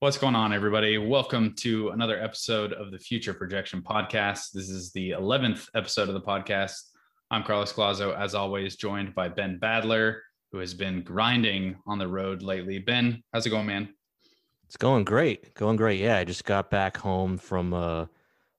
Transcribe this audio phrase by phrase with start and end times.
[0.00, 0.98] What's going on, everybody?
[0.98, 4.52] Welcome to another episode of the Future Projection Podcast.
[4.52, 6.90] This is the 11th episode of the podcast.
[7.30, 10.18] I'm Carlos Collazo, as always, joined by Ben Badler,
[10.52, 12.78] who has been grinding on the road lately.
[12.78, 13.88] Ben, how's it going, man?
[14.66, 15.54] It's going great.
[15.54, 15.98] Going great.
[15.98, 18.10] Yeah, I just got back home from a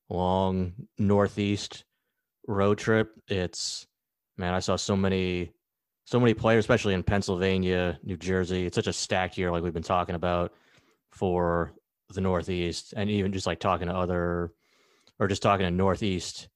[0.09, 1.83] long northeast
[2.47, 3.11] road trip.
[3.27, 3.85] It's
[4.39, 5.51] man, I saw so many
[6.05, 8.65] so many players, especially in Pennsylvania, New Jersey.
[8.65, 10.51] It's such a stacked year, like we've been talking about
[11.17, 11.73] for
[12.13, 14.51] the Northeast, and even just like talking to other,
[15.19, 16.47] or just talking to Northeast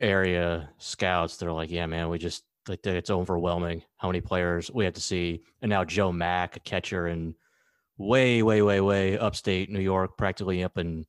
[0.00, 1.36] area scouts.
[1.36, 5.00] They're like, "Yeah, man, we just like it's overwhelming how many players we have to
[5.00, 7.34] see." And now Joe Mack, a catcher in
[7.98, 11.06] way, way, way, way upstate New York, practically up in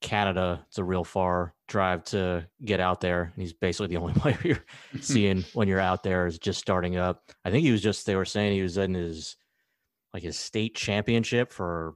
[0.00, 0.64] Canada.
[0.68, 3.32] It's a real far drive to get out there.
[3.34, 4.64] And he's basically the only player you're
[5.00, 7.22] seeing when you're out there is just starting up.
[7.44, 9.36] I think he was just they were saying he was in his
[10.12, 11.94] like his state championship for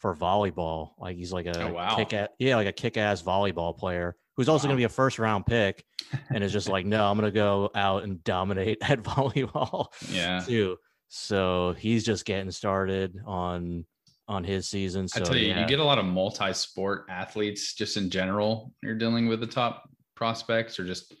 [0.00, 0.90] for volleyball.
[0.98, 1.96] Like he's like oh, a oh, wow.
[1.96, 4.70] kick at, yeah, like a kick ass volleyball player who's also wow.
[4.70, 5.84] going to be a first round pick
[6.30, 9.86] and is just like, no, I'm going to go out and dominate at volleyball.
[10.10, 10.40] Yeah.
[10.40, 10.76] Too.
[11.08, 13.84] So he's just getting started on
[14.28, 15.08] on his season.
[15.08, 15.60] So, I tell you, yeah.
[15.60, 18.72] you get a lot of multi-sport athletes just in general.
[18.80, 21.12] You're dealing with the top prospects or just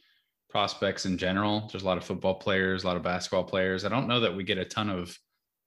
[0.48, 1.68] prospects in general.
[1.70, 3.84] There's a lot of football players, a lot of basketball players.
[3.84, 5.18] I don't know that we get a ton of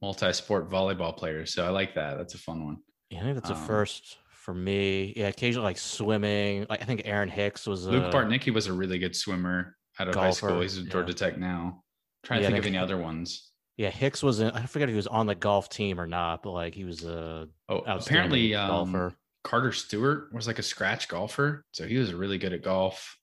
[0.01, 1.53] multi-sport volleyball players.
[1.53, 2.17] So I like that.
[2.17, 2.77] That's a fun one.
[3.13, 5.13] Yeah, I think that's um, a first for me.
[5.15, 6.65] Yeah, occasionally like swimming.
[6.69, 10.07] Like I think Aaron Hicks was Luke a, Bartnicki was a really good swimmer out
[10.07, 10.27] of golfer.
[10.27, 10.61] high school.
[10.61, 11.15] He's at Georgia yeah.
[11.15, 11.75] Tech now.
[11.75, 13.51] I'm trying to yeah, think of any other ones.
[13.77, 16.43] Yeah, Hicks was in, I forget if he was on the golf team or not,
[16.43, 19.15] but like he was a oh apparently um, golfer.
[19.43, 23.17] Carter Stewart was like a scratch golfer, so he was really good at golf.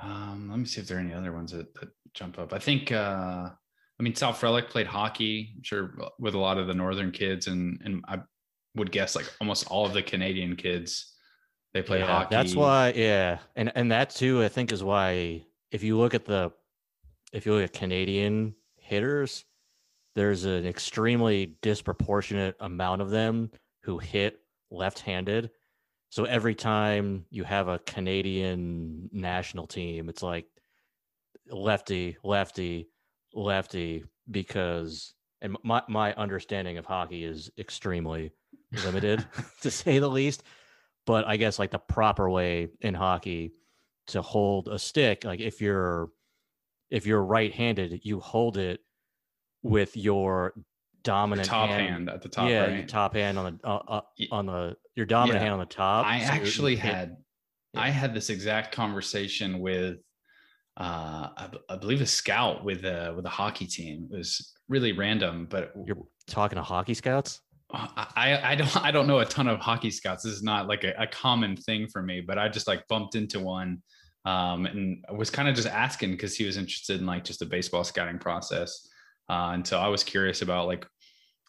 [0.00, 2.52] Um, let me see if there are any other ones that, that jump up.
[2.52, 6.66] I think uh, I mean Sal Frelick played hockey, I'm sure with a lot of
[6.66, 8.18] the northern kids, and and I
[8.74, 11.14] would guess like almost all of the Canadian kids
[11.74, 12.34] they play yeah, hockey.
[12.34, 16.24] That's why, yeah, and and that too, I think is why if you look at
[16.24, 16.52] the
[17.32, 19.44] if you look at Canadian hitters,
[20.14, 23.50] there's an extremely disproportionate amount of them
[23.82, 24.38] who hit
[24.70, 25.50] left-handed.
[26.10, 30.46] So every time you have a Canadian national team, it's like
[31.50, 32.88] lefty, lefty,
[33.34, 38.30] lefty, because and my, my understanding of hockey is extremely
[38.84, 39.24] limited
[39.62, 40.42] to say the least.
[41.06, 43.52] But I guess like the proper way in hockey
[44.08, 46.10] to hold a stick, like if you're
[46.90, 48.80] if you're right-handed, you hold it
[49.62, 50.54] with your
[51.02, 52.48] dominant top hand, hand, at the top.
[52.48, 52.78] Yeah, right?
[52.78, 54.00] your top hand on the uh, uh,
[54.32, 55.42] on the your dominant yeah.
[55.42, 56.06] hand on the top.
[56.06, 57.16] I so actually had
[57.72, 57.80] yeah.
[57.80, 59.98] I had this exact conversation with
[60.76, 64.08] uh I, I, believe a scout with a with a hockey team.
[64.10, 67.40] It was really random, but you're talking to hockey scouts.
[67.74, 70.22] I, I don't I don't know a ton of hockey scouts.
[70.22, 73.14] This is not like a, a common thing for me, but I just like bumped
[73.14, 73.82] into one
[74.24, 77.46] um, and was kind of just asking because he was interested in like just the
[77.46, 78.88] baseball scouting process.
[79.28, 80.86] Uh, and so I was curious about like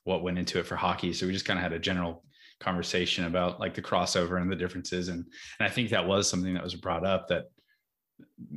[0.04, 1.14] what went into it for hockey.
[1.14, 2.24] So we just kind of had a general
[2.60, 5.10] conversation about like the crossover and the differences.
[5.10, 5.26] And,
[5.60, 7.46] and I think that was something that was brought up that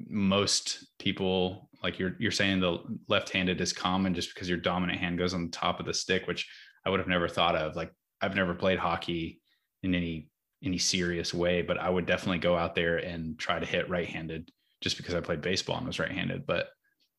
[0.09, 5.19] most people like you're you're saying the left-handed is common just because your dominant hand
[5.19, 6.49] goes on the top of the stick, which
[6.85, 7.77] I would have never thought of.
[7.77, 9.41] Like I've never played hockey
[9.83, 10.29] in any
[10.63, 14.51] any serious way, but I would definitely go out there and try to hit right-handed
[14.81, 16.47] just because I played baseball and was right-handed.
[16.47, 16.69] But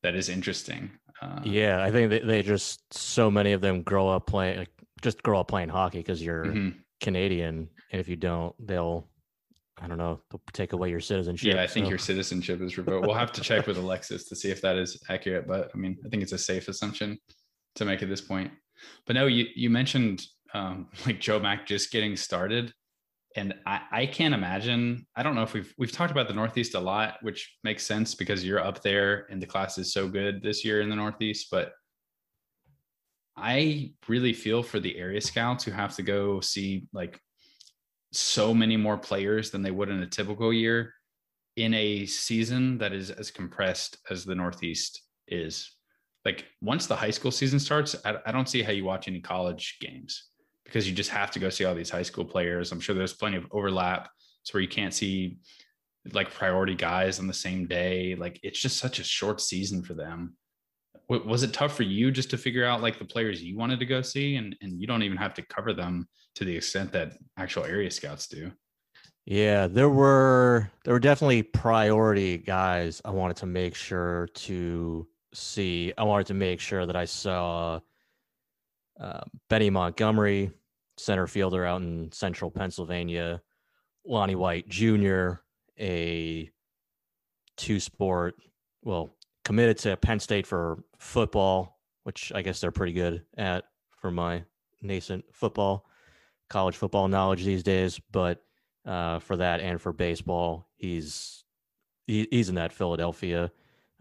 [0.04, 0.92] that is interesting.
[1.22, 4.72] Uh, yeah, I think they, they just so many of them grow up playing, like,
[5.02, 6.80] just grow up playing hockey because you're mm-hmm.
[7.02, 9.08] Canadian, and if you don't, they'll,
[9.82, 11.54] I don't know, they'll take away your citizenship.
[11.54, 11.90] Yeah, I think so.
[11.90, 13.06] your citizenship is revoked.
[13.06, 15.98] we'll have to check with Alexis to see if that is accurate, but I mean,
[16.06, 17.18] I think it's a safe assumption
[17.76, 18.52] to make at this point.
[19.06, 22.74] But no, you you mentioned um, like Joe Mack just getting started
[23.36, 25.06] and I, I can't imagine.
[25.16, 28.16] I don't know if we've we've talked about the Northeast a lot, which makes sense
[28.16, 31.48] because you're up there and the class is so good this year in the Northeast.
[31.52, 31.74] But
[33.38, 37.20] I really feel for the area scouts who have to go see like
[38.12, 40.94] so many more players than they would in a typical year
[41.56, 45.72] in a season that is as compressed as the Northeast is.
[46.30, 49.20] Like once the high school season starts, I, I don't see how you watch any
[49.20, 50.30] college games
[50.64, 52.72] because you just have to go see all these high school players.
[52.72, 54.10] I'm sure there's plenty of overlap.
[54.44, 55.40] So where you can't see
[56.14, 58.14] like priority guys on the same day.
[58.14, 60.36] Like it's just such a short season for them.
[61.10, 63.88] Was it tough for you just to figure out like the players you wanted to
[63.88, 67.14] go see, and and you don't even have to cover them to the extent that
[67.38, 68.52] actual area scouts do?
[69.26, 75.94] Yeah, there were there were definitely priority guys I wanted to make sure to see.
[75.98, 77.80] I wanted to make sure that I saw
[79.00, 80.52] uh, Benny Montgomery,
[80.98, 83.42] center fielder out in central Pennsylvania,
[84.06, 85.34] Lonnie White Jr.,
[85.80, 86.50] a
[87.58, 88.36] two sport,
[88.84, 89.16] well,
[89.46, 93.66] committed to Penn State for football, which I guess they're pretty good at
[94.02, 94.44] for my
[94.82, 95.86] nascent football,
[96.50, 98.00] college football knowledge these days.
[98.12, 98.42] But
[98.86, 101.44] uh, for that and for baseball, he's
[102.08, 103.52] he, he's in that Philadelphia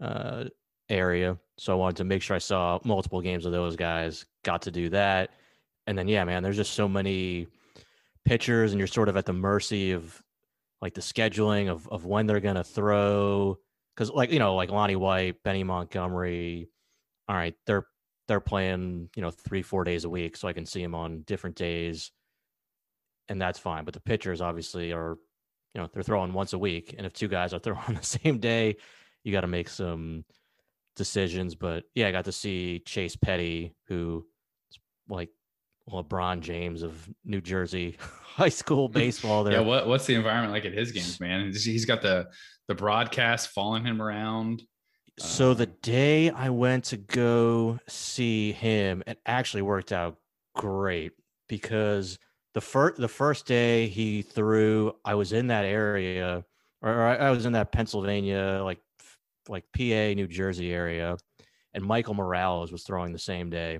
[0.01, 0.45] uh,
[0.89, 1.37] area.
[1.57, 4.25] So I wanted to make sure I saw multiple games of those guys.
[4.43, 5.31] Got to do that,
[5.87, 7.47] and then yeah, man, there's just so many
[8.25, 10.21] pitchers, and you're sort of at the mercy of
[10.81, 13.57] like the scheduling of of when they're gonna throw.
[13.95, 16.69] Because like you know, like Lonnie White, Benny Montgomery,
[17.27, 17.85] all right, they're
[18.27, 21.23] they're playing you know three four days a week, so I can see them on
[21.23, 22.11] different days,
[23.27, 23.85] and that's fine.
[23.85, 25.17] But the pitchers obviously are,
[25.73, 28.39] you know, they're throwing once a week, and if two guys are throwing the same
[28.39, 28.77] day,
[29.23, 30.23] you got to make some
[30.99, 31.55] decisions.
[31.55, 34.27] But yeah, I got to see Chase Petty, who
[35.07, 35.29] like
[35.89, 39.43] LeBron James of New Jersey high school baseball.
[39.43, 39.53] There.
[39.53, 41.51] yeah, what, what's the environment like at his games, man?
[41.51, 42.27] He's got the
[42.67, 44.61] the broadcast following him around.
[45.17, 50.17] So the um, day I went to go see him, it actually worked out
[50.55, 51.11] great
[51.49, 52.19] because
[52.53, 56.45] the first the first day he threw, I was in that area,
[56.81, 58.79] or I was in that Pennsylvania, like
[59.49, 61.17] like PA, New Jersey area,
[61.73, 63.79] and Michael Morales was throwing the same day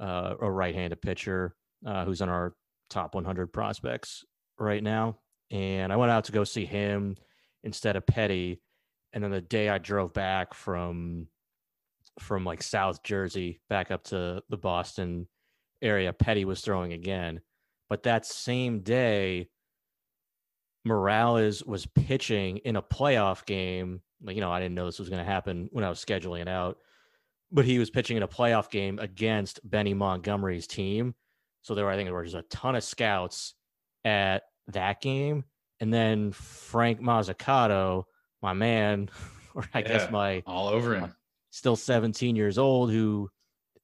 [0.00, 1.54] uh, a right-handed pitcher
[1.86, 2.54] uh, who's on our
[2.90, 4.24] top 100 prospects
[4.58, 5.18] right now.
[5.50, 7.16] And I went out to go see him
[7.64, 8.60] instead of Petty.
[9.12, 11.28] And then the day I drove back from
[12.18, 15.28] from like South Jersey back up to the Boston
[15.80, 17.40] area, Petty was throwing again.
[17.88, 19.48] But that same day,
[20.84, 24.00] Morales was pitching in a playoff game.
[24.22, 26.40] Like, you know, I didn't know this was going to happen when I was scheduling
[26.40, 26.78] it out
[27.50, 31.14] but he was pitching in a playoff game against Benny Montgomery's team.
[31.62, 33.54] So there were, I think there was a ton of scouts
[34.04, 35.44] at that game.
[35.80, 38.04] And then Frank Mozzicato,
[38.42, 39.08] my man,
[39.54, 41.14] or I yeah, guess my all over him,
[41.50, 43.30] still 17 years old, who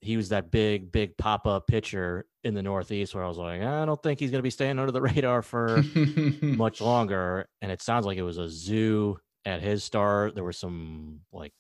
[0.01, 3.63] he was that big, big pop up pitcher in the Northeast where I was like,
[3.63, 5.83] I don't think he's going to be staying under the radar for
[6.43, 7.49] much longer.
[7.63, 10.35] And it sounds like it was a zoo at his start.
[10.35, 11.53] There were some like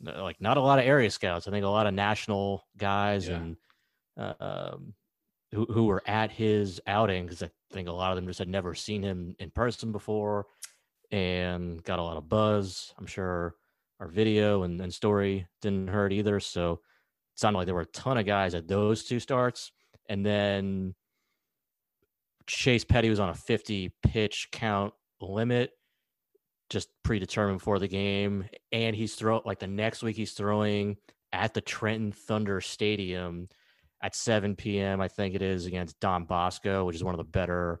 [0.00, 1.46] like not a lot of area scouts.
[1.46, 3.36] I think a lot of national guys yeah.
[3.36, 3.56] and
[4.18, 4.94] uh, um,
[5.52, 8.48] who who were at his outing because I think a lot of them just had
[8.48, 10.46] never seen him in person before
[11.10, 12.92] and got a lot of buzz.
[12.98, 13.54] I'm sure
[14.00, 16.40] our video and, and story didn't hurt either.
[16.40, 19.70] So it sounded like there were a ton of guys at those two starts.
[20.08, 20.94] And then
[22.46, 25.70] Chase Petty was on a 50 pitch count limit
[26.72, 28.46] just predetermined for the game.
[28.72, 30.96] And he's throw like the next week he's throwing
[31.32, 33.48] at the Trenton Thunder Stadium
[34.02, 35.00] at 7 p.m.
[35.00, 37.80] I think it is against Don Bosco, which is one of the better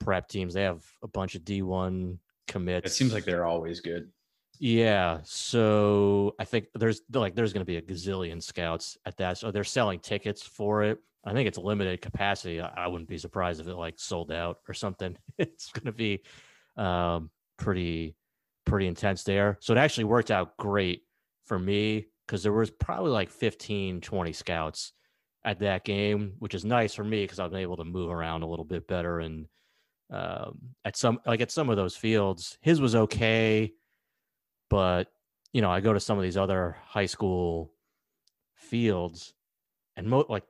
[0.00, 0.54] prep teams.
[0.54, 2.86] They have a bunch of D1 commits.
[2.86, 4.10] It seems like they're always good.
[4.60, 9.38] Yeah, so I think there's like there's going to be a gazillion scouts at that.
[9.38, 10.98] So they're selling tickets for it.
[11.24, 12.60] I think it's limited capacity.
[12.60, 15.16] I, wouldn't be surprised if it like sold out or something.
[15.38, 16.22] It's going to be
[16.76, 18.16] um, pretty
[18.64, 19.58] pretty intense there.
[19.60, 21.02] So it actually worked out great
[21.44, 24.92] for me because there was probably like 15, 20 scouts
[25.44, 28.42] at that game, which is nice for me because I've been able to move around
[28.42, 29.20] a little bit better.
[29.20, 29.46] And
[30.10, 33.72] um, at some like at some of those fields, his was okay,
[34.70, 35.08] but
[35.52, 37.72] you know, I go to some of these other high school
[38.54, 39.34] fields,
[39.96, 40.44] and mo- like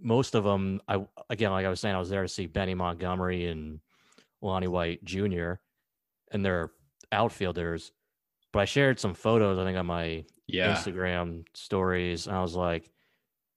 [0.00, 2.74] most of them, I again, like I was saying, I was there to see Benny
[2.74, 3.80] Montgomery and
[4.40, 5.54] Lonnie White Jr
[6.32, 6.72] and they're
[7.10, 7.92] outfielders.
[8.52, 10.74] But I shared some photos, I think, on my yeah.
[10.74, 12.26] Instagram stories.
[12.26, 12.90] And I was like,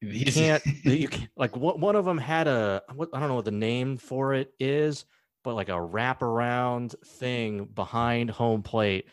[0.02, 3.36] you can't, you can't, like, what, one of them had a, what, I don't know
[3.36, 5.06] what the name for it is,
[5.44, 9.08] but like a wraparound thing behind home plate.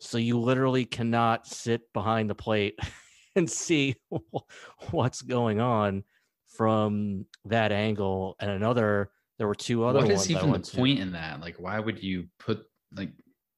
[0.00, 2.78] So you literally cannot sit behind the plate
[3.36, 3.96] and see
[4.90, 6.04] what's going on
[6.46, 8.36] from that angle.
[8.40, 11.40] And another, there were two other what is even the point in that?
[11.40, 13.10] Like, why would you put like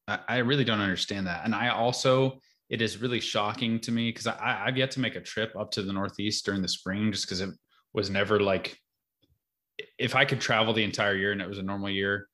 [0.08, 1.44] I, I really don't understand that.
[1.44, 5.16] And I also it is really shocking to me because I, I've yet to make
[5.16, 7.50] a trip up to the Northeast during the spring just because it
[7.92, 8.78] was never like
[9.99, 12.28] if I could travel the entire year and it was a normal year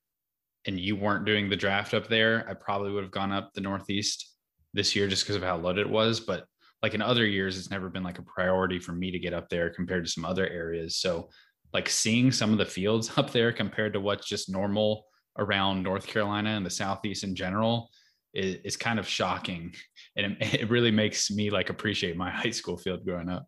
[0.67, 3.61] and you weren't doing the draft up there, I probably would have gone up the
[3.61, 4.35] Northeast
[4.75, 6.21] this year just because of how loaded it was.
[6.21, 6.45] But
[6.83, 9.49] like in other years, it's never been like a priority for me to get up
[9.49, 10.97] there compared to some other areas.
[10.97, 11.31] So
[11.73, 15.06] like seeing some of the fields up there compared to what's just normal
[15.39, 17.91] around North Carolina and the Southeast in general
[18.35, 19.75] is, is kind of shocking.
[20.17, 23.47] And it, it really makes me like appreciate my high school field growing up.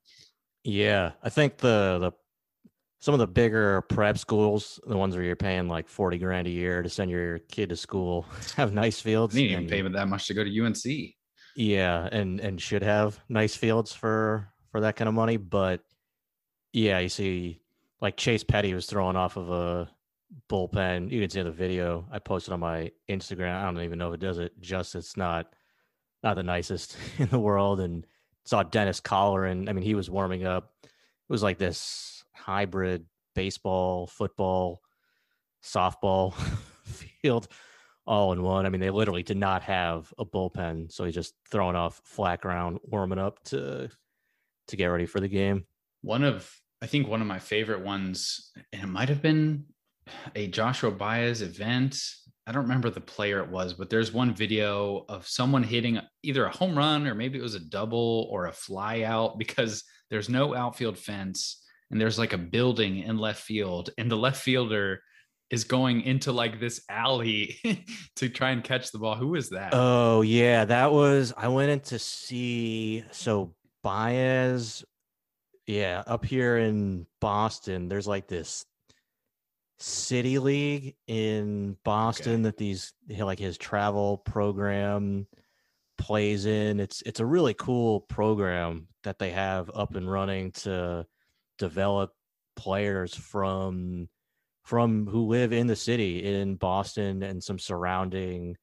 [0.64, 1.12] Yeah.
[1.22, 2.12] I think the, the,
[3.00, 6.50] some of the bigger prep schools, the ones where you're paying like 40 grand a
[6.50, 8.26] year to send your kid to school,
[8.56, 9.36] have nice fields.
[9.36, 11.14] You didn't even pay that much to go to UNC.
[11.56, 15.80] Yeah, and and should have nice fields for for that kind of money, but
[16.72, 17.60] yeah, you see
[18.00, 19.90] like Chase Petty was throwing off of a
[20.50, 21.10] bullpen.
[21.10, 23.54] You can see the video I posted on my Instagram.
[23.54, 25.06] I don't even know if it does it justice.
[25.06, 25.54] It's not
[26.22, 27.80] not the nicest in the world.
[27.80, 28.06] And
[28.44, 29.68] saw Dennis Colleran.
[29.68, 30.72] I mean, he was warming up.
[30.82, 30.90] It
[31.32, 33.04] was like this hybrid
[33.34, 34.80] baseball, football,
[35.62, 36.34] softball
[36.84, 37.48] field
[38.06, 38.64] all in one.
[38.64, 42.40] I mean, they literally did not have a bullpen, so he's just throwing off flat
[42.40, 43.90] ground, warming up to
[44.68, 45.66] to get ready for the game.
[46.00, 49.66] One of I think one of my favorite ones, and it might have been
[50.34, 52.00] a Joshua Baez event.
[52.46, 56.46] I don't remember the player it was, but there's one video of someone hitting either
[56.46, 60.28] a home run or maybe it was a double or a fly out because there's
[60.28, 65.02] no outfield fence and there's like a building in left field and the left fielder
[65.50, 67.56] is going into like this alley
[68.16, 69.14] to try and catch the ball.
[69.14, 69.70] Who is that?
[69.72, 74.84] Oh yeah, that was I went in to see so Baez
[75.68, 78.64] yeah, up here in Boston, there's like this
[79.78, 82.42] city league in Boston okay.
[82.42, 85.26] that these like his travel program
[85.96, 86.80] plays in.
[86.80, 91.06] It's it's a really cool program that they have up and running to
[91.58, 92.12] develop
[92.56, 94.08] players from
[94.64, 98.56] from who live in the city in Boston and some surrounding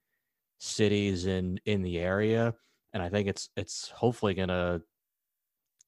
[0.60, 2.54] cities in in the area
[2.96, 4.82] and I think it's it's hopefully going to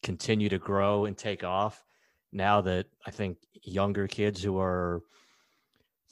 [0.04, 1.82] continue to grow and take off
[2.32, 5.02] now that I think younger kids who are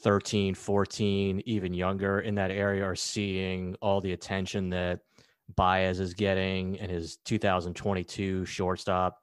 [0.01, 4.99] 13, 14, even younger in that area are seeing all the attention that
[5.55, 9.19] Baez is getting and his 2022 shortstop,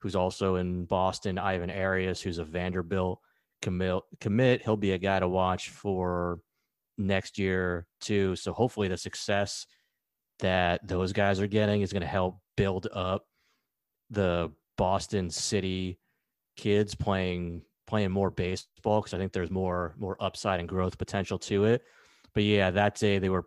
[0.00, 3.20] who's also in Boston, Ivan Arias, who's a Vanderbilt
[3.62, 4.62] commit, commit.
[4.62, 6.40] He'll be a guy to watch for
[6.98, 8.36] next year too.
[8.36, 9.66] So hopefully the success
[10.40, 13.26] that those guys are getting is going to help build up
[14.10, 15.98] the Boston City
[16.56, 21.38] kids playing playing more baseball because I think there's more more upside and growth potential
[21.40, 21.82] to it.
[22.34, 23.46] But yeah, that day they were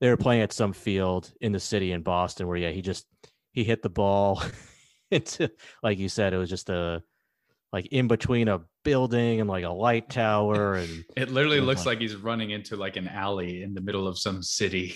[0.00, 3.06] they were playing at some field in the city in Boston where yeah he just
[3.52, 4.42] he hit the ball
[5.10, 5.50] into
[5.82, 7.02] like you said it was just a
[7.72, 11.96] like in between a building and like a light tower and it literally looks like,
[11.96, 14.94] like he's running into like an alley in the middle of some city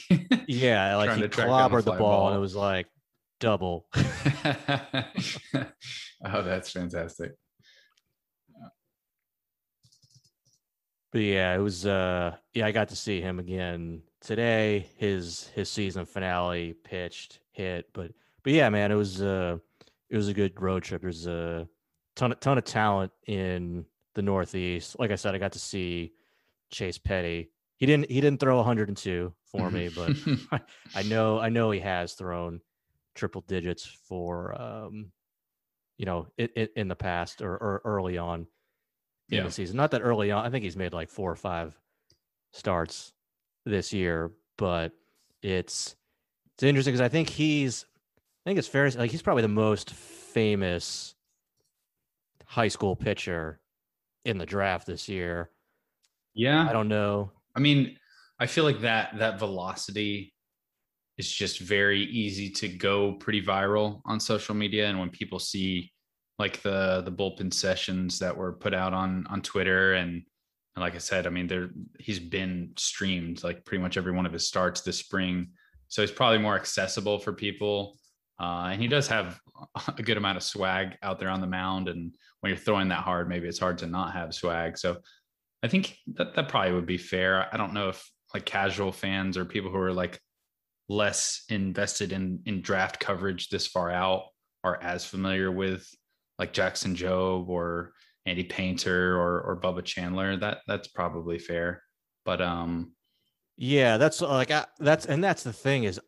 [0.49, 2.87] yeah like he clobbered the ball, ball, and it was like
[3.41, 4.03] double oh
[6.43, 7.33] that's fantastic
[11.13, 15.69] but yeah it was uh yeah i got to see him again today his his
[15.69, 18.11] season finale pitched hit but
[18.43, 19.57] but yeah man it was uh
[20.09, 21.69] it was a good road trip there's a
[22.17, 23.85] ton of ton of talent in
[24.17, 24.99] the Northeast.
[24.99, 26.13] Like I said, I got to see
[26.73, 27.53] Chase Petty.
[27.77, 30.11] He didn't he didn't throw 102 for me, but
[30.51, 30.61] I,
[30.97, 32.61] I know I know he has thrown
[33.17, 35.11] triple digits for um
[35.99, 38.47] you know it, it in the past or, or early on
[39.31, 39.43] in yeah.
[39.43, 39.77] the season.
[39.77, 40.45] Not that early on.
[40.45, 41.77] I think he's made like four or five
[42.53, 43.13] starts
[43.65, 44.93] this year, but
[45.43, 45.97] it's
[46.55, 47.85] it's interesting because I think he's
[48.45, 51.15] I think it's fair like he's probably the most famous
[52.45, 53.61] high school pitcher
[54.25, 55.51] in the draft this year.
[56.35, 56.69] Yeah.
[56.69, 57.33] I don't know.
[57.57, 57.97] I mean,
[58.39, 60.35] I feel like that that velocity
[61.19, 65.91] is just very easy to go pretty viral on social media and when people see
[66.39, 70.23] like the the bullpen sessions that were put out on on Twitter and
[70.77, 74.27] and like I said, I mean, there he's been streamed like pretty much every one
[74.27, 75.49] of his starts this spring,
[75.89, 77.99] so he's probably more accessible for people.
[78.39, 79.41] Uh, and he does have
[79.99, 81.89] a good amount of swag out there on the mound.
[81.89, 84.77] And when you're throwing that hard, maybe it's hard to not have swag.
[84.77, 84.99] So
[85.63, 87.49] I think that that probably would be fair.
[87.51, 90.21] I don't know if like casual fans or people who are like
[90.89, 94.25] less invested in in draft coverage this far out
[94.63, 95.89] are as familiar with
[96.39, 97.93] like Jackson Jobe or
[98.27, 100.37] Andy Painter or or Bubba Chandler.
[100.37, 101.83] That that's probably fair.
[102.25, 102.93] But um
[103.57, 106.01] yeah, that's like I, that's and that's the thing is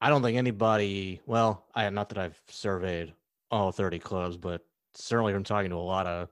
[0.00, 1.20] I don't think anybody.
[1.26, 3.12] Well, I not that I've surveyed
[3.50, 6.28] all 30 clubs, but certainly from talking to a lot of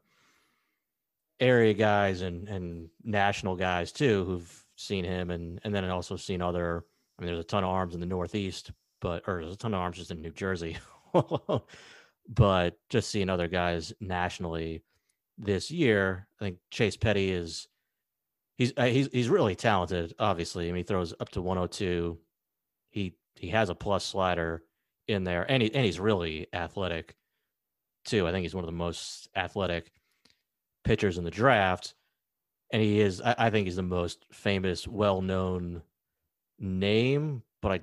[1.41, 6.41] area guys and and national guys too who've seen him and and then also seen
[6.41, 6.85] other
[7.19, 9.75] I mean there's a ton of arms in the Northeast, but or there's a ton
[9.75, 10.77] of arms just in New Jersey.
[12.29, 14.83] but just seeing other guys nationally
[15.39, 17.69] this year, I think Chase Petty is
[18.57, 20.15] he's uh, he's he's really talented.
[20.19, 22.19] Obviously, I mean he throws up to 102.
[22.91, 24.63] He he has a plus slider
[25.09, 27.17] in there, and he and he's really athletic
[28.05, 28.27] too.
[28.27, 29.91] I think he's one of the most athletic
[30.85, 31.95] pitchers in the draft,
[32.71, 33.21] and he is.
[33.21, 35.83] I, I think he's the most famous, well-known
[36.59, 37.81] name, but I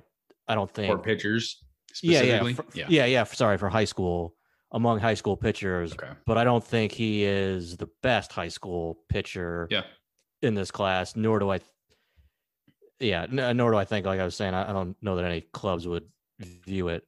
[0.48, 1.62] I don't think for pitchers.
[2.02, 3.24] Yeah, yeah, for, yeah, yeah, yeah.
[3.24, 4.34] Sorry for high school
[4.72, 6.10] among high school pitchers, okay.
[6.26, 9.68] but I don't think he is the best high school pitcher.
[9.70, 9.82] Yeah.
[10.42, 11.16] in this class.
[11.16, 11.60] Nor do I.
[13.00, 15.42] Yeah, nor do I think, like I was saying, I, I don't know that any
[15.52, 16.04] clubs would
[16.40, 17.02] view it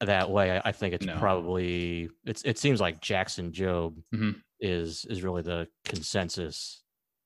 [0.00, 0.50] that way.
[0.58, 1.16] I, I think it's no.
[1.18, 2.42] probably it's.
[2.42, 4.30] It seems like Jackson Jobe mm-hmm.
[4.60, 6.82] is is really the consensus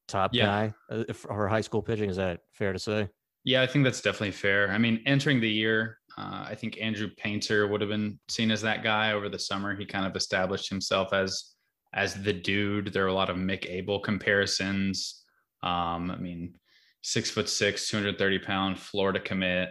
[0.08, 0.44] top yeah.
[0.44, 2.10] guy uh, for high school pitching.
[2.10, 3.08] Is that fair to say?
[3.44, 4.70] Yeah, I think that's definitely fair.
[4.70, 8.60] I mean, entering the year, uh, I think Andrew Painter would have been seen as
[8.62, 9.74] that guy over the summer.
[9.74, 11.54] He kind of established himself as
[11.94, 12.92] as the dude.
[12.92, 15.24] There are a lot of Mick Abel comparisons.
[15.62, 16.54] Um, I mean,
[17.02, 19.70] six foot six, 230 pound Florida commit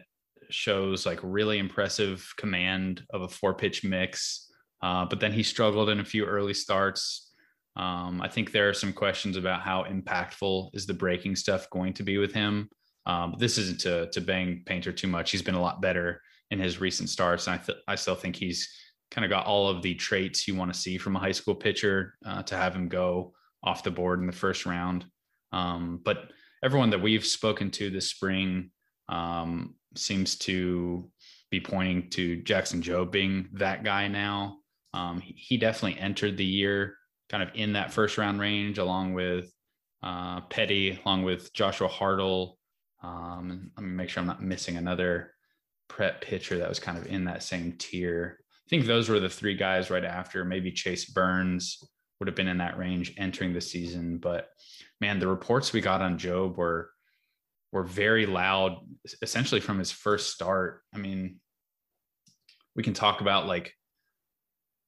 [0.49, 4.51] shows like really impressive command of a four pitch mix.
[4.81, 7.31] Uh, but then he struggled in a few early starts.
[7.75, 11.93] Um, I think there are some questions about how impactful is the breaking stuff going
[11.93, 12.69] to be with him.
[13.05, 15.31] Um, this isn't to to bang Painter too much.
[15.31, 18.35] He's been a lot better in his recent starts, and I th- I still think
[18.35, 18.69] he's
[19.11, 21.55] kind of got all of the traits you want to see from a high school
[21.55, 25.05] pitcher uh, to have him go off the board in the first round.
[25.51, 26.31] Um, but
[26.63, 28.71] everyone that we've spoken to this spring
[29.07, 31.09] um, seems to
[31.49, 34.57] be pointing to Jackson Jobe being that guy now.
[34.93, 36.95] Um, he definitely entered the year
[37.29, 39.51] kind of in that first round range, along with
[40.03, 42.55] uh, Petty, along with Joshua Hartle,
[43.01, 45.33] um, let me make sure I'm not missing another
[45.87, 48.39] prep pitcher that was kind of in that same tier.
[48.41, 50.45] I think those were the three guys right after.
[50.45, 51.83] Maybe Chase Burns
[52.19, 54.17] would have been in that range entering the season.
[54.17, 54.49] But
[55.01, 56.91] man, the reports we got on Jobe were
[57.71, 58.77] were very loud,
[59.21, 60.81] essentially from his first start.
[60.93, 61.39] I mean,
[62.75, 63.73] we can talk about like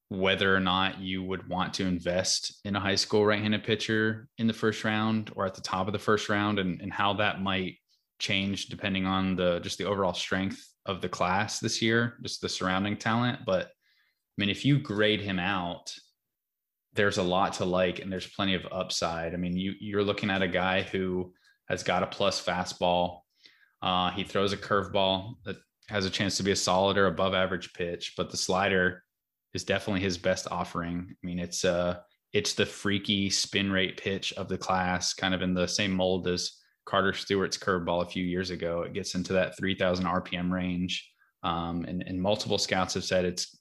[0.09, 4.47] whether or not you would want to invest in a high school right-handed pitcher in
[4.47, 7.41] the first round or at the top of the first round and, and how that
[7.41, 7.75] might
[8.21, 12.47] change depending on the just the overall strength of the class this year, just the
[12.47, 13.39] surrounding talent.
[13.45, 15.93] But I mean, if you grade him out,
[16.93, 19.33] there's a lot to like and there's plenty of upside.
[19.33, 21.33] I mean, you you're looking at a guy who
[21.67, 23.21] has got a plus fastball.
[23.81, 25.57] Uh, he throws a curveball that
[25.89, 29.03] has a chance to be a solid or above average pitch, but the slider
[29.53, 31.07] is definitely his best offering.
[31.09, 31.97] I mean, it's uh
[32.33, 36.27] it's the freaky spin rate pitch of the class, kind of in the same mold
[36.27, 38.81] as Carter Stewart's curveball a few years ago.
[38.81, 41.09] It gets into that 3,000 RPM range.
[41.43, 43.57] Um, and, and multiple scouts have said it's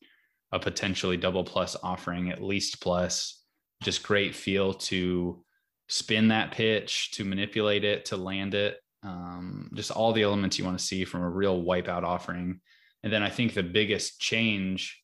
[0.53, 3.43] a potentially double plus offering, at least plus.
[3.83, 5.43] Just great feel to
[5.89, 8.79] spin that pitch, to manipulate it, to land it.
[9.03, 12.61] Um, just all the elements you want to see from a real wipeout offering.
[13.03, 15.03] And then I think the biggest change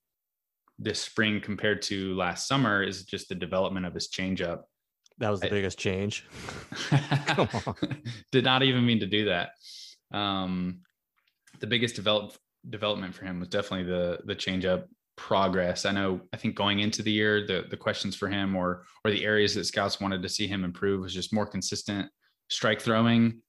[0.79, 4.62] this spring compared to last summer is just the development of his changeup.
[5.18, 6.26] That was the I, biggest change.
[8.33, 9.50] Did not even mean to do that.
[10.12, 10.81] Um,
[11.61, 12.35] the biggest develop,
[12.68, 15.87] development for him was definitely the the change up progress.
[15.87, 16.20] I know.
[16.33, 19.55] I think going into the year, the the questions for him or or the areas
[19.55, 22.11] that scouts wanted to see him improve was just more consistent
[22.48, 23.40] strike throwing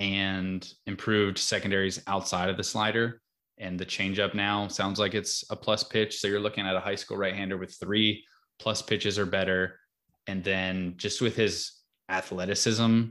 [0.00, 3.20] and improved secondaries outside of the slider.
[3.58, 6.18] And the changeup now sounds like it's a plus pitch.
[6.18, 8.24] So you're looking at a high school right hander with three
[8.58, 9.78] plus pitches or better
[10.26, 11.72] and then just with his
[12.08, 13.04] athleticism,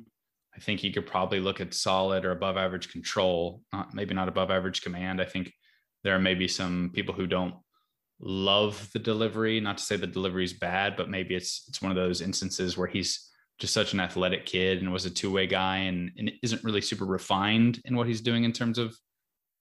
[0.56, 4.28] I think he could probably look at solid or above average control, not maybe not
[4.28, 5.22] above average command.
[5.22, 5.52] I think
[6.04, 7.56] there are maybe some people who don't
[8.20, 9.60] love the delivery.
[9.60, 12.78] Not to say the delivery is bad, but maybe it's it's one of those instances
[12.78, 16.32] where he's just such an athletic kid and was a two way guy and, and
[16.42, 18.96] isn't really super refined in what he's doing in terms of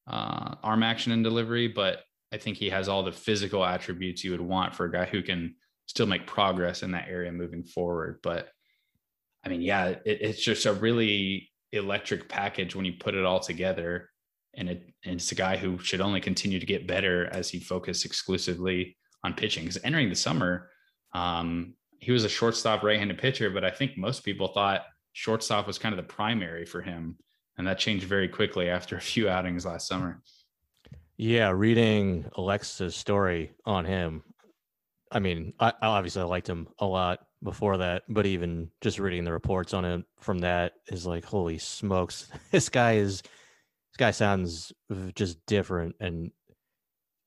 [0.07, 1.69] uh, arm action and delivery.
[1.69, 2.01] But
[2.33, 5.23] I think he has all the physical attributes you would want for a guy who
[5.23, 5.55] can
[5.91, 8.21] still make progress in that area moving forward.
[8.23, 8.49] But
[9.45, 13.41] I mean, yeah, it, it's just a really electric package when you put it all
[13.41, 14.09] together.
[14.55, 17.59] And, it, and it's a guy who should only continue to get better as he
[17.59, 19.65] focused exclusively on pitching.
[19.65, 20.71] Because entering the summer,
[21.13, 25.77] um, he was a shortstop right-handed pitcher, but I think most people thought shortstop was
[25.77, 27.17] kind of the primary for him,
[27.59, 30.23] and that changed very quickly after a few outings last summer.
[31.17, 34.23] Yeah, reading Alexa's story on him,
[35.11, 39.33] I mean, I, I liked him a lot before that, but even just reading the
[39.33, 44.73] reports on him from that is like, holy smokes, this guy is this guy sounds
[45.15, 46.31] just different and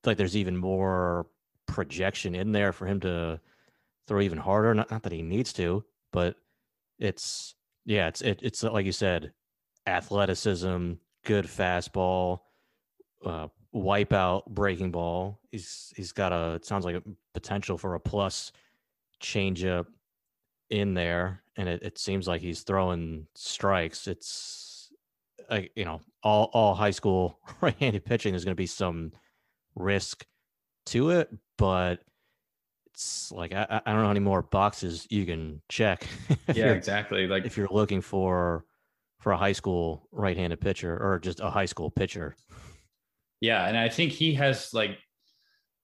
[0.06, 1.28] like there's even more
[1.66, 3.40] projection in there for him to
[4.08, 4.74] throw even harder.
[4.74, 6.36] Not, not that he needs to, but
[7.00, 9.34] it's yeah, it's it, it's like you said,
[9.88, 10.94] athleticism,
[11.26, 12.40] good fastball,
[13.26, 15.40] uh, wipeout breaking ball.
[15.52, 18.52] He's he's got a it sounds like a potential for a plus
[19.22, 19.86] changeup
[20.70, 24.08] in there, and it, it seems like he's throwing strikes.
[24.08, 24.92] It's
[25.50, 29.12] like you know all all high school right-handed pitching is going to be some
[29.76, 30.26] risk
[30.88, 32.02] to it, but
[32.88, 36.08] it's like I, I don't know how many more boxes you can check.
[36.54, 37.28] yeah, exactly.
[37.28, 38.66] Like if you're looking for
[39.20, 42.36] for a high school right-handed pitcher or just a high school pitcher.
[43.44, 44.98] Yeah, and I think he has like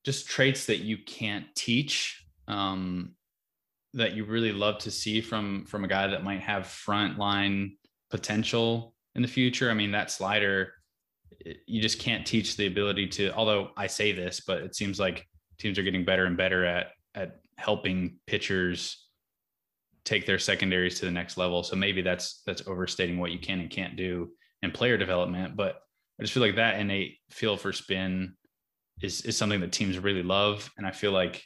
[0.05, 2.25] just traits that you can't teach.
[2.47, 3.15] Um,
[3.95, 7.75] that you really love to see from from a guy that might have front line
[8.11, 9.69] potential in the future.
[9.69, 10.71] I mean, that slider,
[11.67, 13.33] you just can't teach the ability to.
[13.33, 16.91] Although I say this, but it seems like teams are getting better and better at
[17.13, 19.05] at helping pitchers
[20.05, 21.63] take their secondaries to the next level.
[21.63, 24.29] So maybe that's that's overstating what you can and can't do
[24.61, 25.57] in player development.
[25.57, 25.81] But
[26.19, 28.35] I just feel like that innate feel for spin
[29.01, 31.43] is is something that teams really love, and I feel like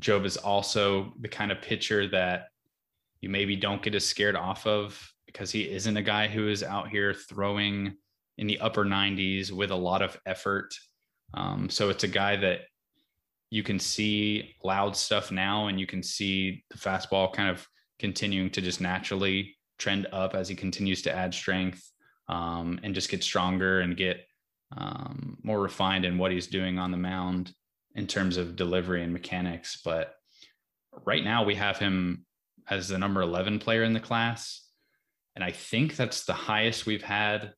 [0.00, 2.48] Jobe is also the kind of pitcher that
[3.20, 6.62] you maybe don't get as scared off of because he isn't a guy who is
[6.62, 7.96] out here throwing
[8.38, 10.74] in the upper 90s with a lot of effort.
[11.34, 12.60] Um, so it's a guy that
[13.50, 17.66] you can see loud stuff now and you can see the fastball kind of
[17.98, 21.90] continuing to just naturally trend up as he continues to add strength
[22.28, 24.26] um, and just get stronger and get
[24.76, 27.52] um, more refined in what he's doing on the mound
[27.94, 29.80] in terms of delivery and mechanics.
[29.84, 30.14] But
[31.04, 32.26] right now we have him
[32.68, 34.62] as the number 11 player in the class.
[35.34, 37.52] And I think that's the highest we've had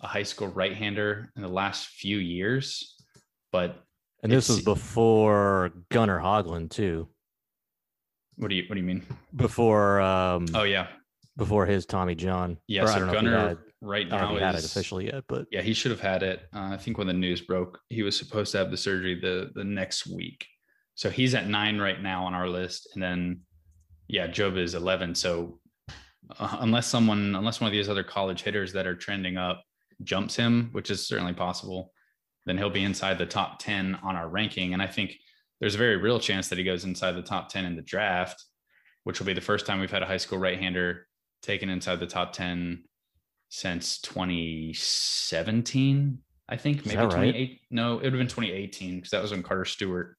[0.00, 2.96] a high school right hander in the last few years.
[3.52, 3.76] But
[4.22, 7.08] and this was before Gunnar Hoglund too.
[8.36, 9.04] What do you what do you mean?
[9.36, 10.88] Before um Oh yeah.
[11.36, 12.58] Before his Tommy John.
[12.66, 16.22] Yeah, so Gunnar right now had it officially yet, but yeah, he should have had
[16.22, 16.48] it.
[16.54, 19.50] Uh, I think when the news broke, he was supposed to have the surgery the
[19.54, 20.46] the next week.
[20.94, 23.40] So he's at nine right now on our list, and then
[24.08, 25.14] yeah, Jobe is eleven.
[25.14, 25.58] So
[26.38, 29.62] uh, unless someone, unless one of these other college hitters that are trending up
[30.02, 31.92] jumps him, which is certainly possible,
[32.46, 34.72] then he'll be inside the top ten on our ranking.
[34.72, 35.16] And I think
[35.60, 38.44] there's a very real chance that he goes inside the top ten in the draft,
[39.04, 41.06] which will be the first time we've had a high school right-hander
[41.42, 42.84] taken inside the top ten
[43.54, 46.86] since 2017, I think.
[46.86, 47.34] Maybe 28.
[47.34, 47.60] Right?
[47.70, 50.16] No, it would have been 2018 because that was when Carter Stewart.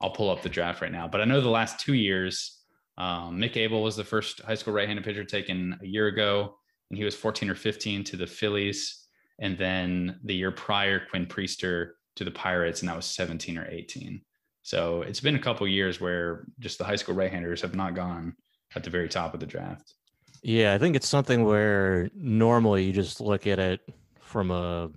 [0.00, 2.60] I'll pull up the draft right now, but I know the last two years,
[2.98, 6.54] um, Mick Abel was the first high school right-handed pitcher taken a year ago,
[6.90, 9.08] and he was 14 or 15 to the Phillies,
[9.40, 13.66] and then the year prior, Quinn Priester to the Pirates, and that was 17 or
[13.68, 14.22] 18.
[14.62, 18.36] So it's been a couple years where just the high school right-handers have not gone
[18.76, 19.94] at the very top of the draft.
[20.42, 23.80] Yeah, I think it's something where normally you just look at it
[24.20, 24.90] from a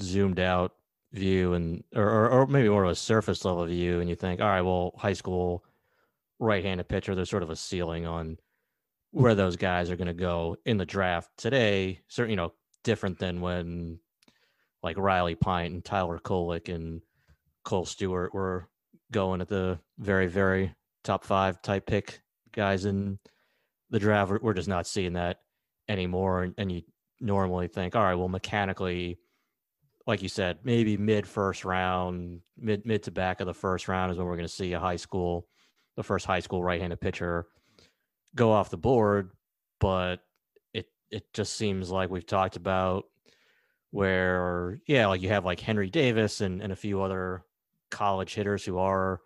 [0.00, 0.72] zoomed out
[1.12, 4.48] view and or, or maybe more of a surface level view and you think all
[4.48, 5.62] right well high school
[6.38, 8.38] right-handed pitcher there's sort of a ceiling on
[9.10, 12.00] where those guys are going to go in the draft today.
[12.08, 13.98] Certainly you know different than when
[14.82, 17.02] like riley pint and tyler kolek and
[17.64, 18.68] kohl stewart were
[19.12, 23.18] going at the very very top five type pick guys in
[23.92, 25.40] the draft, we're just not seeing that
[25.88, 26.42] anymore.
[26.42, 26.82] And, and you
[27.20, 29.18] normally think, all right, well, mechanically,
[30.06, 34.10] like you said, maybe mid first round, mid mid to back of the first round
[34.10, 35.46] is when we're going to see a high school,
[35.96, 37.46] the first high school right-handed pitcher
[38.34, 39.30] go off the board.
[39.78, 40.20] But
[40.72, 43.04] it it just seems like we've talked about
[43.90, 47.44] where yeah, like you have like Henry Davis and, and a few other
[47.90, 49.20] college hitters who are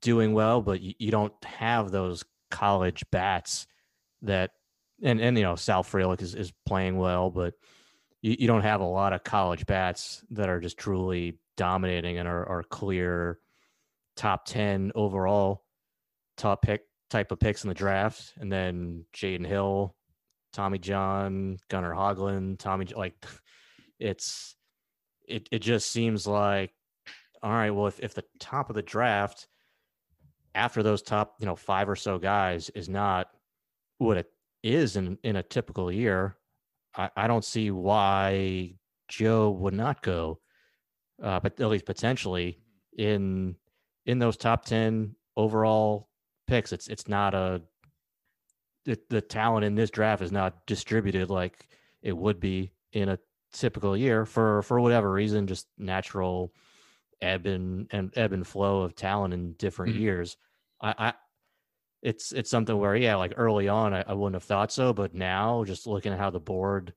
[0.00, 3.66] doing well, but you, you don't have those college bats
[4.24, 4.50] that
[5.02, 7.54] and and you know Sal Frelick is, is playing well, but
[8.22, 12.28] you, you don't have a lot of college bats that are just truly dominating and
[12.28, 13.38] are, are clear
[14.16, 15.64] top ten overall
[16.36, 18.32] top pick type of picks in the draft.
[18.38, 19.94] And then Jaden Hill,
[20.52, 23.14] Tommy John, Gunnar Hoglund, Tommy like
[23.98, 24.56] it's
[25.26, 26.72] it it just seems like
[27.42, 29.48] all right, well if, if the top of the draft
[30.54, 33.28] after those top, you know, five or so guys is not
[33.98, 34.30] what it
[34.62, 36.36] is in in a typical year,
[36.96, 38.74] I, I don't see why
[39.10, 40.40] Jobe would not go,
[41.22, 42.58] uh, but at least potentially
[42.96, 43.56] in
[44.06, 46.08] in those top ten overall
[46.46, 46.72] picks.
[46.72, 47.62] It's it's not a
[48.84, 51.68] the, the talent in this draft is not distributed like
[52.02, 53.18] it would be in a
[53.52, 56.52] typical year for for whatever reason, just natural
[57.20, 60.02] ebb and, and ebb and flow of talent in different mm-hmm.
[60.02, 60.36] years.
[60.80, 61.12] I, I
[62.04, 65.14] it's it's something where yeah, like early on I, I wouldn't have thought so, but
[65.14, 66.92] now just looking at how the board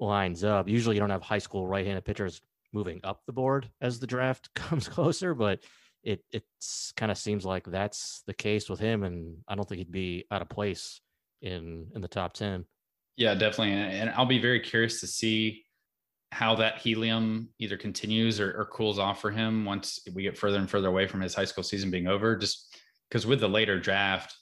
[0.00, 2.40] lines up, usually you don't have high school right-handed pitchers
[2.72, 5.60] moving up the board as the draft comes closer, but
[6.02, 9.78] it it's kind of seems like that's the case with him, and I don't think
[9.78, 11.00] he'd be out of place
[11.42, 12.64] in in the top ten.
[13.16, 15.66] Yeah, definitely, and I'll be very curious to see
[16.32, 20.56] how that helium either continues or, or cools off for him once we get further
[20.56, 22.34] and further away from his high school season being over.
[22.34, 22.71] Just
[23.12, 24.34] because with the later draft,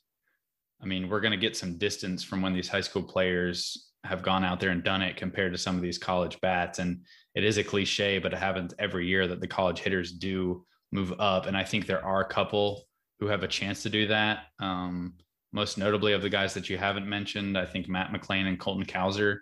[0.81, 4.23] I mean, we're going to get some distance from when these high school players have
[4.23, 6.79] gone out there and done it compared to some of these college bats.
[6.79, 7.01] And
[7.35, 11.13] it is a cliche, but it happens every year that the college hitters do move
[11.19, 11.47] up.
[11.47, 12.85] And I think there are a couple
[13.19, 14.45] who have a chance to do that.
[14.61, 15.15] Um,
[15.53, 18.87] most notably of the guys that you haven't mentioned, I think Matt McLain and Colton
[18.87, 19.39] Cowser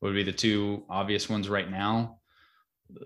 [0.00, 2.18] would be the two obvious ones right now.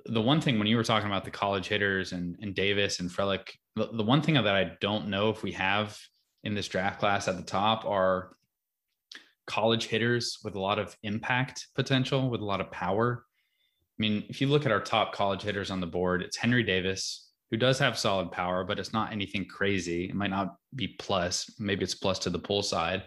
[0.07, 3.11] The one thing when you were talking about the college hitters and, and Davis and
[3.11, 5.98] Frelick, the, the one thing that I don't know if we have
[6.44, 8.33] in this draft class at the top are
[9.46, 13.24] college hitters with a lot of impact potential, with a lot of power.
[13.98, 16.62] I mean, if you look at our top college hitters on the board, it's Henry
[16.62, 20.05] Davis, who does have solid power, but it's not anything crazy.
[20.05, 21.51] It might not be plus.
[21.59, 23.05] Maybe it's plus to the pull side.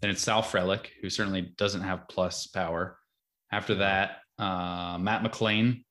[0.00, 2.98] Then it's Sal Frelick, who certainly doesn't have plus power.
[3.52, 5.84] After that, uh, Matt McLain,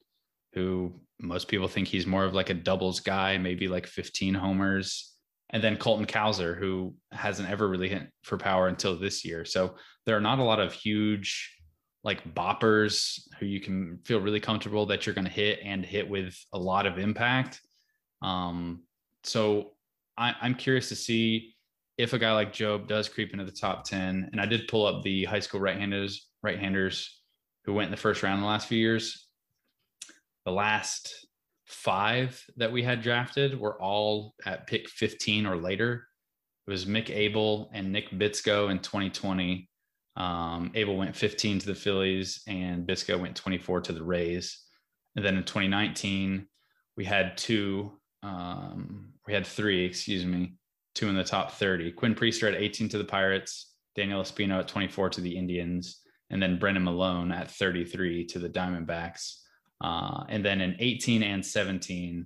[0.55, 5.13] who most people think he's more of like a doubles guy, maybe like 15 homers.
[5.51, 9.45] And then Colton Cowser, who hasn't ever really hit for power until this year.
[9.45, 11.51] So there are not a lot of huge
[12.03, 16.09] like boppers who you can feel really comfortable that you're going to hit and hit
[16.09, 17.59] with a lot of impact.
[18.21, 18.83] Um,
[19.23, 19.73] so
[20.17, 21.55] I, I'm curious to see
[21.97, 24.29] if a guy like Jobe does creep into the top 10.
[24.31, 27.21] And I did pull up the high school right-handers, right-handers
[27.63, 29.24] who went in the first round in the last few years.
[30.45, 31.25] The last
[31.65, 36.07] five that we had drafted were all at pick 15 or later.
[36.67, 39.69] It was Mick Abel and Nick Bitsko in 2020.
[40.17, 44.59] Um, Abel went 15 to the Phillies and Bitsko went 24 to the Rays.
[45.15, 46.47] And then in 2019,
[46.97, 47.91] we had two,
[48.23, 50.55] um, we had three, excuse me,
[50.93, 51.91] two in the top 30.
[51.91, 56.41] Quinn Priester at 18 to the Pirates, Daniel Espino at 24 to the Indians, and
[56.41, 59.35] then Brennan Malone at 33 to the Diamondbacks.
[59.85, 62.25] Uh, and then in 18 and 17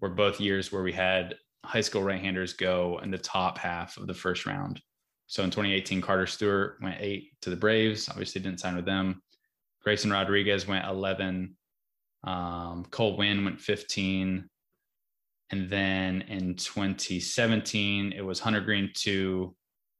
[0.00, 4.06] were both years where we had high school right-handers go in the top half of
[4.06, 4.80] the first round.
[5.26, 8.08] So in 2018, Carter Stewart went eight to the Braves.
[8.08, 9.20] Obviously, didn't sign with them.
[9.82, 11.56] Grayson Rodriguez went 11.
[12.22, 14.48] Um, Cole Winn went 15.
[15.50, 19.56] And then in 2017, it was Hunter Greene two,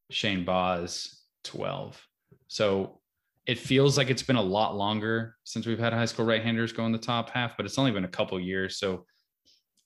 [0.09, 2.01] Shane Baz 12.
[2.47, 3.01] So
[3.47, 6.85] it feels like it's been a lot longer since we've had high school right-handers go
[6.85, 8.79] in the top half, but it's only been a couple years.
[8.79, 9.05] So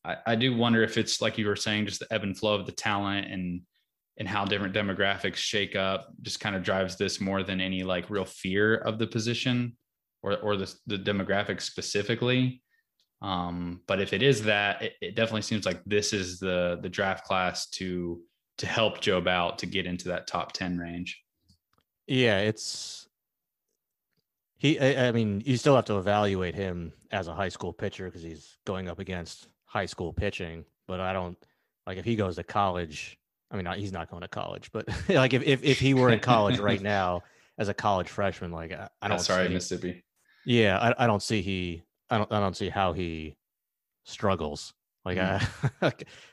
[0.06, 2.56] I, I, do wonder if it's like you were saying, just the ebb and flow
[2.56, 3.62] of the talent and
[4.17, 8.10] and how different demographics shake up just kind of drives this more than any like
[8.10, 9.78] real fear of the position
[10.22, 12.62] or or the, the demographics specifically.
[13.22, 16.89] Um, but if it is that, it, it definitely seems like this is the the
[16.89, 18.22] draft class to
[18.60, 21.22] to help Jobe out to get into that top 10 range.
[22.08, 23.08] Yeah, it's
[24.60, 24.80] he.
[24.80, 28.22] I, I mean, you still have to evaluate him as a high school pitcher because
[28.22, 30.65] he's going up against high school pitching.
[30.88, 31.38] But I don't
[31.88, 33.17] like if he goes to college.
[33.52, 36.19] I mean, he's not going to college, but like if, if, if he were in
[36.19, 37.24] college right now
[37.58, 39.19] as a college freshman, like I, I don't.
[39.19, 40.04] sorry, see, Mississippi.
[40.45, 41.82] Yeah, I, I don't see he.
[42.12, 42.32] I don't.
[42.32, 43.36] I don't see how he
[44.04, 44.74] struggles.
[45.06, 45.74] Like mm.
[45.82, 45.88] I,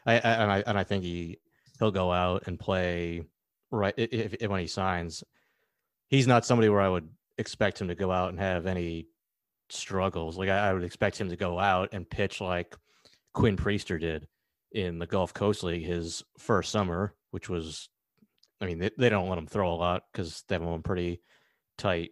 [0.07, 1.39] I, I, and I and I think he
[1.79, 3.23] he'll go out and play
[3.71, 5.25] right if, if when he signs
[6.09, 9.09] he's not somebody where I would expect him to go out and have any
[9.69, 10.37] struggles.
[10.37, 12.75] Like I, I would expect him to go out and pitch like
[13.35, 14.27] Quinn Priester did
[14.73, 17.89] in the Gulf Coast League his first summer, which was,
[18.61, 21.21] I mean, they, they don't let him throw a lot because they have him pretty
[21.79, 22.11] tight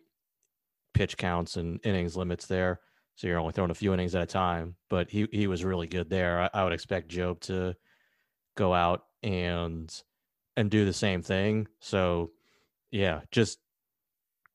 [0.92, 2.80] pitch counts and innings limits there.
[3.16, 4.76] So you're only throwing a few innings at a time.
[4.88, 6.42] But he he was really good there.
[6.42, 7.76] I, I would expect Jobe to
[8.56, 9.92] go out and
[10.56, 11.68] and do the same thing.
[11.80, 12.32] So
[12.90, 13.58] yeah, just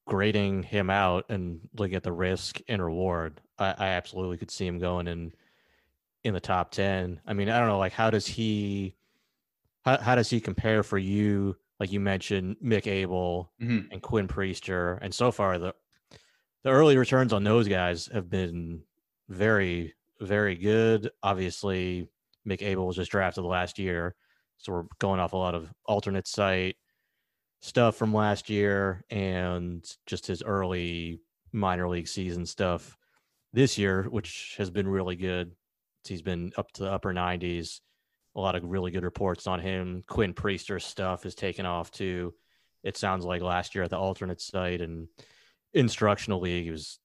[0.09, 4.65] grading him out and looking at the risk and reward, I, I absolutely could see
[4.65, 5.31] him going in
[6.23, 7.21] in the top ten.
[7.25, 8.95] I mean, I don't know, like how does he
[9.85, 11.55] how, how does he compare for you?
[11.79, 13.91] Like you mentioned, Mick Abel mm-hmm.
[13.91, 15.73] and Quinn Priester, and so far the
[16.63, 18.81] the early returns on those guys have been
[19.29, 21.11] very very good.
[21.23, 22.09] Obviously,
[22.47, 24.15] Mick Abel was just drafted last year,
[24.57, 26.75] So we're going off a lot of alternate site
[27.61, 32.97] stuff from last year and just his early minor league season stuff
[33.53, 35.51] this year, which has been really good.
[36.07, 37.81] He's been up to the upper 90s.
[38.35, 40.03] A lot of really good reports on him.
[40.07, 42.33] Quinn Priester stuff is taken off too.
[42.83, 45.07] It sounds like last year at the alternate site and
[45.73, 46.99] instructional league, he was,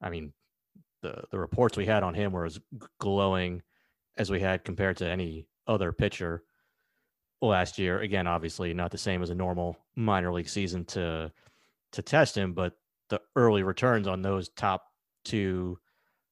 [0.00, 0.32] I mean,
[1.02, 2.60] the, the reports we had on him were as
[3.00, 3.62] glowing
[4.16, 6.42] as we had compared to any other pitcher
[7.42, 8.00] last year.
[8.00, 11.32] Again, obviously not the same as a normal minor league season to
[11.92, 12.74] to test him, but
[13.08, 14.84] the early returns on those top
[15.24, 15.78] two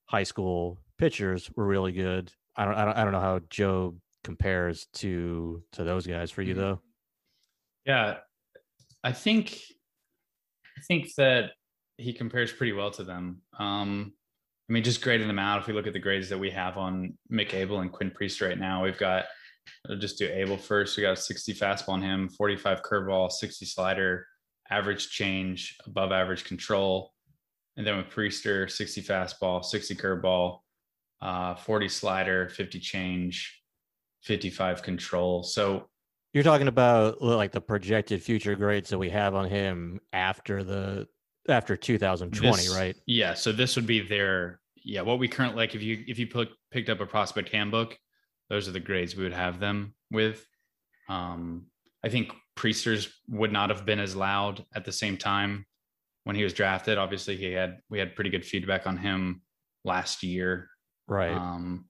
[0.06, 2.32] high school pitchers were really good.
[2.56, 6.42] I don't I don't, I don't know how Jobe compares to to those guys for
[6.42, 6.62] you mm-hmm.
[6.62, 6.80] though.
[7.86, 8.16] Yeah.
[9.02, 9.58] I think
[10.76, 11.50] I think that
[11.98, 13.42] he compares pretty well to them.
[13.58, 14.12] Um
[14.68, 15.60] I mean, just grading them out.
[15.60, 18.40] If we look at the grades that we have on Mick Abel and Quinn Priest
[18.40, 19.26] right now, we've got
[19.88, 20.96] I'll just do Abel first.
[20.96, 24.26] We got a 60 fastball on him, 45 curveball, 60 slider,
[24.70, 27.12] average change, above average control.
[27.76, 30.60] And then with Priester, 60 fastball, 60 curveball,
[31.20, 33.62] uh, 40 slider, 50 change,
[34.22, 35.42] 55 control.
[35.42, 35.88] So
[36.32, 41.06] you're talking about like the projected future grades that we have on him after the
[41.48, 42.96] after 2020, this, right?
[43.06, 43.34] Yeah.
[43.34, 46.50] So this would be their yeah, what we currently like if you if you put,
[46.70, 47.98] picked up a prospect handbook,
[48.50, 50.46] those are the grades we would have them with.
[51.08, 51.66] Um,
[52.04, 55.66] I think Priesters would not have been as loud at the same time
[56.24, 56.98] when he was drafted.
[56.98, 59.42] Obviously, he had we had pretty good feedback on him
[59.84, 60.68] last year.
[61.08, 61.32] Right.
[61.32, 61.86] Um,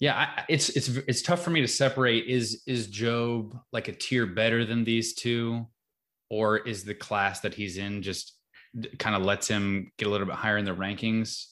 [0.00, 2.26] yeah, I, it's it's it's tough for me to separate.
[2.26, 5.66] Is is Jobe like a tier better than these two,
[6.30, 8.34] or is the class that he's in just
[8.98, 11.46] kind of lets him get a little bit higher in the rankings?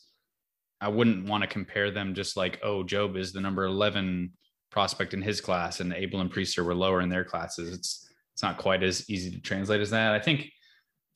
[0.80, 4.32] I wouldn't want to compare them just like, oh, Jobe is the number 11
[4.70, 7.72] prospect in his class and Abel and Priester were lower in their classes.
[7.72, 8.02] It's
[8.34, 10.12] it's not quite as easy to translate as that.
[10.12, 10.50] I think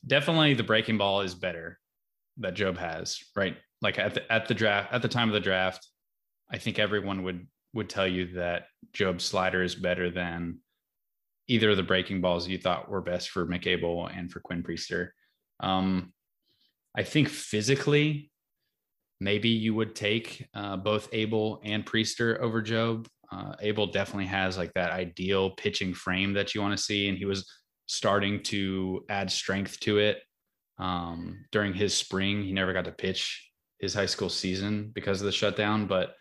[0.07, 1.77] definitely the breaking ball is better
[2.37, 3.55] that Jobe has, right?
[3.81, 5.87] Like at the at the draft, at the time of the draft,
[6.49, 10.57] I think everyone would would tell you that Jobe's slider is better than
[11.47, 14.63] either of the breaking balls you thought were best for Mick Abel and for Quinn
[14.63, 15.09] Priester.
[15.59, 16.13] Um,
[16.95, 18.30] I think physically,
[19.21, 23.05] maybe you would take uh, both Abel and Priester over Jobe.
[23.31, 27.17] Uh, Abel definitely has like that ideal pitching frame that you want to see, and
[27.17, 27.49] he was
[27.85, 30.23] starting to add strength to it
[30.79, 32.41] um, during his spring.
[32.41, 33.47] He never got to pitch
[33.79, 36.15] his high school season because of the shutdown, but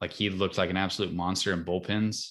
[0.00, 2.30] like he looked like an absolute monster in bullpens.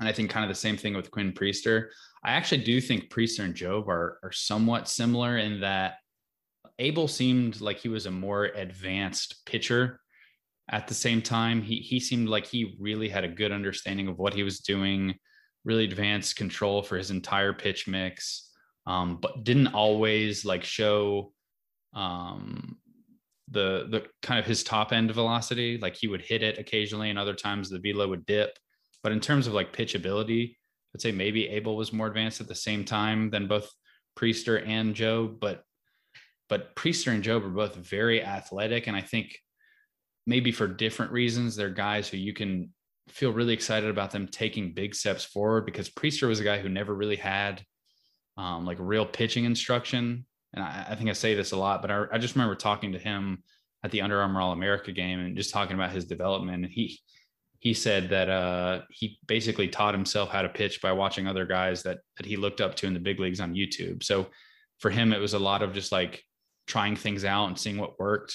[0.00, 1.88] And I think kind of the same thing with Quinn Priester.
[2.24, 5.94] I actually do think Priester and Jobe are, are somewhat similar in that
[6.78, 10.00] Abel seemed like he was a more advanced pitcher.
[10.70, 14.18] At the same time, he he seemed like he really had a good understanding of
[14.18, 15.14] what he was doing,
[15.64, 18.50] really advanced control for his entire pitch mix,
[18.86, 21.32] um, but didn't always like show
[21.94, 22.78] um,
[23.50, 25.78] the the kind of his top end velocity.
[25.78, 28.58] Like he would hit it occasionally, and other times the velo would dip.
[29.02, 30.58] But in terms of like pitch ability,
[30.94, 33.70] I'd say maybe Abel was more advanced at the same time than both
[34.18, 35.62] Priester and Jobe, but
[36.48, 38.86] but Priester and Jobe are both very athletic.
[38.86, 39.38] And I think
[40.26, 42.70] maybe for different reasons, they're guys who you can
[43.08, 46.68] feel really excited about them taking big steps forward because Priester was a guy who
[46.68, 47.62] never really had
[48.36, 50.26] um, like real pitching instruction.
[50.52, 52.92] And I, I, think I say this a lot, but I, I just remember talking
[52.92, 53.42] to him
[53.82, 56.64] at the Under Armour All America game and just talking about his development.
[56.64, 56.98] And he,
[57.60, 61.82] he said that uh, he basically taught himself how to pitch by watching other guys
[61.82, 64.02] that that he looked up to in the big leagues on YouTube.
[64.04, 64.26] So
[64.78, 66.22] for him, it was a lot of just like
[66.66, 68.34] trying things out and seeing what worked.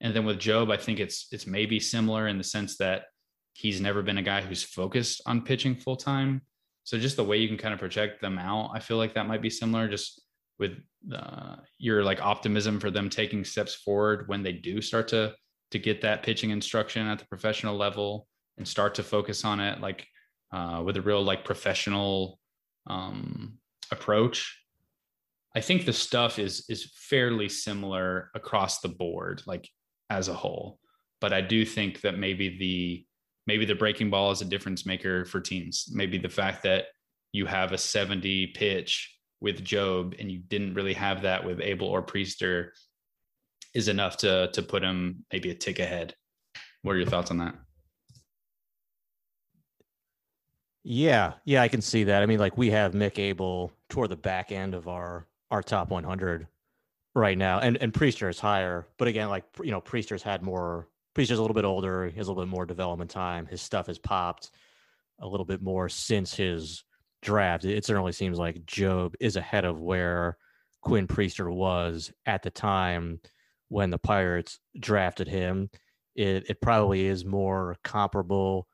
[0.00, 3.04] And then with Jobe, I think it's it's maybe similar in the sense that
[3.52, 6.42] he's never been a guy who's focused on pitching full time.
[6.84, 9.26] So just the way you can kind of project them out, I feel like that
[9.26, 9.88] might be similar.
[9.88, 10.22] Just
[10.60, 10.78] with
[11.12, 15.34] uh, your like optimism for them taking steps forward when they do start to
[15.70, 18.26] to get that pitching instruction at the professional level
[18.58, 20.06] and start to focus on it like
[20.52, 22.38] uh, with a real like professional
[22.86, 23.58] um,
[23.90, 24.60] approach
[25.54, 29.68] I think the stuff is is fairly similar across the board, like
[30.08, 30.78] as a whole.
[31.20, 33.06] But I do think that maybe the
[33.46, 35.88] maybe the breaking ball is a difference maker for teams.
[35.92, 36.84] Maybe the fact that
[37.32, 41.88] you have a 70 pitch with Jobe and you didn't really have that with Abel
[41.88, 42.70] or Priester
[43.74, 46.14] is enough to to put him maybe a tick ahead.
[46.82, 47.54] What are your thoughts on that?
[50.82, 52.22] Yeah, yeah, I can see that.
[52.22, 55.90] I mean, like we have Mick Abel toward the back end of our our top
[55.90, 56.46] 100
[57.14, 58.86] right now, and and is higher.
[58.98, 60.88] But again, like you know, Priester's had more.
[61.14, 62.06] Priester's a little bit older.
[62.08, 63.46] He has a little bit more development time.
[63.46, 64.50] His stuff has popped.
[65.20, 66.84] a little bit more since his
[67.22, 67.64] draft.
[67.64, 70.38] It certainly seems like Jobe is ahead of where
[70.82, 73.20] Quinn Priester was at the time
[73.68, 75.70] when the Pirates drafted him.
[76.14, 78.66] It it probably is more comparable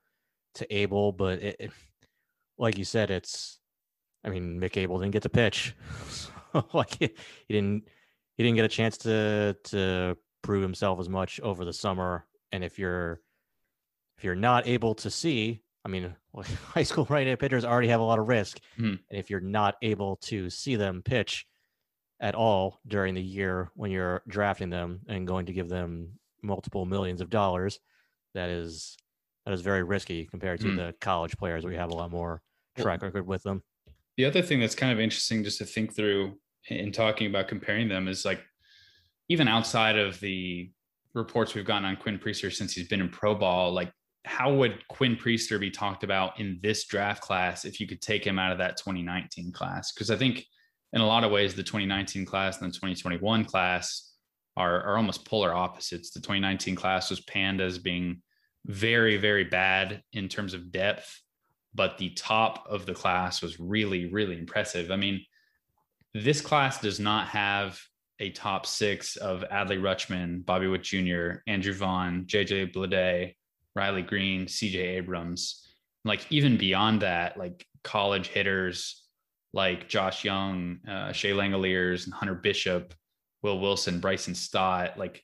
[0.54, 1.70] to Abel, but it, it,
[2.58, 3.58] like you said, it's.
[4.24, 5.76] I mean, Mick Abel didn't get to pitch,
[6.72, 7.08] like he,
[7.48, 7.88] he didn't
[8.36, 12.26] he didn't get a chance to to prove himself as much over the summer.
[12.52, 13.20] And if you're
[14.18, 16.14] if you're not able to see, I mean,
[16.68, 18.94] high school right-handed pitchers already have a lot of risk, Hmm.
[19.10, 21.46] and if you're not able to see them pitch
[22.18, 26.86] at all during the year when you're drafting them and going to give them multiple
[26.86, 27.78] millions of dollars,
[28.34, 28.96] that is
[29.44, 30.76] that is very risky compared to Hmm.
[30.76, 32.42] the college players where you have a lot more
[32.76, 33.62] track record with them.
[34.16, 36.38] The other thing that's kind of interesting just to think through
[36.68, 38.40] in talking about comparing them is like
[39.28, 40.70] even outside of the
[41.14, 43.92] reports we've gotten on Quinn Priester since he's been in pro ball, like
[44.24, 48.26] how would Quinn Priester be talked about in this draft class if you could take
[48.26, 49.92] him out of that 2019 class?
[49.92, 50.44] Because I think
[50.92, 54.14] in a lot of ways, the 2019 class and the 2021 class
[54.56, 56.10] are, are almost polar opposites.
[56.10, 58.22] The 2019 class was panned as being
[58.66, 61.22] very, very bad in terms of depth,
[61.74, 64.90] but the top of the class was really, really impressive.
[64.90, 65.24] I mean,
[66.22, 67.80] this class does not have
[68.20, 73.34] a top six of Adley Rutschman, Bobby Witt Jr., Andrew Vaughn, JJ Bleday,
[73.74, 75.68] Riley Greene, CJ Abrams.
[76.04, 79.02] Like even beyond that, like college hitters
[79.52, 82.94] like Josh Jung, uh, Shea Langeliers, and Hunter Bishop,
[83.42, 84.98] Will Wilson, Bryson Stott.
[84.98, 85.22] Like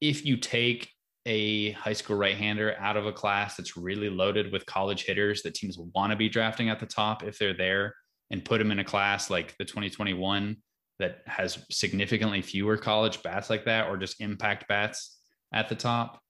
[0.00, 0.90] if you take
[1.26, 5.54] a high school right-hander out of a class that's really loaded with college hitters that
[5.54, 7.94] teams want to be drafting at the top if they're there
[8.30, 10.56] and put them in a class like the 2021
[10.98, 15.18] that has significantly fewer college bats like that or just impact bats
[15.52, 16.20] at the top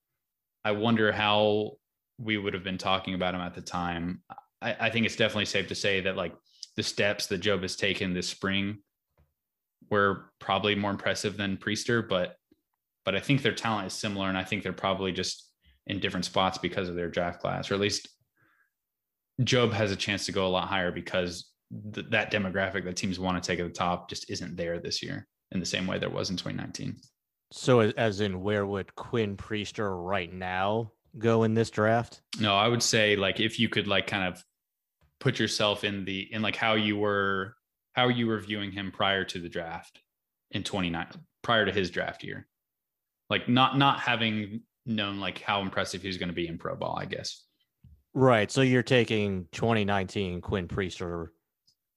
[0.64, 1.72] i wonder how
[2.18, 4.20] we would have been talking about him at the time.
[4.60, 6.34] I, I think it's definitely safe to say that like
[6.76, 8.78] the steps that Jobe has taken this spring
[9.90, 12.34] were probably more impressive than priester but
[13.04, 15.50] but I think their talent is similar, and I think they're probably just
[15.86, 18.06] in different spots because of their draft class, or at least
[19.40, 21.47] Jobe has a chance to go a lot higher because
[21.92, 25.02] th- that demographic that teams want to take at the top just isn't there this
[25.02, 26.96] year in the same way there was in 2019.
[27.50, 32.20] So, as- in, where would Quinn Priester right now go in this draft?
[32.38, 34.42] No, I would say like if you could like kind of
[35.20, 37.54] put yourself in the in like how you were
[37.94, 40.00] how you were viewing him prior to the draft
[40.52, 41.06] in 29
[41.42, 42.46] prior to his draft year.
[43.30, 46.76] Like not not having known like how impressive he was going to be in pro
[46.76, 47.44] ball, I guess.
[48.14, 48.50] Right.
[48.50, 51.28] So you're taking 2019 Quinn Priester,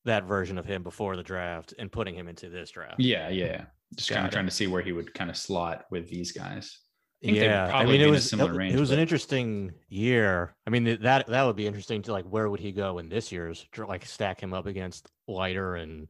[0.06, 2.99] that version of him before the draft, and putting him into this draft.
[2.99, 3.66] Yeah, yeah.
[3.95, 4.34] Just kind of it.
[4.34, 6.80] trying to see where he would kind of slot with these guys.
[7.22, 7.72] I think they'd yeah.
[7.72, 10.56] I mean, it in a was similar it, range, it was an interesting year.
[10.66, 13.32] I mean, that that would be interesting to like where would he go in this
[13.32, 16.08] year's like stack him up against Leiter and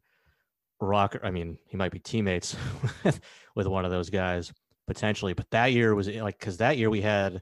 [0.79, 1.19] Rocker.
[1.23, 2.55] I mean, he might be teammates
[3.03, 3.19] with,
[3.55, 4.53] with one of those guys
[4.87, 7.41] potentially, but that year was like because that year we had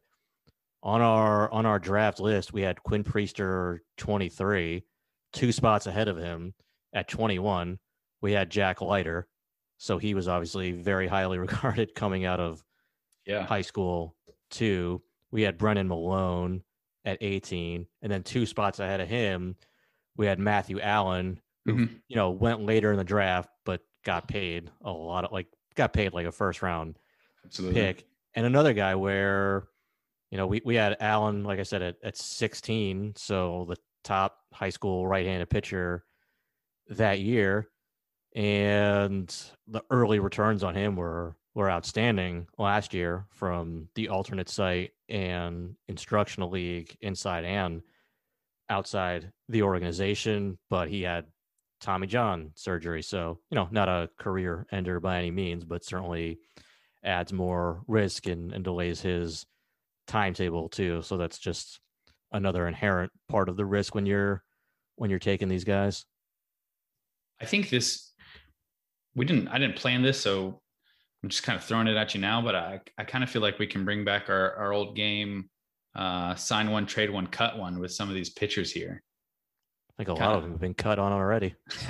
[0.81, 4.83] on our on our draft list we had Quinn Priester 23,
[5.33, 6.53] two spots ahead of him
[6.93, 7.79] at 21.
[8.21, 9.27] We had Jack Leiter,
[9.77, 12.63] so he was obviously very highly regarded coming out of
[13.25, 13.45] Yeah.
[13.45, 14.15] high school
[14.49, 15.01] too.
[15.31, 16.63] We had Brennan Malone
[17.05, 19.55] at 18, and then two spots ahead of him,
[20.17, 22.01] we had Matthew Allen, who Mhm.
[22.07, 25.93] you know went later in the draft, but got paid a lot of like got
[25.93, 26.97] paid like a first round
[27.45, 27.79] Absolutely.
[27.79, 29.67] pick, and another guy where
[30.31, 34.38] you know we we had Allen, like I said, at, at 16, so the top
[34.53, 36.03] high school right-handed pitcher
[36.89, 37.67] that year,
[38.35, 39.35] and
[39.67, 45.75] the early returns on him were were outstanding last year from the alternate site and
[45.87, 47.81] instructional league inside and
[48.69, 51.25] outside the organization but he had
[51.81, 53.01] tommy john surgery.
[53.01, 56.39] So you know not a career ender by any means but certainly
[57.03, 59.45] adds more risk and, and delays his
[60.07, 61.01] timetable too.
[61.01, 61.79] So that's just
[62.31, 64.43] another inherent part of the risk when you're
[64.95, 66.05] when you're taking these guys
[67.41, 68.13] I think this
[69.15, 70.61] we didn't I didn't plan this, so
[71.23, 73.41] I'm just kind of throwing it at you now, but I, I kind of feel
[73.41, 75.49] like we can bring back our, our old game,
[75.95, 79.01] uh, sign one, trade one, cut one with some of these pitchers here.
[79.91, 80.35] i think a lot Kinda.
[80.35, 81.55] of them have been cut on already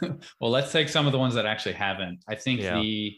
[0.40, 2.20] well, let's take some of the ones that actually haven't.
[2.28, 2.80] I think Yeah.
[2.80, 3.16] the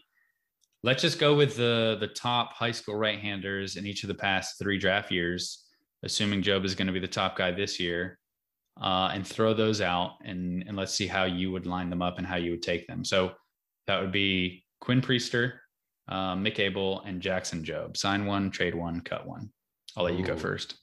[0.83, 4.59] let's just go with the the top high school right-handers in each of the past
[4.59, 5.62] three draft years,
[6.03, 8.19] assuming Jobe is going to be the top guy this year,
[8.81, 12.19] uh, and throw those out and and let's see how you would line them up
[12.19, 13.05] and how you would take them.
[13.05, 13.33] So
[13.87, 15.55] that would be Quinn Priester,
[16.09, 17.97] uh, Mick Abel, and Jackson Jobe.
[17.97, 19.51] Sign one, trade one, cut one.
[19.97, 20.77] I'll let you go first.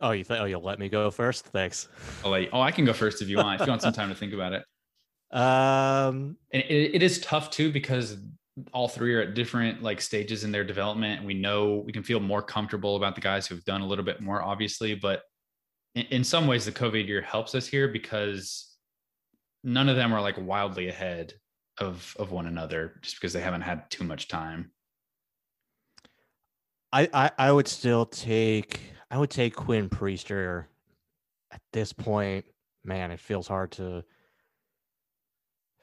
[0.00, 0.40] Oh, you think?
[0.40, 1.46] Oh, you'll let me go first?
[1.46, 1.88] Thanks.
[2.24, 3.60] I'll let you, oh, I can go first if you want.
[3.60, 4.62] If you want some time to think about it.
[5.36, 8.16] Um, And it, it is tough too because
[8.72, 11.24] all three are at different like stages in their development.
[11.24, 14.20] We know we can feel more comfortable about the guys who've done a little bit
[14.20, 14.94] more, obviously.
[14.94, 15.22] But
[15.94, 18.74] in, in some ways, the COVID year helps us here because
[19.62, 21.34] none of them are like wildly ahead
[21.78, 24.70] of of one another just because they haven't had too much time.
[26.92, 28.80] I, I I would still take
[29.10, 30.64] I would take Quinn Priester
[31.52, 32.46] at this point.
[32.84, 34.02] Man, it feels hard to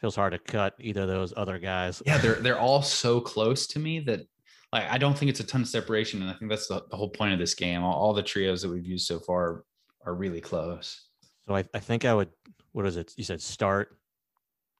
[0.04, 2.04] feels hard to cut either of those other guys.
[2.06, 4.28] Yeah, they're they're all so close to me that
[4.74, 6.98] like I don't think it's a ton of separation, and I think that's the, the
[6.98, 7.82] whole point of this game.
[7.84, 9.64] All, all the trios that we've used so far
[10.06, 11.08] are really close.
[11.48, 12.28] So I, I think I would
[12.74, 13.14] what is it?
[13.16, 13.98] You said start.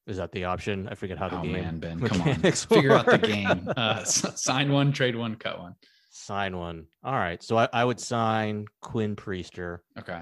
[0.08, 0.90] Is that the option?
[0.90, 3.70] I forget how the oh game man, Ben, come on, figure out the game.
[3.78, 5.76] Uh, sign one, trade one, cut one.
[6.10, 6.88] sign one.
[7.02, 7.42] All right.
[7.42, 9.80] So I, I would sign Quinn Priester.
[9.98, 10.22] Okay.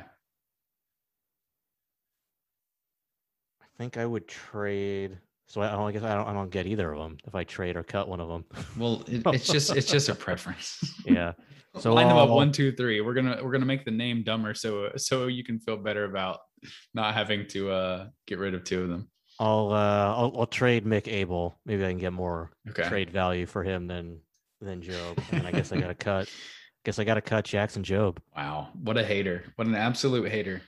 [3.78, 5.18] Think I would trade.
[5.48, 7.36] So I, I don't I guess I don't I don't get either of them if
[7.36, 8.46] I trade or cut one of them.
[8.78, 10.80] Well, it, it's just it's just a preference.
[11.06, 11.34] yeah.
[11.80, 13.02] So line them up one, two, three.
[13.02, 16.40] We're gonna we're gonna make the name dumber so so you can feel better about
[16.94, 19.10] not having to uh get rid of two of them.
[19.40, 21.58] I'll uh I'll, I'll trade Mick Abel.
[21.66, 22.88] Maybe I can get more Okay.
[22.88, 24.20] trade value for him than
[24.62, 25.18] than Jobe.
[25.32, 26.30] And I guess I gotta cut.
[26.84, 28.18] Guess I gotta cut Jackson Jobe.
[28.36, 29.44] Wow, what a hater!
[29.56, 30.64] What an absolute hater.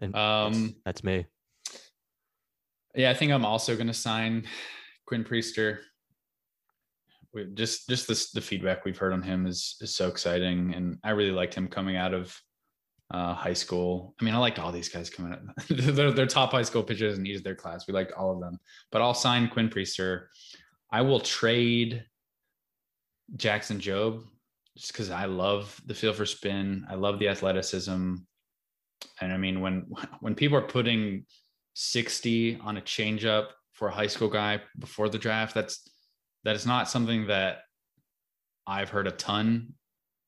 [0.00, 1.26] And that's- Um, that's me.
[2.94, 4.46] Yeah, I think I'm also going to sign
[5.06, 5.78] Quinn Priester.
[7.32, 10.98] We just just this the feedback we've heard on him is is so exciting, and
[11.02, 12.40] I really liked him coming out of
[13.10, 14.14] uh, high school.
[14.20, 15.40] I mean, I liked all these guys coming out.
[15.68, 17.88] they're, they're top high school pitchers each of their class.
[17.88, 18.60] We liked all of them,
[18.92, 20.26] but I'll sign Quinn Priester.
[20.92, 22.04] I will trade
[23.36, 24.22] Jackson Jobe
[24.76, 26.86] just because I love the feel for spin.
[26.88, 28.14] I love the athleticism,
[29.20, 29.86] and I mean when
[30.20, 31.26] when people are putting
[31.74, 35.54] 60 on a changeup for a high school guy before the draft.
[35.54, 35.88] That's
[36.44, 37.58] that is not something that
[38.66, 39.74] I've heard a ton.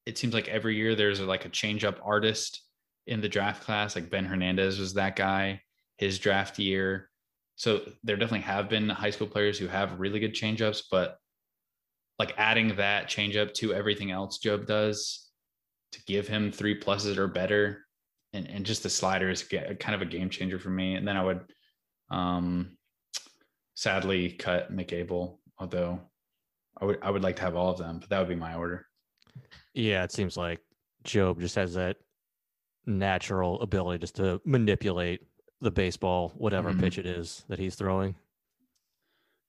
[0.04, 2.62] It seems like every year there's like a changeup artist
[3.06, 3.94] in the draft class.
[3.94, 5.60] Like Ben Hernandez was that guy,
[5.98, 7.10] his draft year.
[7.56, 11.16] So there definitely have been high school players who have really good changeups, but
[12.18, 15.30] like adding that changeup to everything else Jobe does
[15.92, 17.85] to give him three pluses or better
[18.32, 20.94] and, and just the slider is kind of a game changer for me.
[20.94, 21.40] And then I would
[22.10, 22.76] um
[23.74, 26.00] sadly cut Mick Abel, although
[26.80, 28.54] I would I would like to have all of them, but that would be my
[28.54, 28.86] order.
[29.74, 30.60] Yeah, it seems like
[31.04, 31.96] Jobe just has that
[32.86, 35.20] natural ability just to manipulate
[35.60, 36.80] the baseball, whatever Mhm.
[36.80, 38.14] pitch it is that he's throwing.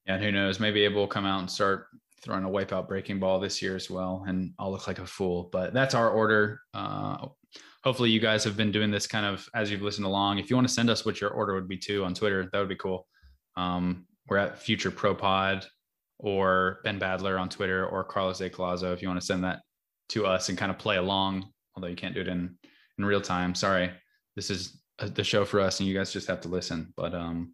[0.06, 0.60] Yeah, and who knows?
[0.60, 1.88] Maybe Abel will come out and start
[2.22, 5.50] throwing a wipeout breaking ball this year as well, and I'll look like a fool.
[5.52, 6.62] But that's our order.
[6.74, 7.28] Uh,
[7.84, 10.40] hopefully, you guys have been doing this kind of as you've listened along.
[10.40, 12.60] If you want to send us what your order would be too on Twitter, that
[12.60, 13.08] would be cool.
[13.56, 15.66] Um, we're at Future Pro Pod
[16.20, 18.50] or Ben Badler on Twitter or Carlos A.
[18.50, 19.62] Collazo if you want to send that
[20.10, 21.50] to us and kind of play along.
[21.76, 22.58] Although you can't do it in
[22.98, 23.54] in real time.
[23.56, 23.92] Sorry,
[24.36, 26.94] this is uh, the show for us, and you guys just have to listen.
[26.98, 27.54] But um,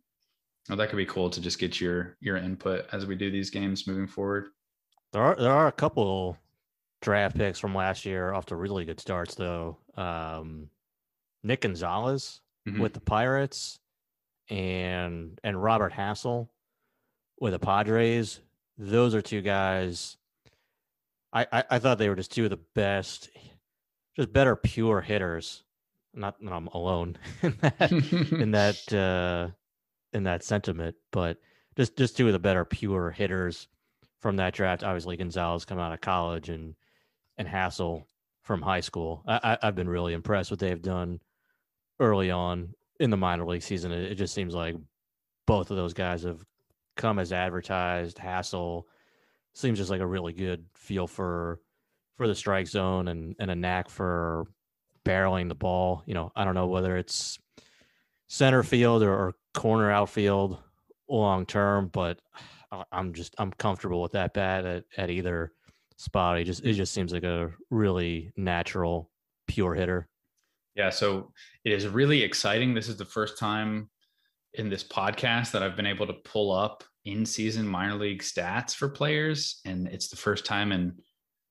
[0.69, 3.49] Oh, that could be cool to just get your your input as we do these
[3.49, 4.47] games moving forward.
[5.11, 6.37] There are there are a couple
[7.03, 9.77] draft picks from last year off to really good starts though.
[9.95, 10.69] Um,
[11.43, 12.79] Nick Gonzalez Mhm.
[12.79, 13.79] with the Pirates
[14.49, 16.49] and and Robert Hassell
[17.39, 18.39] with the Padres.
[18.77, 20.17] Those are two guys.
[21.31, 23.29] I, I, I thought they were just two of the best,
[24.15, 25.63] just better pure hitters.
[26.13, 29.51] Not that I'm alone in that in that uh,
[30.13, 31.37] in that sentiment, but
[31.75, 33.67] just just two of the better pure hitters
[34.21, 34.83] from that draft.
[34.83, 36.75] Obviously, Gonzalez come out of college and
[37.37, 38.03] and Hassell
[38.43, 39.23] from high school.
[39.27, 41.19] I, I've been really impressed what they've done
[41.99, 43.91] early on in the minor league season.
[43.91, 44.75] It, it just seems like
[45.47, 46.43] both of those guys have
[46.95, 48.17] come as advertised.
[48.17, 48.83] Hassell
[49.53, 51.59] seems just like a really good feel for
[52.15, 54.45] for the strike zone and and a knack for
[55.05, 56.03] barreling the ball.
[56.05, 57.39] You know, I don't know whether it's
[58.27, 60.57] center field or, or corner outfield
[61.07, 62.19] long term, but
[62.91, 65.53] I'm just I'm comfortable with that bat at, at either
[65.97, 66.37] spot.
[66.37, 69.09] He just it just seems like a really natural,
[69.47, 70.07] pure hitter.
[70.75, 71.31] Yeah, so
[71.63, 72.73] it is really exciting.
[72.73, 73.89] This is the first time
[74.53, 78.73] in this podcast that I've been able to pull up in season minor league stats
[78.73, 79.61] for players.
[79.65, 80.95] And it's the first time in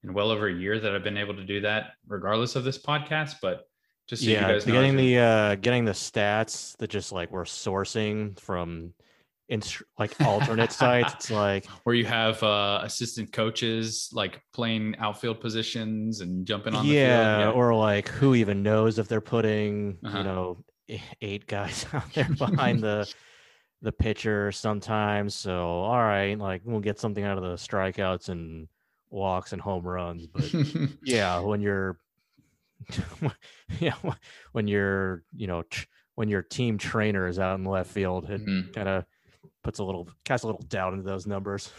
[0.03, 2.78] in well over a year that I've been able to do that, regardless of this
[2.78, 3.36] podcast.
[3.40, 3.62] But
[4.09, 7.30] just so you yeah, guys know, getting the uh getting the stats that just like
[7.30, 8.95] we're sourcing from
[9.53, 9.62] in
[9.98, 11.12] like alternate sites.
[11.14, 16.86] It's like where you have uh, assistant coaches like playing outfield positions and jumping on
[16.86, 17.55] yeah, the field.
[17.55, 20.18] Yeah, or like who even knows if they're putting Uh-huh.
[20.18, 20.64] you know
[21.20, 23.12] eight guys out there behind the
[23.82, 25.34] the pitcher sometimes.
[25.34, 28.68] So all right, like we'll get something out of the strikeouts and
[29.11, 30.26] walks and home runs.
[30.26, 30.50] But
[31.05, 31.98] yeah, when you're
[33.80, 33.94] yeah
[34.53, 38.44] when you're you know tr- when your team trainer is out in left field, it
[38.44, 38.72] Mhm.
[38.74, 39.05] kind of
[39.62, 41.70] puts a little casts a little doubt into those numbers.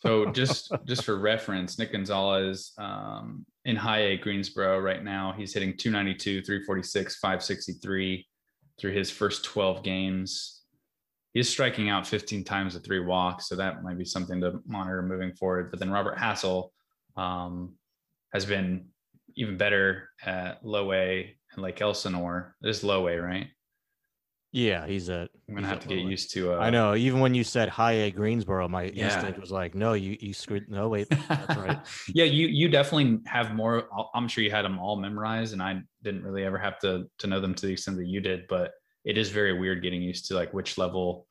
[0.00, 5.54] So just just for reference, Nick Gonzalez um, in high A Greensboro right now, he's
[5.54, 8.26] hitting 292, 346, 563
[8.80, 10.62] through his first 12 games.
[11.34, 15.02] He's striking out 15 times with three walks, so that might be something to monitor
[15.02, 15.70] moving forward.
[15.70, 16.70] But then Robert Hassell
[17.16, 17.74] um,
[18.34, 18.86] has been
[19.34, 22.54] even better at low A and Lake Elsinore.
[22.60, 23.46] This is low A, right?
[24.52, 25.28] Yeah, he's a.
[25.48, 26.52] I'm gonna have to get used to.
[26.52, 26.94] Uh, I know.
[26.94, 29.14] Even when you said high A Greensboro, my Yeah.
[29.14, 30.68] instinct was like, no, you you screwed.
[30.68, 31.78] No, wait, that's right.
[32.08, 33.88] yeah, you you definitely have more.
[34.14, 37.26] I'm sure you had them all memorized, and I didn't really ever have to to
[37.26, 38.46] know them to the extent that you did.
[38.48, 38.72] But
[39.06, 41.26] it is very weird getting used to like which level,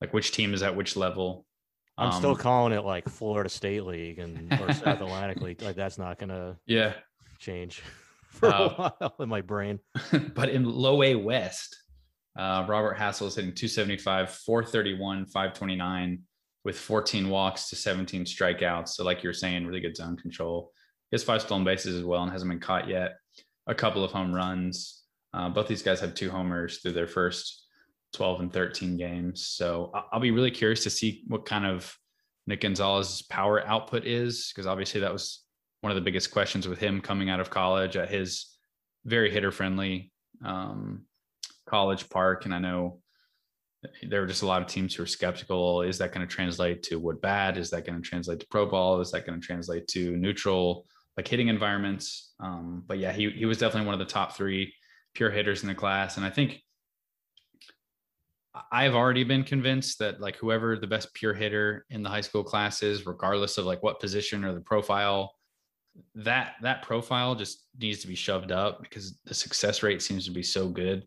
[0.00, 1.44] like which team is at which level.
[1.98, 5.60] I'm still Um, calling it like Florida State League and or South Atlantic League.
[5.60, 6.94] Like that's not gonna yeah,
[7.38, 7.82] change
[8.30, 8.68] for Uh, a
[9.00, 9.80] while in my brain.
[10.34, 11.76] but in low A West,
[12.38, 16.20] uh, Robert Hassell is hitting 275, 431, 529
[16.64, 18.90] with 14 walks to 17 strikeouts.
[18.90, 20.72] So, like you're saying, really good zone control.
[21.10, 23.16] He has five stolen bases as well and hasn't been caught yet.
[23.66, 25.02] A couple of home runs.
[25.34, 27.66] Uh, both these guys have two homers through their first
[28.12, 29.44] 12 and 13 games.
[29.44, 31.92] So, I'll be really curious to see what kind of
[32.46, 35.42] Nick Gonzalez's power output is, because obviously that was
[35.80, 38.56] one of the biggest questions with him coming out of college at his
[39.04, 40.12] very hitter friendly
[40.44, 41.02] um,
[41.68, 42.44] college park.
[42.44, 43.00] And I know
[44.02, 45.82] there were just a lot of teams who were skeptical.
[45.82, 47.56] Is that going to translate to wood bat?
[47.56, 49.00] Is that going to translate to pro ball?
[49.00, 50.84] Is that going to translate to neutral
[51.16, 52.34] like hitting environments?
[52.40, 54.72] Um, but yeah, he he was definitely one of the top three
[55.14, 56.16] pure hitters in the class.
[56.16, 56.62] And I think
[58.72, 62.42] I've already been convinced that like whoever the best pure hitter in the high school
[62.42, 65.34] class is, regardless of like what position or the profile,
[66.14, 70.30] that that profile just needs to be shoved up because the success rate seems to
[70.30, 71.06] be so good.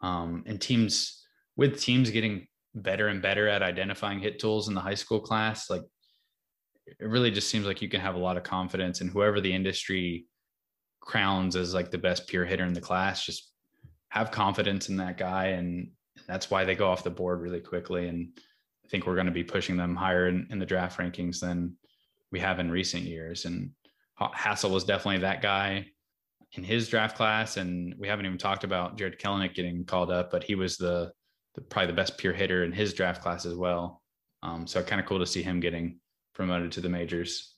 [0.00, 1.24] Um, and teams
[1.56, 5.68] with teams getting better and better at identifying hit tools in the high school class,
[5.68, 5.82] like
[6.86, 9.52] it really just seems like you can have a lot of confidence in whoever the
[9.52, 10.26] industry
[11.00, 13.24] crowns as like the best pure hitter in the class.
[13.24, 13.52] Just
[14.10, 15.90] have confidence in that guy, and
[16.26, 18.08] that's why they go off the board really quickly.
[18.08, 18.28] And
[18.84, 21.76] I think we're going to be pushing them higher in, in the draft rankings than
[22.30, 23.44] we have in recent years.
[23.44, 23.70] And
[24.20, 25.86] Hassell was definitely that guy
[26.52, 30.30] in his draft class, and we haven't even talked about Jarred Kelenic getting called up,
[30.30, 31.12] but he was the,
[31.54, 34.02] the probably the best pure hitter in his draft class as well.
[34.42, 35.98] Um, so kind of cool to see him getting
[36.34, 37.54] promoted to the majors.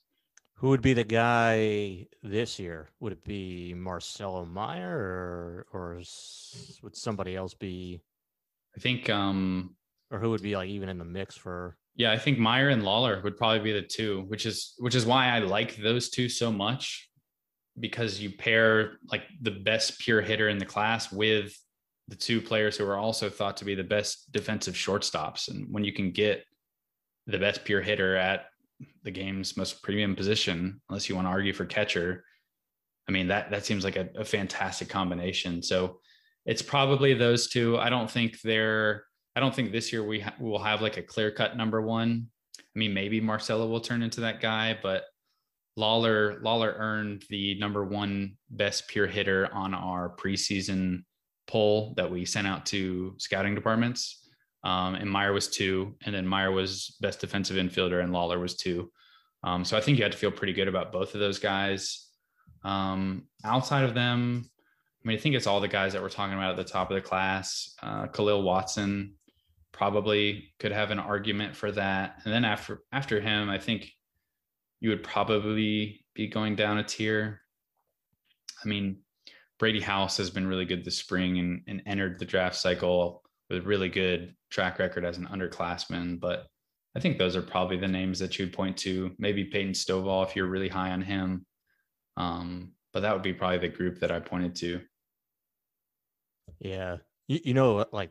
[0.56, 2.90] Who would be the guy this year?
[3.00, 6.02] Would it be Marcelo Meyer or or
[6.82, 8.02] would somebody else be
[8.76, 9.74] I think, um,
[10.10, 12.82] or who would be like even in the mix for yeah, I think Meyer and
[12.82, 16.28] Lawlar would probably be the two, which is which is why I like those two
[16.28, 17.09] so much
[17.78, 21.56] because you pair like the best pure hitter in the class with
[22.08, 25.48] the two players who are also thought to be the best defensive shortstops.
[25.48, 26.44] And when you can get
[27.26, 28.46] the best pure hitter at
[29.04, 32.24] the game's most premium position, unless you want to argue for catcher,
[33.08, 35.62] I mean that that seems like a, a fantastic combination.
[35.62, 36.00] So
[36.46, 37.78] it's probably those two.
[37.78, 39.04] I don't think they're.
[39.36, 42.26] I don't think this year we ha- will have like a clear cut number one.
[42.58, 45.04] I mean, maybe Marcelo will turn into that guy, but
[45.78, 51.04] Lawlar Lawlar earned the number one best pure hitter on our preseason
[51.46, 54.28] poll that we sent out to scouting departments.
[54.62, 58.56] Um, and Meyer was two, and then Meyer was best defensive infielder, and Lawlar was
[58.56, 58.90] two.
[59.42, 62.08] Um, so I think you had to feel pretty good about both of those guys.
[62.62, 64.50] Um, outside of them,
[65.02, 66.90] I mean, I think it's all the guys that we're talking about at the top
[66.90, 67.74] of the class.
[67.82, 69.14] Uh, Khalil Watson
[69.72, 73.90] probably could have an argument for that, and then after after him, I think
[74.80, 77.42] you would probably be going down a tier.
[78.64, 78.98] I mean,
[79.58, 83.58] Brady House has been really good this spring and, and entered the draft cycle with
[83.58, 86.18] a really good track record as an underclassman.
[86.18, 86.46] But
[86.96, 89.14] I think those are probably the names that you'd point to.
[89.18, 91.44] Maybe Peyton Stovall if you're really high on him.
[92.16, 94.80] Um, but that would be probably the group that I pointed to.
[96.58, 96.96] Yeah.
[97.28, 98.10] You, you know, like,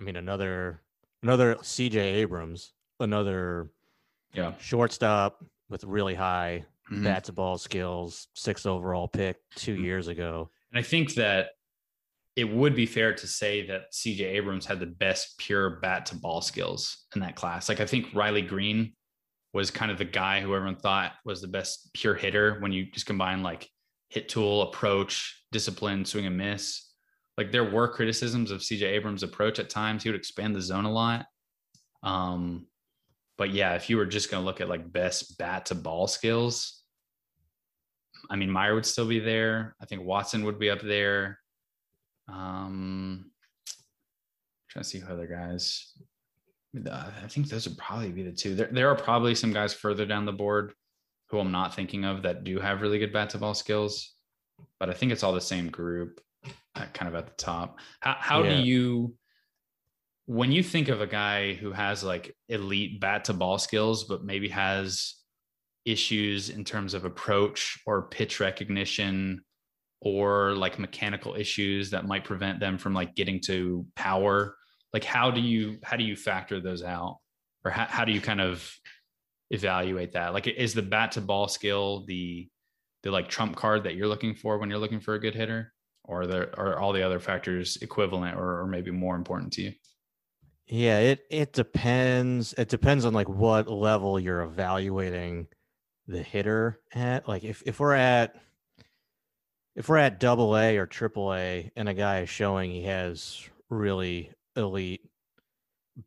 [0.00, 0.80] I mean, another,
[1.22, 3.70] another CJ Abrams, another
[4.34, 4.52] Yeah.
[4.58, 7.04] shortstop with really high Mhm.
[7.04, 9.82] bat to ball skills, six overall pick two Mhm.
[9.84, 10.50] years ago.
[10.70, 11.50] And I think that
[12.36, 16.16] it would be fair to say that CJ Abrams had the best pure bat to
[16.16, 17.68] ball skills in that class.
[17.68, 18.94] Like I think Riley Greene
[19.52, 22.90] was kind of the guy who everyone thought was the best pure hitter when you
[22.90, 23.70] just combine like
[24.10, 26.92] hit tool, approach, discipline, swing and miss.
[27.38, 30.02] Like there were criticisms of CJ Abrams' approach at times.
[30.02, 31.26] He would expand the zone a lot.
[32.02, 32.66] Um,
[33.36, 36.06] but yeah, if you were just going to look at like best bat to ball
[36.06, 36.82] skills,
[38.30, 39.76] I mean, Meyer would still be there.
[39.80, 41.38] I think Watson would be up there.
[42.28, 43.30] Um,
[44.70, 45.92] trying to see who other guys.
[46.90, 48.54] I think those would probably be the two.
[48.54, 50.72] There, there are probably some guys further down the board
[51.28, 54.14] who I'm not thinking of that do have really good bat to ball skills,
[54.80, 56.20] but I think it's all the same group,
[56.74, 57.78] kind of at the top.
[58.00, 58.56] How, how yeah.
[58.56, 59.14] do you,
[60.26, 64.24] when you think of a guy who has like elite bat to ball skills, but
[64.24, 65.16] maybe has
[65.84, 69.44] issues in terms of approach or pitch recognition
[70.00, 74.56] or like mechanical issues that might prevent them from like getting to power
[74.94, 77.18] like how do you how do you factor those out?
[77.64, 78.72] Or how, how do you kind of
[79.50, 80.32] evaluate that?
[80.32, 82.48] Like is the bat to ball skill the
[83.02, 85.72] the like trump card that you're looking for when you're looking for a good hitter?
[86.04, 89.62] Or are there are all the other factors equivalent or, or maybe more important to
[89.62, 89.72] you
[90.66, 95.46] yeah it it depends it depends on like what level you're evaluating
[96.06, 98.34] the hitter at like if, if we're at
[99.74, 103.48] if we're at double A or triple A and a guy is showing he has
[103.68, 105.02] really elite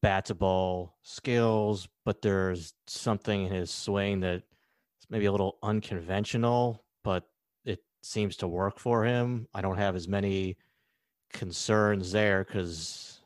[0.02, 5.58] bat to ball skills, but there's something in his swing that is maybe a little
[5.64, 7.24] unconventional, but
[7.66, 9.48] it seems to work for him.
[9.54, 10.58] I don't have as many
[11.32, 13.17] concerns there because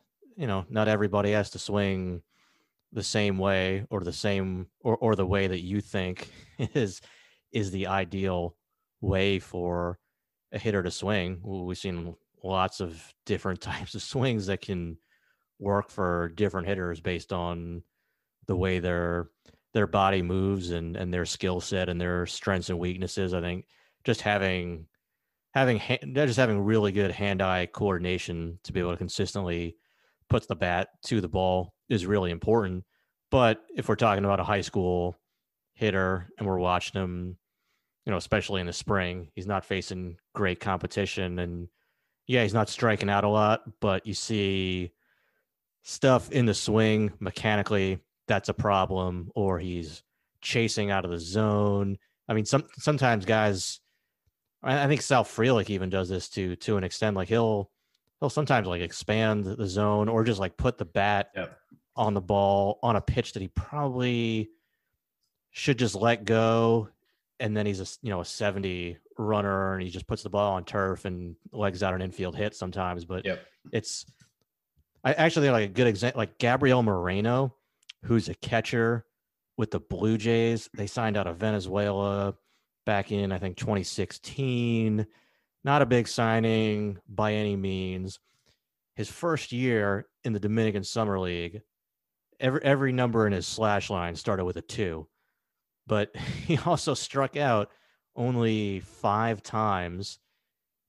[0.41, 2.23] you know not everybody has to swing
[2.91, 6.99] the same way or the same or, or the way that you think is
[7.53, 8.55] is the ideal
[9.01, 9.99] way for
[10.51, 11.39] a hitter to swing.
[11.43, 14.97] We've seen lots of different types of swings that can
[15.59, 17.83] work for different hitters based on
[18.47, 19.29] the way their
[19.75, 23.35] their body moves and and their skill set and their strengths and weaknesses.
[23.35, 23.67] I think
[24.03, 24.87] just having
[25.51, 25.79] having
[26.15, 29.75] just having really good hand-eye coordination to be able to consistently
[30.32, 32.86] put the bat to the ball is really important.
[33.32, 35.17] But if we're talking about a high school
[35.73, 37.38] hitter and we're watching him,
[38.05, 41.38] you know, especially in the spring, he's not facing great competition.
[41.39, 41.67] And
[42.27, 44.91] yeah, he's not striking out a lot, but you see
[45.84, 50.01] stuff in the swing mechanically that's a problem or he's
[50.39, 51.97] chasing out of the zone.
[52.29, 53.82] I mean some sometimes guys
[54.63, 57.17] i think sal frelick even does this to to an extent.
[57.17, 57.69] Like he'll
[58.22, 61.57] he'll sometimes like expand the zone or just like put the bat yep.
[61.97, 64.49] on the ball on a pitch that he probably
[65.49, 66.88] should just let go
[67.41, 70.53] and then he's a you know a 70 runner and he just puts the ball
[70.53, 73.45] on turf and legs out an infield hit sometimes but yep.
[73.74, 74.05] it's
[75.03, 77.55] I actually like a good example, like Gabriel Moreno,
[78.03, 79.05] who's a catcher
[79.57, 80.69] with the Blue Jays.
[80.74, 82.36] They signed out of Venezuela
[82.86, 85.07] back in I think 2016.
[85.64, 88.20] Not a big signing by any means.
[88.95, 91.62] His first year in the Dominican Summer League,
[92.39, 95.07] every every number in his slash line started with a two,
[95.88, 97.70] but he also struck out
[98.16, 100.20] only five times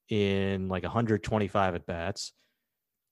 [0.09, 2.33] in like 125 at bats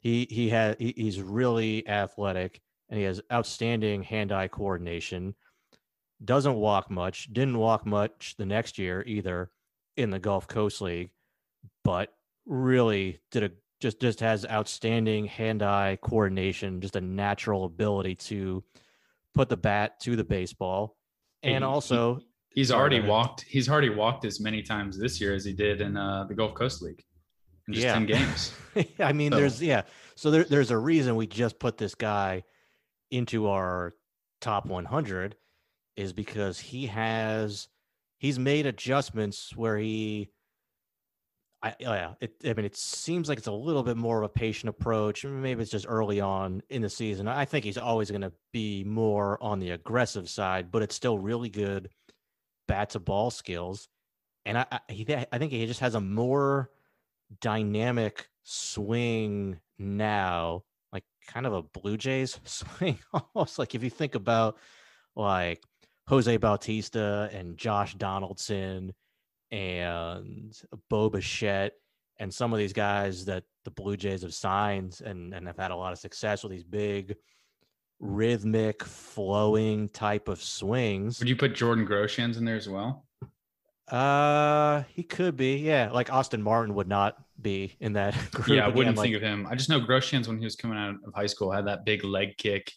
[0.01, 5.35] he he had he, he's really athletic and he has outstanding hand-eye coordination.
[6.25, 7.33] Doesn't walk much.
[7.33, 9.51] Didn't walk much the next year either
[9.97, 11.11] in the Gulf Coast League,
[11.85, 12.13] but
[12.47, 13.51] really did a
[13.81, 18.63] just just has outstanding hand-eye coordination, just a natural ability to
[19.35, 20.97] put the bat to the baseball,
[21.43, 23.43] and also he, he's already walked.
[23.43, 26.55] He's already walked as many times this year as he did in uh, the Gulf
[26.55, 27.03] Coast League
[27.71, 27.95] in just yeah.
[27.95, 28.53] 10 games.
[28.99, 29.39] I mean, so.
[29.39, 29.83] there's, yeah.
[30.17, 32.45] So there, there's a reason we just put this guy
[33.11, 33.95] into our
[34.41, 35.37] top 100
[35.97, 37.69] is because he has,
[38.19, 40.31] he's made adjustments where he,
[41.63, 44.25] I, oh yeah, it, I mean, it seems like it's a little bit more of
[44.25, 45.25] a patient approach.
[45.25, 47.29] Maybe it's just early on in the season.
[47.29, 51.19] I think he's always going to be more on the aggressive side, but it's still
[51.19, 51.91] really good
[52.67, 53.89] bat to ball skills.
[54.47, 56.71] And I, I, he, I think he just has a more
[57.43, 64.15] dynamic swing now, like kind of a Blue Jays swing, almost like if you think
[64.15, 64.57] about
[65.15, 65.63] like
[66.09, 68.95] Jose Bautista and Josh Donaldson
[69.51, 70.57] and
[70.89, 71.73] Bo Bichette
[72.19, 75.71] and some of these guys that the Blue Jays have signed and, and have had
[75.71, 77.17] a lot of success with these big
[77.99, 81.19] rhythmic flowing type of swings.
[81.19, 83.05] Would you put Jordan Groshans in there as well?
[83.89, 85.57] Uh, he could be.
[85.57, 88.49] Yeah, like Austin Martin would not be in that group.
[88.49, 89.47] Yeah, I wouldn't like- think of him.
[89.51, 92.05] I just know Groshans when he was coming out of high school had that big
[92.05, 92.73] leg kick.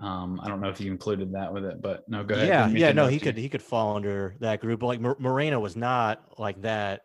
[0.00, 2.48] Um, I don't know if you included that with it, but no, go ahead.
[2.48, 3.20] Yeah, yeah, no, he you.
[3.20, 4.80] could he could fall under that group.
[4.80, 7.02] But like Mor- Moreno was not like that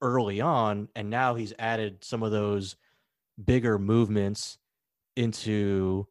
[0.00, 2.76] early on, and now he's added some of those
[3.44, 4.58] bigger movements
[5.16, 6.06] into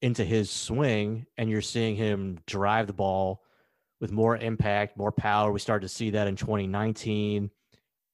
[0.00, 3.42] into his swing, and you're seeing him drive the ball
[4.00, 5.52] with more impact, more power.
[5.52, 7.50] We started to see that in 2019.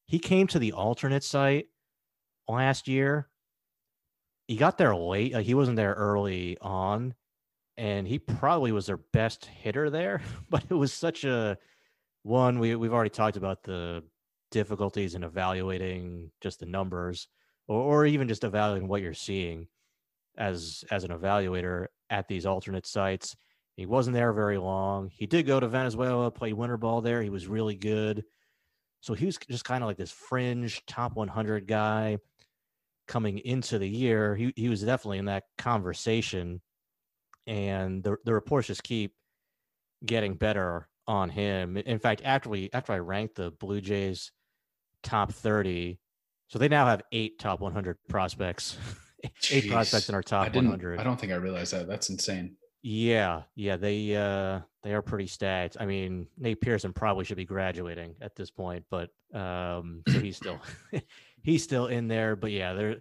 [0.06, 1.66] He came to the alternate site
[2.48, 3.28] last year.
[4.52, 5.32] He got there late.
[5.32, 7.14] Like he wasn't there early on
[7.78, 10.20] and he probably was their best hitter there.
[10.50, 11.56] But it was such a
[12.22, 12.58] one.
[12.58, 14.02] We we've already talked about the
[14.50, 17.28] difficulties in evaluating just the numbers,
[17.66, 19.68] or, or even just evaluating what you're seeing
[20.36, 23.34] as as an evaluator at these alternate sites.
[23.76, 25.08] He wasn't there very long.
[25.14, 27.22] He did go to Venezuela, play winter ball there.
[27.22, 28.22] He was really good.
[29.00, 32.18] So he was just kind of like this fringe top 100 guy
[33.08, 34.36] coming into the year.
[34.36, 36.60] He he was definitely in that conversation
[37.46, 39.14] and the the reports just keep
[40.04, 41.76] getting better on him.
[41.76, 44.32] In fact, after we after I ranked the Blue Jays
[45.02, 45.98] top 30,
[46.48, 48.76] so they now have eight top 100 prospects.
[49.50, 50.68] eight prospects in our I top didn't.
[50.68, 51.00] 100.
[51.00, 51.88] I don't think I realized that.
[51.88, 52.56] That's insane.
[52.84, 55.76] Yeah, yeah, they uh they are pretty stacked.
[55.78, 60.36] I mean, Nate Pearson probably should be graduating at this point, but um so he's
[60.36, 60.60] still
[61.42, 62.96] he's still in there, but yeah, they're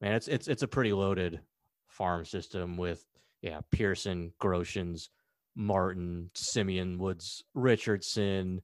[0.00, 1.40] man, it's it's it's a pretty loaded
[1.88, 3.04] farm system with
[3.42, 5.08] yeah, Pearson, Groshans,
[5.56, 8.62] Martin, Simeon, Woods, Richardson,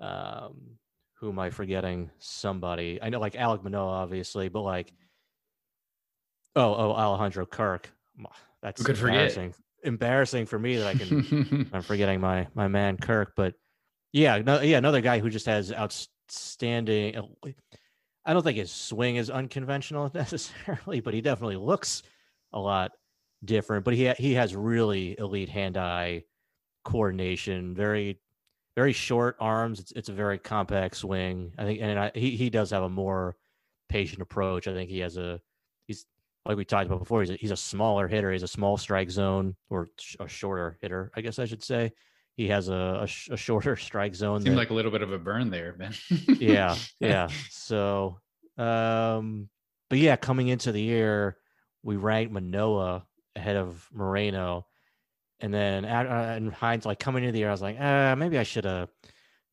[0.00, 0.78] um
[1.22, 2.10] who am I forgetting?
[2.18, 2.98] Somebody.
[3.00, 4.92] I know like Alek Manoah obviously, but like
[6.56, 7.88] oh, oh, Alejandro Kirk.
[8.60, 9.14] That's Who could forget?
[9.14, 9.54] embarrassing.
[9.84, 13.54] Embarrassing for me that I can I'm forgetting my my man Kirk, but
[14.12, 17.16] yeah, no, yeah, another guy who just has outstanding.
[18.24, 22.02] I don't think his swing is unconventional necessarily, but he definitely looks
[22.52, 22.92] a lot
[23.44, 23.84] different.
[23.84, 26.24] But he he has really elite hand-eye
[26.84, 28.20] coordination, very
[28.76, 29.80] very short arms.
[29.80, 31.52] It's it's a very compact swing.
[31.58, 33.36] I think, and I, he he does have a more
[33.88, 34.66] patient approach.
[34.68, 35.40] I think he has a
[35.86, 36.06] he's
[36.46, 37.20] like we talked about before.
[37.20, 38.32] He's a, he's a smaller hitter.
[38.32, 39.88] He's a small strike zone or
[40.20, 41.92] a shorter hitter, I guess I should say.
[42.36, 44.40] He has a a, sh- a shorter strike zone.
[44.42, 45.92] Seemed that- like a little bit of a burn there, Ben.
[46.40, 47.28] yeah, yeah.
[47.50, 48.18] So,
[48.58, 49.48] um,
[49.90, 51.36] but yeah, coming into the year,
[51.82, 53.04] we ranked Manoah
[53.36, 54.66] ahead of Moreno,
[55.40, 58.14] and then at, uh, in hindsight, like coming into the year, I was like, uh,
[58.16, 58.88] maybe I should have,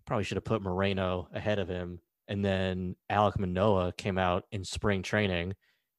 [0.05, 1.99] probably should have put Moreno ahead of him.
[2.27, 5.55] And then Alek Manoah came out in spring training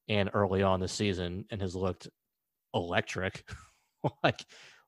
[0.08, 2.08] and early on the season and has looked
[2.72, 3.44] electric,
[4.04, 4.40] like like,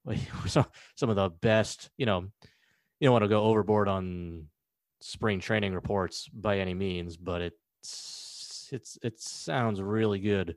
[0.47, 1.91] some some of the best.
[1.97, 2.21] You know,
[3.01, 4.47] you don't want to go overboard on
[5.01, 10.57] spring training reports by any means, but it's it's it sounds really good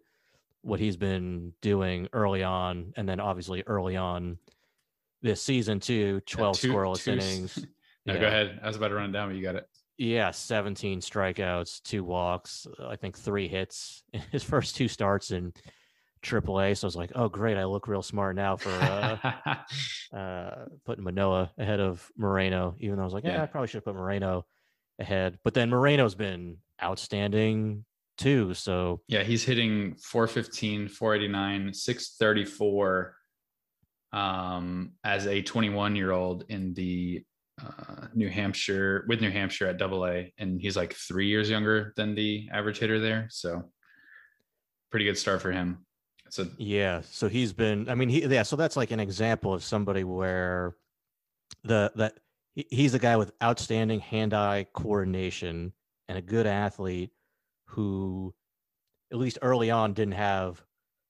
[0.61, 4.37] what he's been doing early on, and then obviously early on
[5.21, 6.21] this season too.
[6.25, 7.65] Twelve two- scoreless two innings.
[8.07, 8.19] No, Yeah.
[8.19, 8.59] go ahead.
[8.61, 9.67] I was about to run it down, but you got it.
[9.97, 15.53] Yeah, 17 strikeouts, two walks, I think three hits in his first two starts in
[16.25, 16.77] AAA.
[16.77, 17.57] So I was like, oh, great.
[17.57, 19.53] I look real smart now for uh,
[20.17, 23.41] uh, putting Manoah ahead of Moreno, even though I was like, yeah.
[23.41, 24.45] I probably should have put Moreno
[24.99, 25.39] ahead.
[25.43, 27.85] But then Moreno's been outstanding
[28.17, 28.53] too.
[28.53, 33.15] So yeah, he's hitting 415, 489, 634
[34.13, 37.23] um, as a 21 year old in the
[37.61, 40.33] uh, New Hampshire with New Hampshire at double A.
[40.37, 43.27] And he's like three years younger than the average hitter there.
[43.29, 43.71] So
[44.91, 45.85] pretty good start for him.
[46.29, 47.89] So Yeah, so he's been.
[47.89, 48.43] I mean, he yeah.
[48.43, 50.75] So that's like an example of somebody where
[51.63, 52.19] the that
[52.53, 55.73] he's a guy with outstanding hand-eye coordination
[56.07, 57.11] and a good athlete
[57.65, 58.33] who,
[59.11, 60.63] at least early on, didn't have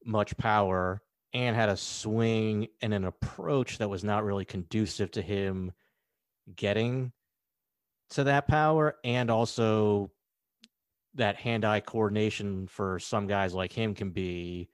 [0.04, 1.02] much power
[1.34, 5.72] and had a swing and an approach that was not really conducive to him
[6.56, 7.12] getting
[8.12, 10.12] to that power, and also
[11.16, 14.70] that hand-eye coordination for some guys like him can be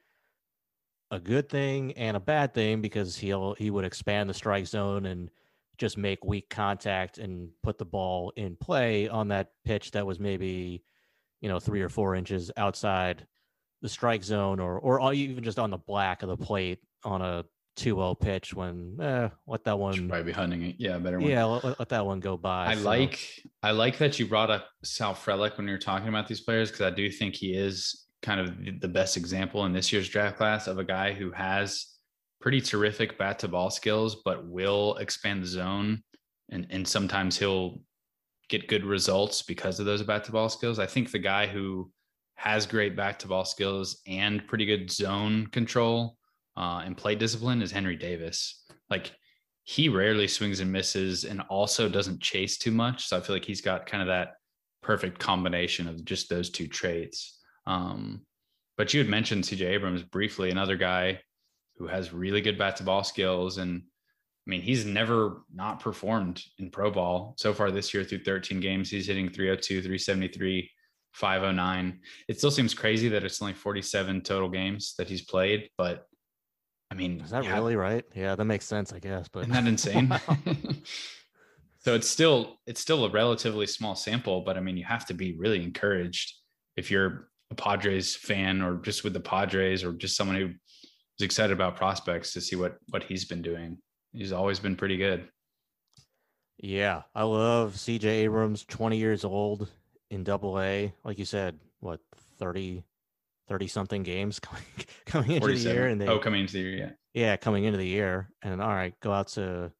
[1.11, 5.05] a good thing and a bad thing because he'll he would expand the strike zone
[5.05, 5.29] and
[5.77, 10.19] just make weak contact and put the ball in play on that pitch that was
[10.19, 10.83] maybe
[11.41, 13.27] you know three or four inches outside
[13.81, 17.43] the strike zone or or even just on the black of the plate on a
[17.77, 20.75] 2-0 pitch when eh, let that should one probably be hunting it.
[20.77, 21.29] Yeah, better one.
[21.29, 24.27] yeah let, let- let that one go by I So, like I like that you
[24.27, 27.35] brought up Sal Frelick when you were talking about these players because I do think
[27.35, 31.13] he is kind of the- best example in this year's draft class of a guy
[31.13, 31.87] who has
[32.39, 36.03] pretty terrific bat to ball skills, but will expand the zone
[36.49, 37.81] and and sometimes he'll
[38.49, 40.77] get good results because of those bat to ball skills.
[40.77, 41.89] I think the guy who
[42.35, 46.17] has great back to ball skills and pretty good zone control
[46.57, 48.65] uh, and play discipline is Henry Davis.
[48.89, 49.11] Like
[49.63, 53.07] he rarely swings and misses and also doesn't chase too much.
[53.07, 54.33] So I feel like he's got kind of that
[54.81, 57.39] perfect combination of just those two traits.
[57.65, 58.21] Um,
[58.77, 61.19] but you had mentioned CJ Abrams briefly, another guy
[61.77, 63.57] who has really good bat to ball skills.
[63.57, 68.23] And I mean, he's never not performed in pro ball so far this year through
[68.23, 68.89] 13 games.
[68.89, 70.69] He's hitting 302, 373,
[71.13, 71.99] 509.
[72.27, 76.07] It still seems crazy that it's only 47 total games that he's played, but
[76.91, 78.03] I mean, is that yeah, really right?
[78.13, 79.27] Yeah, that makes sense, I guess.
[79.29, 80.11] But isn't that insane?
[81.79, 85.13] so it's still it's still a relatively small sample, but I mean, you have to
[85.13, 86.33] be really encouraged
[86.75, 91.25] if you're a Padres fan or just with the Padres or just someone who is
[91.25, 93.77] excited about prospects to see what what he's been doing.
[94.13, 95.27] He's always been pretty good.
[96.57, 99.69] Yeah, I love CJ Abrams, 20 years old
[100.09, 100.93] in double A.
[101.03, 101.99] Like you said, what
[102.39, 102.83] 30
[103.49, 104.63] 30 something games coming
[105.05, 106.89] coming into the year and they Oh, coming into the year, yeah.
[107.13, 109.71] Yeah, coming into the year and all right, go out to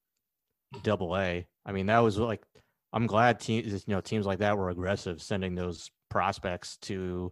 [0.83, 1.47] double A.
[1.65, 2.43] I mean, that was like
[2.91, 7.31] I'm glad teams you know teams like that were aggressive sending those prospects to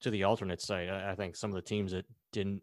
[0.00, 0.88] to the alternate site.
[0.88, 2.62] I, I think some of the teams that didn't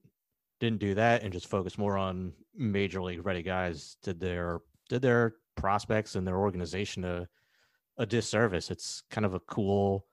[0.60, 4.60] didn't do that and just focus more on major league ready guys did their
[4.90, 7.28] did their prospects and their organization a
[7.98, 8.70] a disservice.
[8.70, 10.06] It's kind of a cool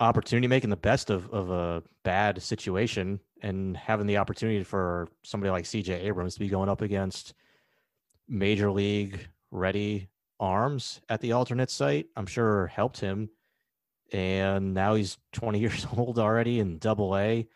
[0.00, 5.50] opportunity making the best of, of a bad situation and having the opportunity for somebody
[5.50, 7.34] like CJ Abrams to be going up against
[8.28, 10.08] major league ready
[10.40, 13.28] arms at the alternate site, I'm sure helped him
[14.12, 17.48] and now he's 20 years old already in double A.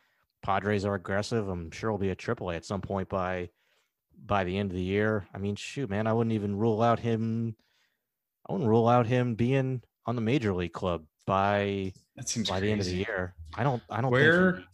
[0.43, 1.49] Padres are aggressive.
[1.49, 3.51] I'm sure he'll be a triple A at some point by
[4.25, 5.27] by the end of the year.
[5.35, 7.57] I mean, shoot, man, I wouldn't even rule out him.
[8.49, 12.61] I wouldn't rule out him being on the major league club by that seems by
[12.61, 12.67] crazy.
[12.67, 13.35] the end of the year.
[13.57, 13.83] I don't.
[13.91, 14.11] I don't.
[14.11, 14.65] Where he,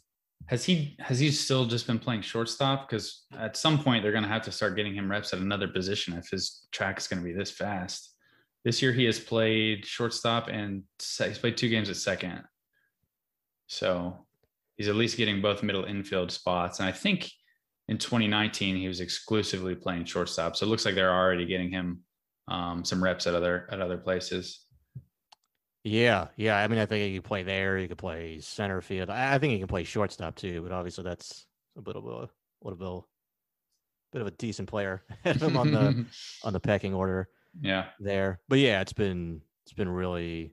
[0.47, 2.89] has he has he still just been playing shortstop?
[2.89, 5.69] Because at some point they're going to have to start getting him reps at another
[5.69, 8.12] position if his track is going to be this fast.
[8.65, 12.43] This year he has played shortstop and he's played two games at second.
[13.67, 14.27] So
[14.77, 16.79] he's at least getting both middle infield spots.
[16.79, 17.31] And I think
[17.89, 20.57] in 2019 he was exclusively playing shortstop.
[20.57, 22.01] So it looks like they're already getting him
[22.49, 24.65] um, some reps at other at other places.
[25.85, 26.57] Yeah, yeah.
[26.59, 27.77] I mean, I think he could play there.
[27.77, 29.11] He could play center field.
[29.11, 30.63] I think he can play shortstop too.
[30.63, 31.47] But obviously, that's
[31.77, 33.01] a little bit a little
[34.13, 36.07] bit, bit of a decent player him on the
[36.45, 37.29] on the pecking order
[37.61, 37.87] yeah.
[38.01, 38.41] there.
[38.49, 40.53] But yeah it's been it's been really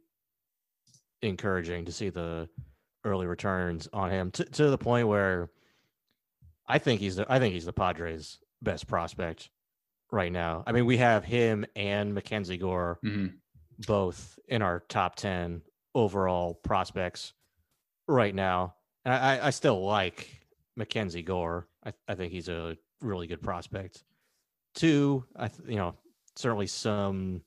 [1.21, 2.47] encouraging to see the
[3.03, 5.49] early returns on him to, to the point where
[6.67, 9.49] i think he's the i think he's the padres best prospect
[10.11, 10.63] right now.
[10.65, 13.27] I mean we have him and mackenzie gore mm-hmm.
[13.85, 15.61] both in our top 10
[15.95, 17.33] overall prospects
[18.07, 18.75] right now.
[19.05, 20.27] And i i still like
[20.75, 21.67] mackenzie gore.
[21.85, 24.03] I, I think he's a really good prospect
[24.75, 25.95] two i you know
[26.39, 27.41] certainly some.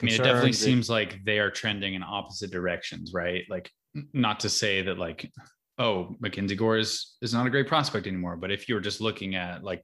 [0.00, 3.44] I mean, it definitely that, seems like they are trending in opposite directions, right?
[3.48, 3.70] Like,
[4.12, 5.30] not to say that like,
[5.78, 9.00] oh, Mackenzie Gore is is not a great prospect anymore, but if you were just
[9.00, 9.82] looking at like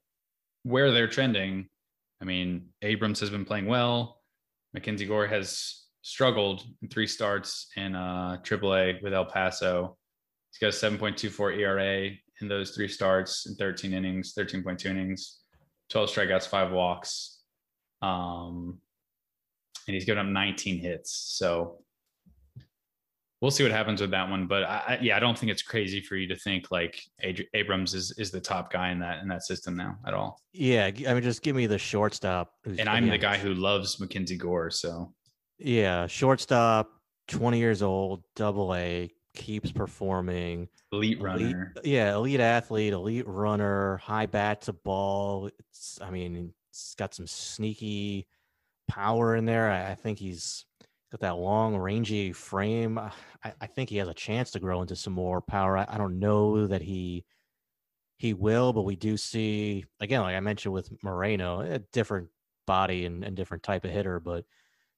[0.64, 1.68] where they're trending,
[2.20, 4.20] I mean, Abrams has been playing well.
[4.74, 9.96] Mackenzie Gore has struggled in three starts in uh, AAA with El Paso.
[10.52, 12.10] He's got a 7.24 ERA
[12.40, 15.40] in those three starts in 13 innings, 13.2 innings,
[15.90, 17.39] 12 strikeouts, five walks.
[18.02, 18.78] Um,
[19.86, 21.12] and he's given up 19 hits.
[21.12, 21.82] So
[23.40, 24.46] we'll see what happens with that one.
[24.46, 27.00] But I, yeah, I don't think it's crazy for you to think like
[27.54, 30.40] Abrams is is the top guy in that in that system now at all.
[30.52, 32.52] Yeah, I mean, just give me the shortstop.
[32.64, 34.70] And I'm the guy who loves Mackenzie Gore.
[34.70, 35.12] So
[35.58, 36.90] yeah, shortstop,
[37.28, 40.68] 20 years old, double A, keeps performing.
[40.92, 41.72] Elite runner.
[41.76, 45.50] Elite, yeah, elite athlete, elite runner, high bat to ball.
[45.58, 46.52] It's, I mean,
[46.88, 48.26] He's got some sneaky
[48.88, 49.70] power in there.
[49.70, 50.64] I, I think he's
[51.10, 52.98] got that long, rangy frame.
[52.98, 53.10] I,
[53.60, 55.76] I, think he has a chance to grow into some more power.
[55.76, 57.24] I, I don't know that he
[58.16, 62.28] he will, but we do see again, like I mentioned with Moreno, a different
[62.66, 64.44] body and, and different type of hitter, but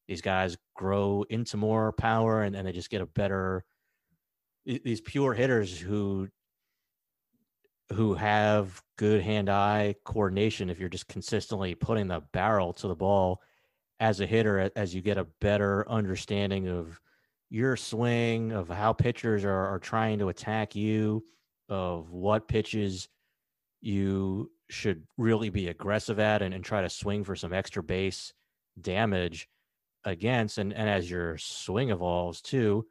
[0.09, 3.64] these guys grow into more power and, and they just get a better
[4.64, 6.28] these pure hitters who
[7.93, 13.40] who have good hand-eye coordination if you're just consistently putting the barrel to the ball
[14.01, 17.01] as a hitter as you get a better understanding of
[17.51, 21.24] your swing of how pitchers are, are trying to attack you
[21.68, 23.09] of what pitches
[23.80, 28.32] you should really be aggressive at and, and try to swing for some extra base
[28.80, 29.49] damage
[30.05, 30.59] against.
[30.59, 32.86] And and as your swing evolves too,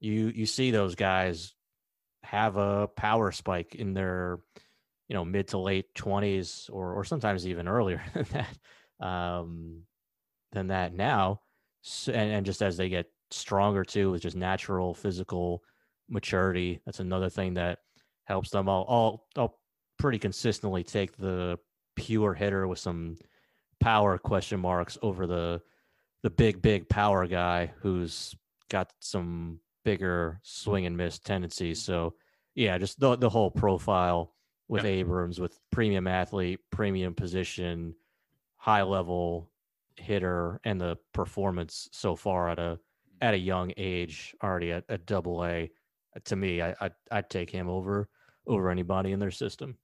[0.00, 1.54] you you see those guys
[2.24, 4.38] have a power spike in their
[5.08, 9.82] you know mid to late 20s or or sometimes even earlier than that um
[10.52, 11.40] than that now.
[11.82, 15.62] So, and, and just as they get stronger too with just natural physical
[16.08, 17.80] maturity that's another thing that
[18.24, 18.68] helps them.
[18.68, 19.58] I'll i'll, I'll
[19.98, 21.58] pretty consistently take the
[21.96, 23.16] pure hitter with some
[23.80, 25.60] power question marks over the
[26.22, 28.34] the big big power guy who's
[28.70, 32.14] got some bigger swing and miss tendencies so
[32.54, 34.34] yeah just the the whole profile
[34.68, 37.94] with Abrams with premium athlete, premium position,
[38.56, 39.50] high level
[39.96, 42.78] hitter, and the performance so far at a
[43.20, 45.70] at a young age, already at, at double A.
[46.24, 48.08] To me, I, I I'd take him over
[48.46, 49.76] over anybody in their system.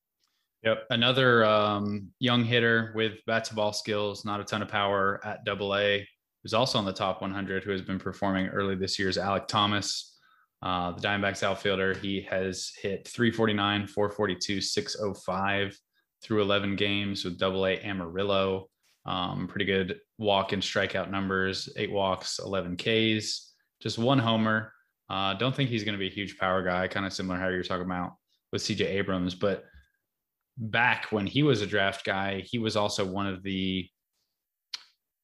[0.63, 5.21] Yep, another um, young hitter with bat to ball skills, not a ton of power
[5.25, 6.07] at double A,
[6.43, 9.47] who's also on the top 100, who has been performing early this year is Alek
[9.47, 10.19] Thomas.
[10.63, 15.79] Uh, the Diamondbacks outfielder, he has hit 349, 442, 605
[16.23, 18.69] through 11 games with double A Amarillo.
[19.07, 24.73] Um, pretty good walk and strikeout numbers, eight walks, 11 Ks, just one homer.
[25.09, 27.49] Uh, don't think he's going to be a huge power guy, kind of similar how
[27.49, 28.13] you're talking about
[28.53, 29.35] with CJ Abrams.
[29.35, 29.65] But
[30.59, 33.89] back when he was a draft guy, he was also one of the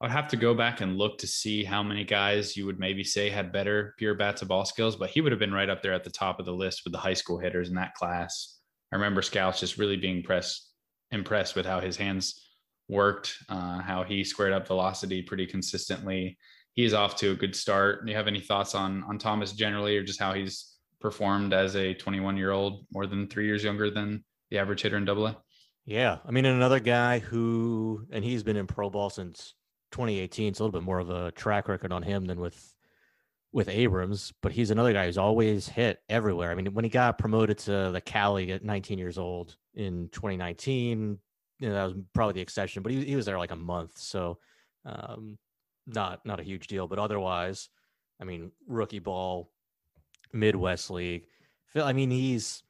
[0.01, 3.03] I'd have to go back and look to see how many guys you would maybe
[3.03, 5.83] say had better pure bat to ball skills, but he would have been right up
[5.83, 8.59] there at the top of the list with the high school hitters in that class.
[8.93, 10.71] I remember scouts just really being pressed,
[11.13, 12.47] impressed with how his hands
[12.89, 16.37] worked, uh, how he squared up velocity pretty consistently.
[16.75, 18.05] He is off to a good start.
[18.05, 21.75] Do you have any thoughts on on Thomas generally, or just how he's performed as
[21.75, 25.27] a 21 year old, more than three years younger than the average hitter in Double
[25.27, 25.39] A?
[25.87, 29.55] Yeah, I mean, another guy who, and he's been in pro ball since
[29.93, 30.49] 2018.
[30.49, 32.77] It's a little bit more of a track record on him than with
[33.53, 36.51] with Abrams, but he's another guy who's always hit everywhere.
[36.51, 41.19] I mean, when he got promoted to the Cali at 19 years old in 2019,
[41.59, 43.97] you know, that was probably the exception, but he, he was there like a month.
[43.97, 44.37] So,
[44.85, 45.39] um,
[45.87, 47.71] not, not a huge deal, but otherwise,
[48.21, 49.51] I mean, rookie ball,
[50.35, 51.25] Midwest league.
[51.75, 52.63] I mean, he's,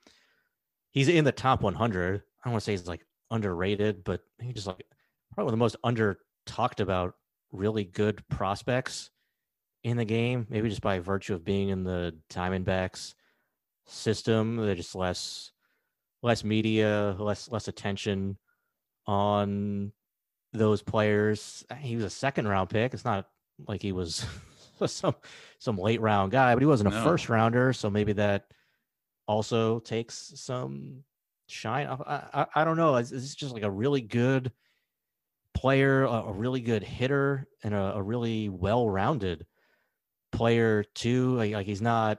[0.93, 2.15] he's in the top 100.
[2.15, 4.87] I don't want to say he's like underrated, but he just like
[5.35, 7.15] probably the most under talked about
[7.53, 9.11] really good prospects
[9.85, 13.15] in the game, maybe just by virtue of being in the Diamondbacks
[13.87, 14.57] system.
[14.57, 15.53] They're just less
[16.23, 18.37] less media, less less attention
[19.07, 19.93] on
[20.53, 21.65] those players.
[21.79, 22.95] He was a second round pick.
[22.95, 23.29] It's not
[23.69, 24.27] like he was
[24.87, 25.15] some
[25.59, 27.05] some late round guy, but he wasn't a no.
[27.05, 28.47] first rounder, so maybe that
[29.29, 31.05] also takes some
[31.49, 31.87] shine.
[31.87, 32.97] I, I, I don't know.
[32.97, 34.53] It's, it's just like a really good
[35.57, 39.47] player, a, a really good hitter, and a, a really well-rounded
[40.31, 41.35] player too.
[41.35, 42.19] Like, like he's not,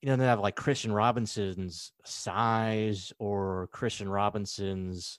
[0.00, 5.18] he doesn't have like Kristian Robinson's size or Kristian Robinson's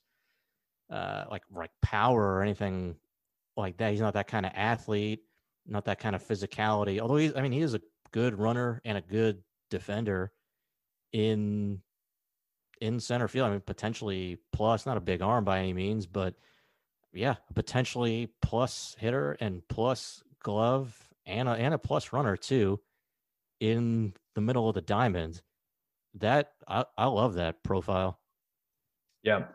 [0.89, 2.95] uh, like like power or anything
[3.57, 3.91] like that.
[3.91, 5.21] He's not that kind of athlete,
[5.67, 6.99] not that kind of physicality.
[6.99, 7.81] Although he's, I mean, he is a
[8.11, 10.31] good runner and a good defender
[11.11, 11.81] in
[12.81, 13.47] in center field.
[13.47, 16.35] I mean, potentially plus, not a big arm by any means, but
[17.13, 22.79] yeah, potentially plus hitter and plus glove and a, and a plus runner too
[23.59, 25.41] in the middle of the diamond.
[26.15, 28.19] That I, I love that profile.
[29.23, 29.45] Yeah.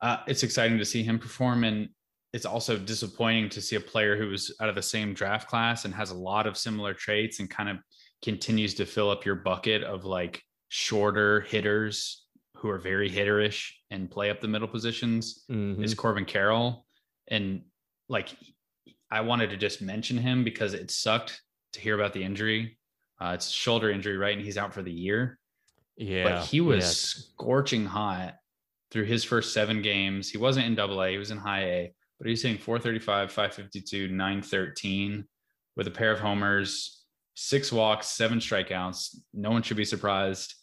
[0.00, 1.88] Uh, it's exciting to see him perform and
[2.32, 5.84] it's also disappointing to see a player who was out of the same draft class
[5.84, 7.78] and has a lot of similar traits and kind of
[8.22, 12.25] continues to fill up your bucket of like shorter hitters
[12.56, 15.82] who are very hitterish and play up the middle positions mm-hmm.
[15.82, 16.86] is Corbin Carroll.
[17.28, 17.62] And
[18.08, 18.30] like,
[19.10, 21.40] I wanted to just mention him because it sucked
[21.74, 22.78] to hear about the injury.
[23.20, 24.36] Uh, it's a shoulder injury, right?
[24.36, 25.38] And he's out for the year.
[25.96, 26.24] Yeah.
[26.24, 28.34] But he was scorching hot
[28.90, 30.30] through his first seven games.
[30.30, 34.08] He wasn't in double A, he was in high A, but he's hitting 435, 552,
[34.08, 35.24] 913
[35.76, 37.04] with a pair of homers,
[37.34, 39.16] six walks, seven strikeouts.
[39.34, 40.54] No one should be surprised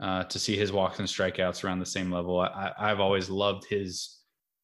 [0.00, 2.40] uh, to see his walks and strikeouts around the same level.
[2.40, 4.14] I, I've always loved his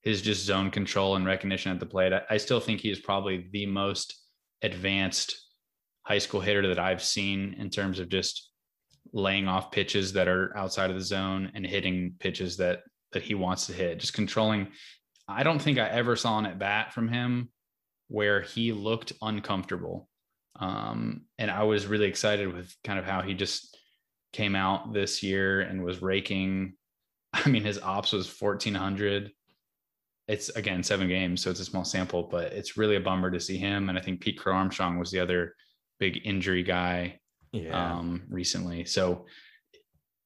[0.02, 2.12] his just zone control and recognition at the plate.
[2.12, 4.22] I, I still think he is probably the most
[4.60, 5.34] advanced
[6.02, 8.50] high school hitter that I've seen in terms of just
[9.14, 12.82] laying off pitches that are outside of the zone and hitting pitches that
[13.12, 13.98] that he wants to hit.
[13.98, 14.68] Just controlling.
[15.26, 17.48] I don't think I ever saw an at bat from him
[18.08, 20.08] where he looked uncomfortable.
[20.60, 23.76] Um, and I was really excited with kind of how he just
[24.34, 26.74] came out this year and was raking.
[27.32, 29.30] I mean, his ops was 1400.
[30.28, 33.40] it's again seven games, so it's a small sample, but it's really a bummer to
[33.40, 33.88] see him.
[33.88, 35.54] And I think Pete Crow Armstrong was the other
[35.98, 37.20] big injury guy
[37.52, 37.76] Yeah.
[37.92, 38.84] um, recently.
[38.84, 39.26] So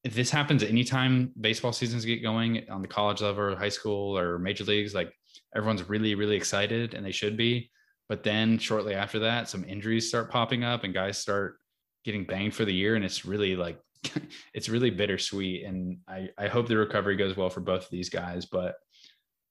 [0.04, 4.16] if this happens anytime baseball seasons get going on the college level, or high school,
[4.16, 5.12] or major leagues, like
[5.56, 7.70] everyone's really, really excited and they should be.
[8.08, 11.58] But then shortly after that, some injuries start popping up and guys start
[12.04, 12.94] getting banged for the year.
[12.94, 13.78] And it's really like,
[14.54, 15.64] it's really bittersweet.
[15.64, 18.46] And I, I hope the recovery goes well for both of these guys.
[18.46, 18.76] But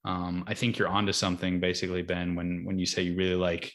[0.05, 3.73] um, I think you're onto something basically, Ben, when when you say you really like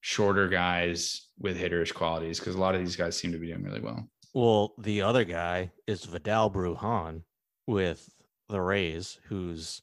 [0.00, 3.62] shorter guys with hitters qualities, because a lot of these guys seem to be doing
[3.62, 4.08] really well.
[4.34, 7.22] Well, the other guy is Vidal Brujan
[7.66, 8.10] with
[8.48, 9.80] the Rays, who's,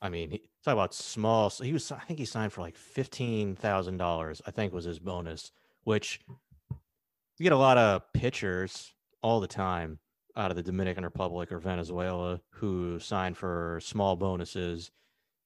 [0.00, 1.48] I mean, talk about small.
[1.48, 4.42] So he was, I think he signed for like fifteen thousand dollars.
[4.46, 5.52] I think was his bonus,
[5.84, 6.20] which
[7.38, 8.92] you get a lot of pitchers
[9.22, 9.98] all the time
[10.36, 14.90] out of the Dominican Republic or Venezuela who sign for small bonuses,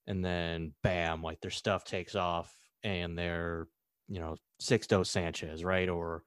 [0.07, 2.55] and then bam, like their stuff takes off
[2.85, 3.67] and they're,
[4.09, 6.23] you know, Sixto Sanchez, right, or,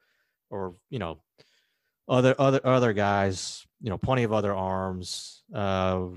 [0.49, 1.21] or you know,
[2.09, 5.43] other other other guys, you know, plenty of other arms.
[5.53, 6.07] Uh,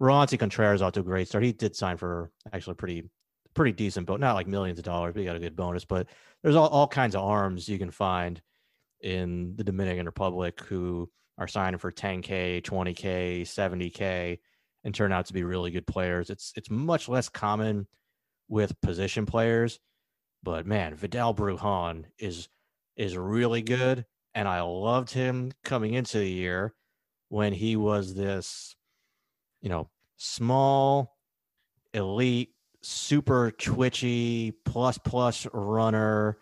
[0.00, 1.44] Roansy Contreras off to a great start.
[1.44, 3.08] He did sign for actually pretty
[3.54, 5.14] pretty decent, but not like millions of dollars.
[5.14, 5.84] But he got a good bonus.
[5.84, 6.08] But
[6.42, 8.42] there's all, all kinds of arms you can find
[9.02, 14.38] in the Dominican Republic who are signing for 10k, 20k, 70k,
[14.84, 16.30] and turn out to be really good players.
[16.30, 17.86] It's it's much less common
[18.48, 19.78] with position players,
[20.42, 22.48] but man, Vidal Brujan is
[22.96, 24.04] is really good
[24.34, 26.74] and I loved him coming into the year
[27.28, 28.76] when he was this,
[29.60, 31.16] you know, small,
[31.92, 32.50] elite,
[32.82, 36.38] super twitchy, plus plus runner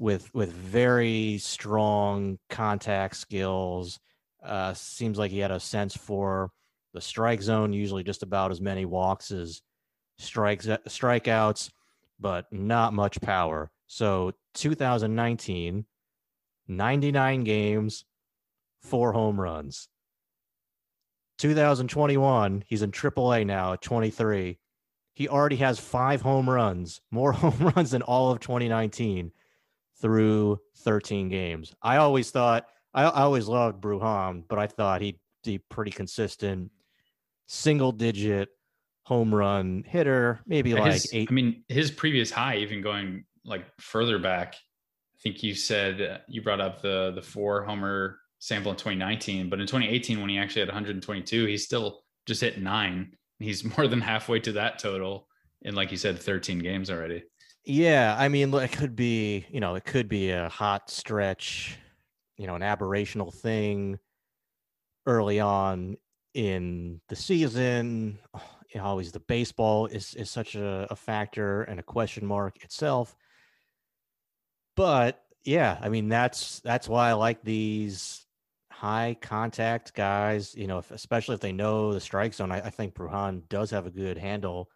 [0.00, 4.00] with with very strong contact skills.
[4.42, 6.50] Uh, seems like he had a sense for
[6.94, 7.72] the strike zone.
[7.72, 9.60] Usually, just about as many walks as
[10.18, 11.70] strikes strikeouts,
[12.18, 13.70] but not much power.
[13.86, 15.84] So 2019
[16.66, 18.04] 99 games,
[18.80, 19.88] four home runs.
[21.38, 24.58] 2021, he's in AAA now at 23.
[25.14, 29.32] He already has five home runs, more home runs than all of 2019
[30.00, 31.74] through 13 games.
[31.82, 36.70] I always thought, I, I always loved Brujan, but I thought he'd be pretty consistent,
[37.46, 38.48] single digit
[39.04, 41.28] home run hitter, maybe like his, eight.
[41.30, 46.18] I mean, his previous high, even going like further back, I think you said uh,
[46.28, 50.38] you brought up the the four homer sample in 2019, but in 2018 when he
[50.38, 53.12] actually had 122, he's still just hit nine.
[53.38, 55.26] He's more than halfway to that total
[55.62, 57.24] in, like you said, 13 games already.
[57.64, 61.78] Yeah, I mean, it could be, you know, it could be a hot stretch,
[62.36, 63.98] you know, an aberrational thing
[65.06, 65.96] early on
[66.34, 68.18] in the season.
[68.72, 72.62] You know, always the baseball is is such a, a factor and a question mark
[72.62, 73.16] itself
[74.80, 78.24] but yeah, I mean that's that's why I like these
[78.70, 80.54] high contact guys.
[80.54, 82.50] You know, if, especially if they know the strike zone.
[82.50, 84.70] I, I, think Brujan does have a good handle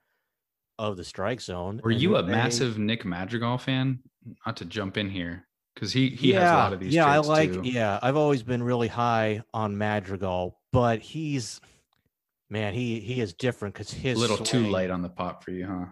[0.79, 1.81] of the strike zone.
[1.83, 4.01] Were you a they, massive Nick Madrigal fan?
[4.47, 6.95] Not to jump in here because he he yeah, has a lot of these.
[6.95, 7.53] Yeah, I like.
[7.53, 7.63] Too.
[7.65, 11.61] Yeah, I've always been really high on Madrigal, but he's
[12.51, 15.43] man, he he is different because his a little swing, too light on the pot
[15.45, 15.87] for you, huh?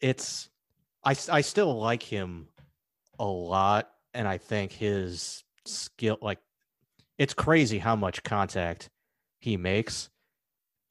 [0.00, 0.48] It's
[1.04, 2.48] I I still like him
[3.18, 6.38] a lot, and I think his skill, like,
[7.18, 8.90] it's crazy how much contact
[9.40, 10.10] he makes,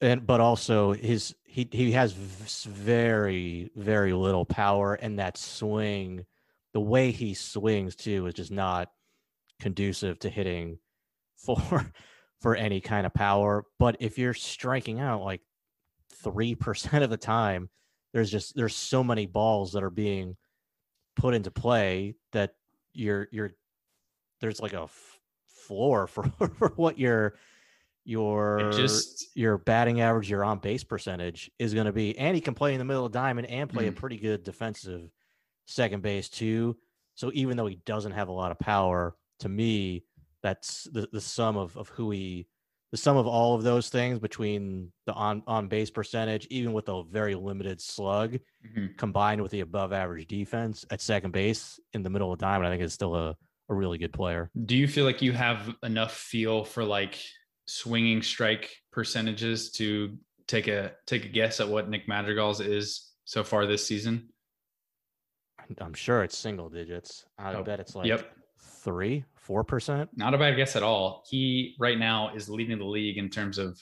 [0.00, 6.24] and but also his he he has very very little power, and that swing,
[6.72, 8.90] the way he swings too, is just not
[9.60, 10.78] conducive to hitting
[11.36, 11.92] for
[12.40, 13.64] for any kind of power.
[13.78, 15.42] But if you're striking out like
[16.22, 17.68] three percent of the time,
[18.12, 20.36] there's just there's so many balls that are being
[21.16, 22.54] put into play that
[22.92, 23.50] you're you're
[24.40, 26.24] there's like a f- floor for,
[26.56, 26.98] for what
[28.10, 32.40] your just your batting average, your on base percentage is going to be, and he
[32.40, 33.90] can play in the middle of diamond and play mm.
[33.90, 35.08] a pretty good defensive
[35.66, 36.76] second base too.
[37.14, 40.04] So even though he doesn't have a lot of power, to me,
[40.42, 42.46] that's the, the sum of, of who he
[42.90, 46.88] the sum of all of those things between the on on base percentage, even with
[46.88, 48.86] a very limited slug, mm-hmm.
[48.98, 52.66] combined with the above average defense at second base in the middle of the diamond,
[52.66, 53.36] I think is still a,
[53.68, 54.50] a really good player.
[54.66, 57.20] Do you feel like you have enough feel for like
[57.70, 60.18] swinging strike percentages to
[60.48, 64.28] take a take a guess at what Nick Madrigal's is so far this season?
[65.80, 67.24] I'm sure it's single digits.
[67.38, 68.32] I oh, bet it's like yep.
[68.82, 70.10] three, four percent.
[70.16, 71.24] Not a bad guess at all.
[71.28, 73.80] He right now is leading the league in terms of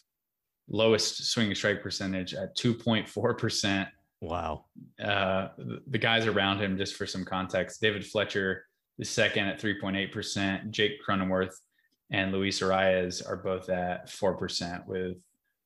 [0.69, 3.89] lowest swing strike percentage at 2.4%.
[4.21, 4.67] Wow.
[5.03, 5.49] Uh,
[5.87, 8.65] the guys around him, just for some context, David Fletcher
[8.99, 10.71] is second at 3.8%.
[10.71, 11.55] Jake Cronenworth
[12.11, 15.17] and Luis Arraez are both at 4%, with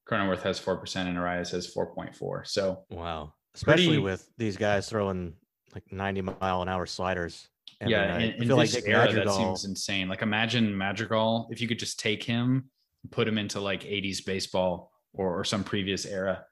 [0.09, 2.47] Cronenworth has 4% and Arraez has 4.4.
[2.47, 3.35] So, wow.
[3.55, 5.35] Especially pretty, with these guys throwing
[5.74, 7.48] like 90 mile an hour sliders.
[7.85, 8.16] Yeah.
[8.19, 10.09] In, in feel this like era, Madrigal, that seems insane.
[10.09, 12.70] Like, imagine Madrigal, if you could just take him,
[13.10, 16.44] put him into like 80s baseball or, or some previous era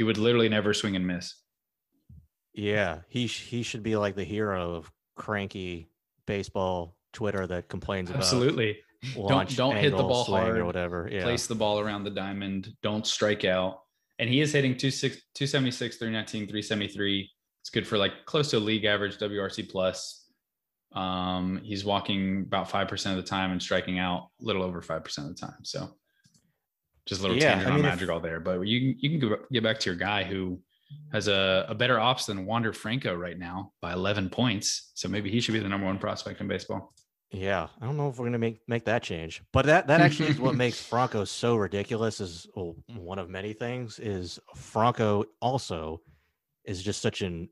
[0.00, 1.34] he would literally never swing and miss.
[2.54, 5.90] Yeah, he he should be like the hero of cranky
[6.24, 8.22] baseball Twitter that complains about.
[8.22, 8.78] absolutely.
[9.14, 11.08] Don't don't hit the ball hard or whatever.
[11.10, 11.22] Yeah.
[11.22, 12.74] Place the ball around the diamond.
[12.82, 13.80] Don't strike out.
[14.18, 17.30] And he is hitting 276, 319, 373.
[17.62, 20.26] It's good for like close to league average WRC plus.
[20.92, 24.82] Um, he's walking about five percent of the time and striking out a little over
[24.82, 25.64] five percent of the time.
[25.64, 25.88] So
[27.06, 29.36] just a little yeah, tangent I mean, on Madrigal if, there, but you you can
[29.52, 30.60] get back to your guy who
[31.12, 34.90] has a, a better ops than Wander Franco right now by 11 points.
[34.94, 36.92] So maybe he should be the number one prospect in baseball.
[37.32, 40.30] Yeah, I don't know if we're gonna make make that change, but that that actually
[40.30, 42.20] is what makes Franco so ridiculous.
[42.20, 44.00] Is well, one of many things.
[44.00, 46.00] Is Franco also
[46.64, 47.48] is just such an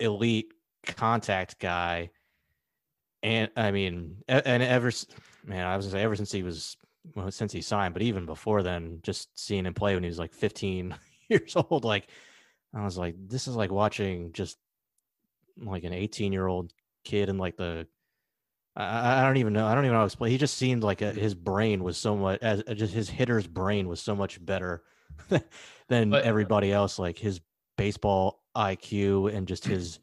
[0.00, 0.52] elite
[0.84, 2.10] contact guy,
[3.22, 4.90] and I mean, and ever
[5.44, 6.76] man, I was gonna say ever since he was
[7.14, 10.18] well, since he signed, but even before then, just seeing him play when he was
[10.18, 10.94] like 15
[11.28, 12.08] years old, like
[12.74, 14.58] I was like, this is like watching just
[15.56, 16.72] like an 18 year old
[17.04, 17.86] kid and like the
[18.78, 19.66] I, I, don't even know.
[19.66, 20.30] I don't even know how to explain.
[20.30, 23.46] He just seemed like a, his brain was so much as uh, just his hitter's
[23.46, 24.84] brain was so much better
[25.88, 26.98] than but, uh, everybody else.
[26.98, 27.40] Like his
[27.76, 29.98] baseball IQ and just his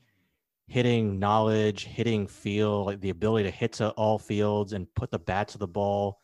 [0.68, 5.20] hitting knowledge, hitting feel, like the ability to hit to all fields and put the
[5.20, 6.20] bat to the ball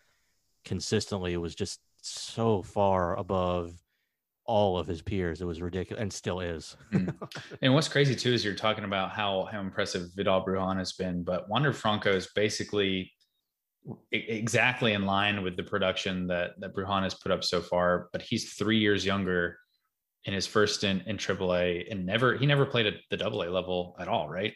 [0.65, 3.73] consistently was just so far above
[4.45, 5.41] all of his peers.
[5.41, 6.75] It was ridiculous and still is.
[6.91, 7.13] mm.
[7.61, 11.23] And what's crazy too is you're talking about how how impressive Vidal Brujan has been,
[11.23, 13.11] but Wander Franco is basically
[14.11, 18.09] exactly in line with the production that that Brujan has put up so far.
[18.11, 19.57] But he's three years younger
[20.25, 23.95] in his first stint in AAA, and never he never played at the AA level
[23.99, 24.53] at all, right?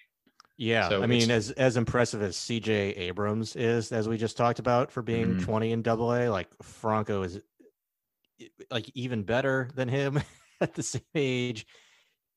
[0.57, 4.59] Yeah, so I mean, as as impressive as CJ Abrams is, as we just talked
[4.59, 5.43] about, for being mm-hmm.
[5.43, 7.41] 20 in Double A, like Franco is
[8.69, 10.21] like even better than him
[10.61, 11.65] at the same age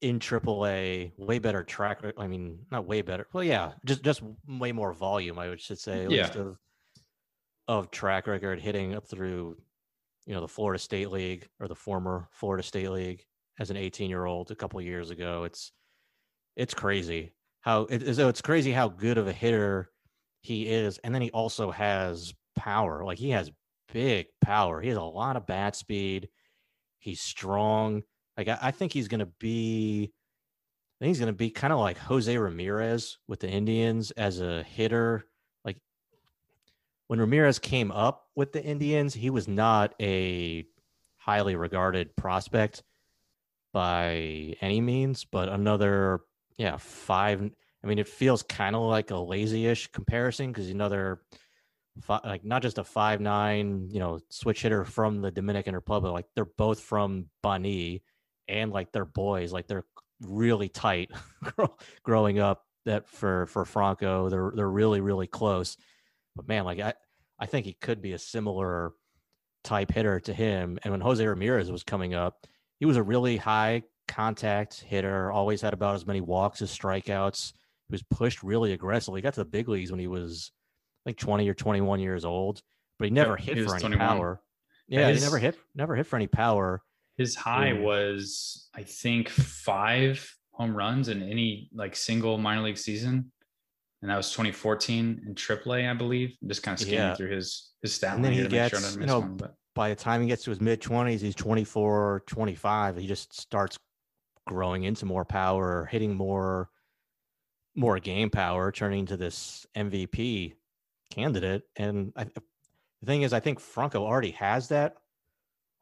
[0.00, 1.12] in Triple A.
[1.16, 2.00] Way better track.
[2.16, 3.26] I mean, not way better.
[3.32, 5.38] Well, yeah, just just way more volume.
[5.38, 6.04] I would should say.
[6.04, 6.22] At yeah.
[6.24, 6.58] least of
[7.66, 9.56] of track record hitting up through,
[10.26, 13.24] you know, the Florida State League or the former Florida State League
[13.58, 15.44] as an 18 year old a couple years ago.
[15.44, 15.72] It's
[16.56, 19.90] it's crazy how it, so it's crazy how good of a hitter
[20.42, 23.04] he is, and then he also has power.
[23.04, 23.50] Like he has
[23.92, 24.80] big power.
[24.80, 26.28] He has a lot of bat speed.
[26.98, 28.02] He's strong.
[28.36, 30.12] Like I, I think he's going to be.
[31.00, 34.40] I think he's going to be kind of like Jose Ramirez with the Indians as
[34.40, 35.24] a hitter.
[35.64, 35.76] Like
[37.06, 40.66] when Ramirez came up with the Indians, he was not a
[41.16, 42.82] highly regarded prospect
[43.72, 46.20] by any means, but another
[46.56, 47.48] yeah, five.
[47.82, 51.20] I mean, it feels kind of like a lazy-ish comparison because another,
[52.00, 56.12] five, like not just a five nine, you know, switch hitter from the Dominican Republic.
[56.12, 58.02] Like they're both from Bani,
[58.48, 59.52] and like they're boys.
[59.52, 59.84] Like they're
[60.20, 61.10] really tight
[62.02, 62.64] growing up.
[62.84, 65.76] That for for Franco, they're they're really really close.
[66.34, 66.94] But man, like I
[67.38, 68.92] I think he could be a similar
[69.64, 70.78] type hitter to him.
[70.82, 72.46] And when Jose Ramirez was coming up,
[72.78, 77.52] he was a really high contact hitter, always had about as many walks as strikeouts.
[77.88, 79.18] He was pushed really aggressively.
[79.18, 80.52] He got to the big leagues when he was
[81.08, 82.60] like 20 or 21 years old,
[82.98, 84.06] but he never hit he for any 21.
[84.06, 84.40] power.
[84.86, 86.82] Yeah, his, he never hit never hit for any power.
[87.16, 87.80] His high yeah.
[87.80, 93.32] was I think 5 home runs in any like single minor league season.
[94.00, 96.36] And that was 2014 in AAA, I believe.
[96.40, 97.14] I'm just kind of scanning yeah.
[97.14, 99.40] through his his stat and then he gets, sure you know, one,
[99.74, 102.96] by the time he gets to his mid 20s, he's 24, 25.
[102.96, 103.78] He just starts
[104.46, 106.68] growing into more power, hitting more
[107.74, 110.54] more game power, turning to this MVP
[111.18, 111.62] candidate.
[111.76, 114.94] And I, the thing is, I think Franco already has that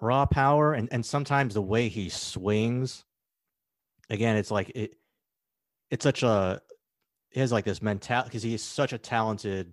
[0.01, 3.05] raw power, and and sometimes the way he swings,
[4.11, 4.93] again, it's like it.
[5.91, 6.61] It's such a
[7.31, 9.73] he has like this mentality because he's such a talented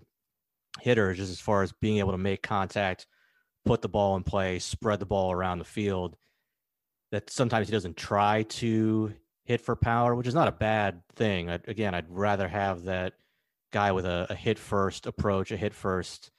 [0.81, 3.07] hitter, just as far as being able to make contact,
[3.65, 6.17] put the ball in play, spread the ball around the field
[7.11, 9.13] that sometimes he doesn't try to
[9.45, 11.49] hit for power, which is not a bad thing.
[11.49, 13.13] I, again, I'd rather have that
[13.73, 16.31] guy with a, a, hit first approach, a hit first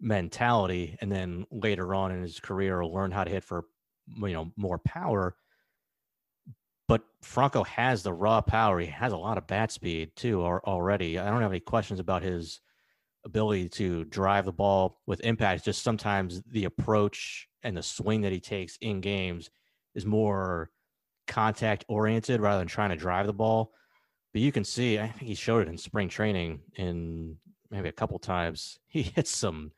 [0.00, 3.64] mentality, and then later on in his career, learn how to hit for
[4.16, 5.34] you know more power.
[6.86, 8.78] But Franco has the raw power.
[8.78, 11.18] He has a lot of bat speed too already.
[11.18, 12.60] I don't have any questions about his
[13.24, 15.64] ability to drive the ball with impact.
[15.64, 19.50] Just sometimes the approach and the swing that he takes in games
[19.94, 20.70] is more
[21.26, 23.72] contact oriented rather than trying to drive the ball.
[24.34, 27.36] But you can see, I think he showed it in spring training in
[27.70, 28.78] maybe a couple times.
[28.88, 29.72] He hits some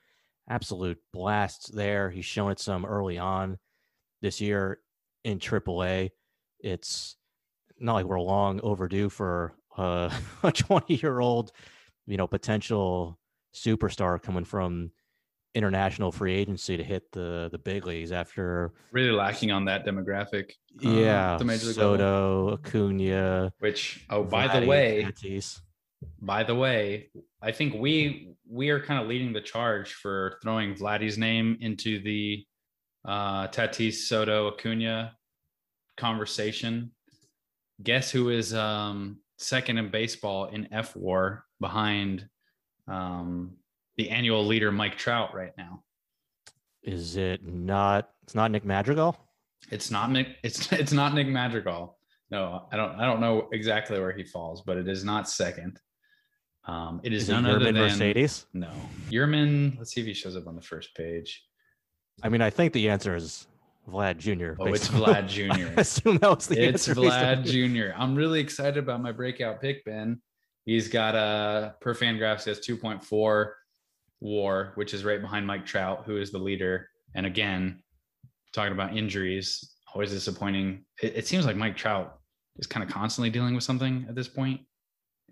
[0.48, 2.10] absolute blasts there.
[2.10, 3.58] He's shown it some early on
[4.22, 4.80] this year
[5.24, 6.10] in AAA.
[6.60, 7.16] It's
[7.78, 10.10] not like we're long overdue for uh,
[10.42, 11.52] a 20 year old,
[12.06, 13.18] you know, potential
[13.54, 14.90] superstar coming from
[15.56, 20.50] international free agency to hit the the big leagues after really lacking on that demographic.
[20.84, 22.54] Uh, yeah, the major Soto, level.
[22.54, 23.52] Acuna.
[23.58, 25.60] Which oh, by the way, Tatis.
[26.20, 27.10] by the way,
[27.42, 32.00] I think we we are kind of leading the charge for throwing Vladdy's name into
[32.02, 32.44] the
[33.06, 35.16] uh, Tatis Soto Acuna
[35.96, 36.92] conversation.
[37.82, 42.28] Guess who is um, second in baseball in fWAR behind
[42.88, 43.52] um,
[43.96, 45.82] the annual leader Mike Trout right now.
[46.82, 48.10] Is it not?
[48.22, 49.16] It's not Nick Madrigal.
[49.70, 50.36] It's not Nick.
[50.42, 51.98] It's it's not Nick Madrigal.
[52.30, 52.92] No, I don't.
[52.92, 55.80] I don't know exactly where he falls, but it is not second.
[56.66, 58.46] Um, it is, is none it other than Mercedes.
[58.52, 58.70] No,
[59.10, 59.78] Yermin.
[59.78, 61.44] Let's see if he shows up on the first page.
[62.22, 63.46] I mean, I think the answer is
[63.88, 64.60] Vlad Jr.
[64.60, 65.72] Oh, it's Vlad Jr.
[65.76, 67.00] I assume that was the it's answer.
[67.00, 67.94] It's Vlad Jr.
[67.96, 70.20] I'm really excited about my breakout pick, Ben.
[70.64, 73.50] He's got a per Fangraphs he has 2.4
[74.20, 76.88] WAR, which is right behind Mike Trout, who is the leader.
[77.14, 77.82] And again,
[78.52, 80.84] talking about injuries, always disappointing.
[81.02, 82.18] It, it seems like Mike Trout
[82.58, 84.60] is kind of constantly dealing with something at this point,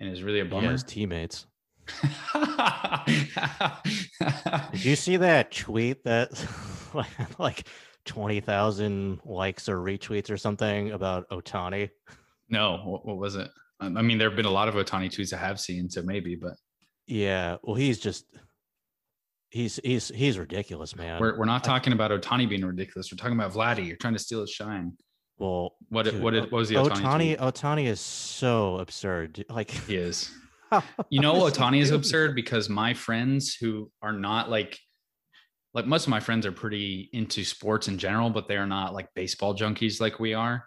[0.01, 0.73] and is really a bummer.
[0.73, 1.47] his teammates.
[4.73, 6.31] Did you see that tweet that
[7.39, 7.69] like
[8.06, 11.90] twenty thousand likes or retweets or something about Ohtani?
[12.48, 13.51] No, what, what was it?
[13.81, 16.36] I mean, there have been a lot of Ohtani tweets I have seen, so maybe,
[16.36, 16.55] but
[17.06, 18.24] yeah, well, he's just
[19.55, 21.20] he's he's he's ridiculous, man.
[21.20, 23.10] We're we're not talking about Ohtani being ridiculous.
[23.12, 23.86] We're talking about Vladdy.
[23.86, 24.93] You're trying to steal his shine.
[25.39, 27.39] Well, what dude, what, what was the Otani?
[27.39, 29.44] Ohtani is so absurd.
[29.48, 30.31] Like he is.
[31.09, 34.78] you know, Ohtani is absurd because my friends who are not like
[35.72, 38.93] like most of my friends are pretty into sports in general, but they are not
[38.93, 40.64] like baseball junkies like we are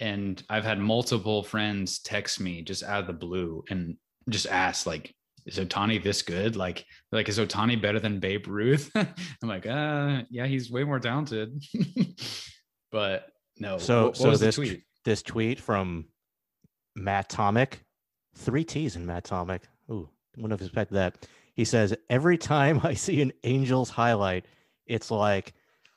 [0.00, 3.96] and I've had multiple friends text me just out of the blue and
[4.30, 5.14] just ask like,
[5.46, 6.56] is Ohtani this good?
[6.56, 8.90] Like, like is Ohtani better than Babe Ruth?
[8.94, 9.08] I'm
[9.42, 11.62] like, uh, yeah, he's way more talented.
[12.92, 13.78] but no.
[13.78, 14.82] So, what, what so this tweet?
[15.04, 16.06] this tweet from
[16.96, 17.74] Matt Tomic,
[18.36, 19.62] three T's in Matt Tomic.
[19.90, 21.26] Ooh, wouldn't have expected that.
[21.54, 24.46] He says every time I see an Angels highlight,
[24.86, 25.54] it's like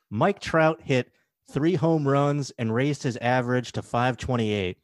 [0.09, 1.11] Mike Trout hit
[1.51, 4.77] three home runs and raised his average to 528,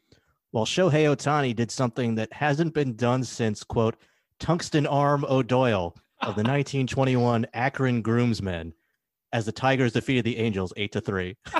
[0.51, 3.95] while Shohei Ohtani did something that hasn't been done since, quote,
[4.39, 8.73] Tungsten Arm O'Doyle of the 1921 Akron Groomsmen
[9.31, 11.37] as the Tigers defeated the Angels 8 to 3.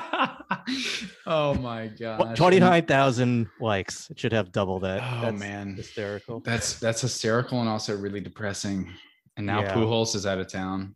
[1.28, 2.36] oh my god.
[2.36, 4.10] 29,000 likes.
[4.10, 5.02] It should have double that.
[5.04, 5.76] Oh that's man.
[5.76, 6.40] Hysterical.
[6.40, 8.92] That's that's hysterical and also really depressing.
[9.38, 9.74] And now yeah.
[9.74, 10.96] Pujols is out of town.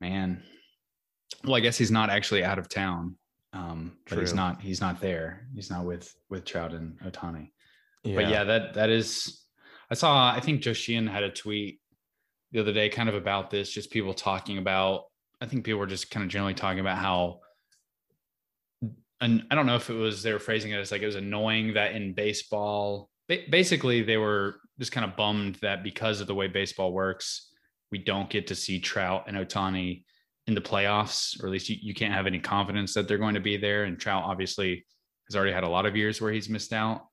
[0.00, 0.42] Man,
[1.44, 3.16] well, I guess he's not actually out of town,
[3.52, 4.20] um, but True.
[4.20, 5.46] he's not he's not there.
[5.54, 7.50] He's not with with Trout and Ohtani.
[8.04, 8.14] Yeah.
[8.16, 9.42] But yeah, that that is.
[9.90, 10.32] I saw.
[10.32, 11.80] I think Joe Sheehan had a tweet
[12.52, 13.70] the other day, kind of about this.
[13.70, 15.04] Just people talking about.
[15.40, 17.40] I think people were just kind of generally talking about how.
[19.20, 21.16] And I don't know if it was they were phrasing it as like it was
[21.16, 26.34] annoying that in baseball, basically they were just kind of bummed that because of the
[26.34, 27.50] way baseball works,
[27.90, 30.04] we don't get to see Trout and Ohtani
[30.46, 33.34] in the playoffs, or at least you, you can't have any confidence that they're going
[33.34, 33.84] to be there.
[33.84, 34.84] And Trout obviously
[35.28, 37.06] has already had a lot of years where he's missed out.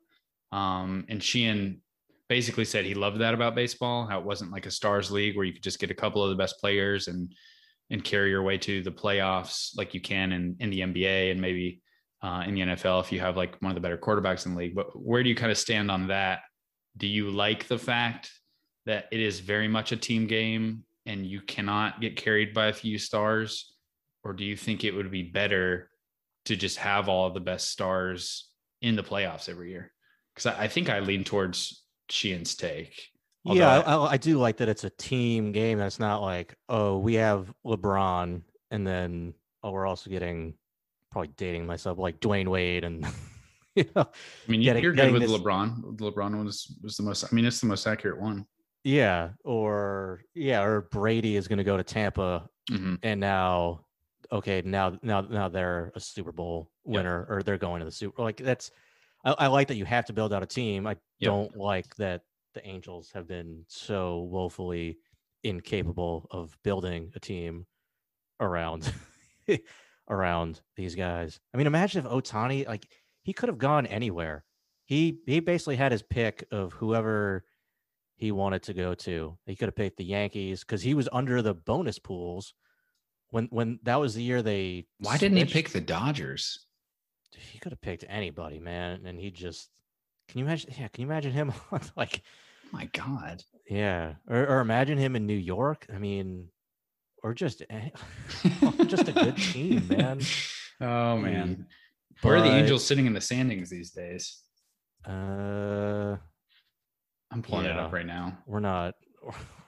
[0.52, 1.82] Um, and Sheehan
[2.34, 5.46] basically said he loved that about baseball, how it wasn't like a stars league where
[5.46, 7.32] you could just get a couple of the best players and
[7.92, 11.40] and carry your way to the playoffs like you can in, in the NBA and
[11.40, 11.84] maybe
[12.24, 14.58] uh, in the NFL if you have like one of the better quarterbacks in the
[14.58, 14.74] league.
[14.74, 16.40] But where do you kind of stand on that?
[16.98, 18.32] Do you like the fact
[18.88, 22.74] that it is very much a team game and you cannot get carried by a
[22.74, 23.76] few stars?
[24.24, 25.92] Or do you think it would be better
[26.46, 28.50] to just have all the best stars
[28.82, 29.92] in the playoffs every year?
[30.34, 33.12] Because I, I, think I lean towards Sheehan's take.
[33.46, 35.78] Yeah, I, I, do like that it's a team game.
[35.78, 40.54] That's not like, oh, we have LeBron and then, oh, we're also getting
[41.12, 43.06] probably dating myself like Dwyane Wade and
[43.76, 44.04] you know.
[44.04, 45.32] I mean, getting, you're good with this...
[45.32, 45.98] LeBron.
[45.98, 47.26] LeBron was was the most.
[47.26, 48.46] I mean, it's the most accurate one.
[48.84, 53.00] Yeah, or yeah, or Brady is going to go to Tampa, Mhm.
[53.04, 53.86] and now,
[54.32, 56.96] okay, now now now they're a Super Bowl Yep.
[56.96, 58.22] winner, or they're going to the Super.
[58.22, 58.72] Like that's,
[59.24, 60.88] I, I like that you have to build out a team.
[60.88, 61.32] I Yep.
[61.32, 62.24] don't like that
[62.54, 64.98] the Angels have been so woefully
[65.44, 67.66] incapable of building a team
[68.40, 68.94] around
[70.10, 71.40] around these guys.
[71.54, 72.88] I mean, imagine if Ohtani like
[73.24, 74.44] he could have gone anywhere.
[74.86, 77.46] He he basically had his pick of whoever
[78.16, 79.38] he wanted to go to.
[79.46, 82.54] He could have picked the Yankees because he was under the bonus pools
[83.30, 84.88] when when that was the year they.
[85.00, 86.68] Why didn't he pick the Dodgers?
[87.36, 89.70] He could have picked anybody, man, and he just.
[90.30, 90.74] Can you imagine?
[90.78, 91.52] Yeah, can you imagine him
[91.98, 92.22] like
[92.72, 93.44] My God.
[93.70, 95.86] yeah, or or imagine him in New York?
[95.94, 96.48] I mean,
[97.24, 97.62] or just
[98.88, 100.22] just a good team, man.
[100.82, 101.68] Oh man.
[102.24, 104.42] Where are the Angels sitting in the standings these days?
[105.08, 106.18] Uh,
[107.32, 108.38] I'm pulling it up right now.
[108.46, 108.96] we're not.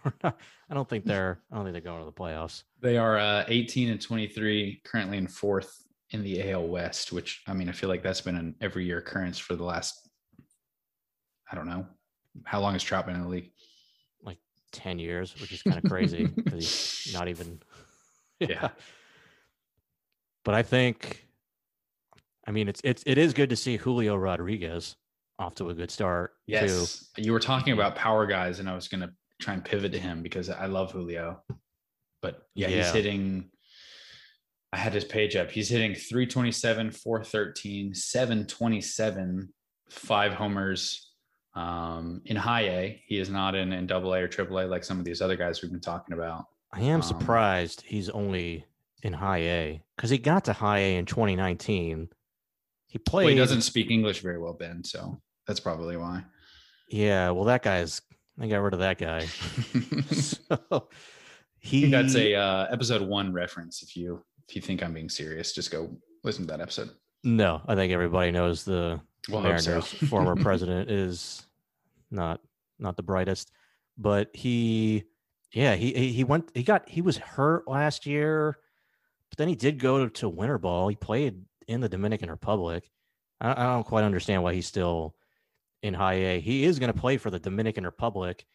[0.04, 0.38] We're not.
[0.70, 1.40] I don't think they're.
[1.52, 2.64] I don't think they're going to the playoffs.
[2.82, 5.85] They are uh, 18 and 23, currently in fourth
[6.16, 8.98] in the AL West, which I mean, I feel like that's been an every year
[8.98, 10.10] occurrence for the last,
[11.52, 11.86] I don't know,
[12.44, 13.52] how long has Trout been in the league?
[14.24, 14.40] Like
[14.72, 17.60] 10 years, which is kind of crazy because he's not even.
[18.42, 18.72] Yeah.
[20.44, 21.26] But I think,
[22.46, 24.98] I mean, it's it's it is good to see Julio Rodriguez
[25.40, 26.52] off to a good start too.
[26.52, 27.10] Yes.
[27.16, 29.12] You were talking about power guys, and I was going to
[29.42, 31.42] try and pivot to him because I love Julio.
[32.22, 33.50] But yeah, he's hitting.
[34.76, 35.50] I had his page up.
[35.50, 39.48] He's hitting 327, 413, 727,
[39.90, 41.12] five homers.
[41.54, 44.84] Um, in high A, he is not in, in double A or triple A like
[44.84, 46.48] some of these other guys we've been talking about.
[46.74, 48.66] I am Um, surprised he's only
[49.02, 52.10] in high A because he got to high A in 2019.
[52.88, 53.24] He played.
[53.24, 54.84] Well, he doesn't speak English very well, Ben.
[54.84, 56.26] So that's probably why.
[56.90, 58.02] Yeah, well, that guy's.
[58.38, 59.22] I got rid of that guy.
[60.12, 60.90] so
[61.60, 61.90] he.
[61.90, 63.82] That's a uh, episode one reference.
[63.82, 65.90] If you if you think I'm being serious, just go
[66.24, 66.92] listen to that episode.
[67.24, 69.82] No, I think everybody knows the We'll hope so.
[69.82, 71.46] Former president is
[72.12, 72.42] not
[72.80, 73.52] not the brightest,
[73.98, 75.04] but he,
[75.52, 78.58] yeah, he he he went he got he was hurt last year,
[79.30, 80.88] but then he did go to winter ball.
[80.88, 82.90] He played in the Dominican Republic.
[83.42, 85.16] I, I don't quite understand why he's still
[85.82, 86.40] in high A.
[86.40, 88.46] He is going to play for the Dominican Republic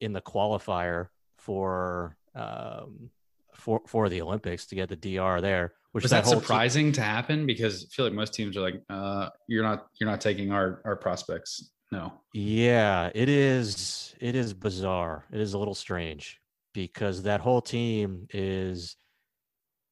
[0.00, 1.08] in the qualifier
[1.38, 3.10] for um
[3.52, 5.74] for for the Olympics to get the DR there.
[5.92, 7.46] Which Was that that surprising to happen?
[7.46, 10.80] Because I feel like most teams are like, uh, you're not you're not taking our
[10.84, 11.70] our prospects.
[11.92, 12.14] No.
[12.32, 14.14] Yeah, it is.
[14.18, 15.26] It is bizarre.
[15.30, 16.40] It is a little strange
[16.72, 18.96] because that whole team is,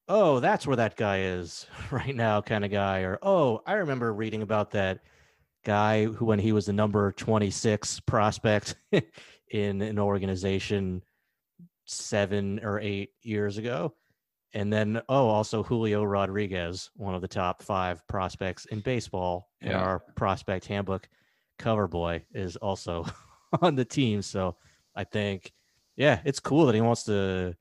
[0.07, 3.01] oh, that's where that guy is right now, kind of guy.
[3.01, 5.01] Or, oh, I remember reading about that
[5.63, 8.75] guy who, when he was the number 26 prospect
[9.51, 11.03] in an organization
[11.91, 13.93] seven or eight years ago.
[14.53, 19.71] And then, oh, also Julio Rodriguez, one of the top five prospects in baseball in
[19.71, 21.07] our prospect handbook
[21.57, 23.05] cover boy is also
[23.61, 24.21] on the team.
[24.21, 24.57] So
[24.93, 25.53] I think,
[25.95, 27.55] yeah, it's cool that he wants to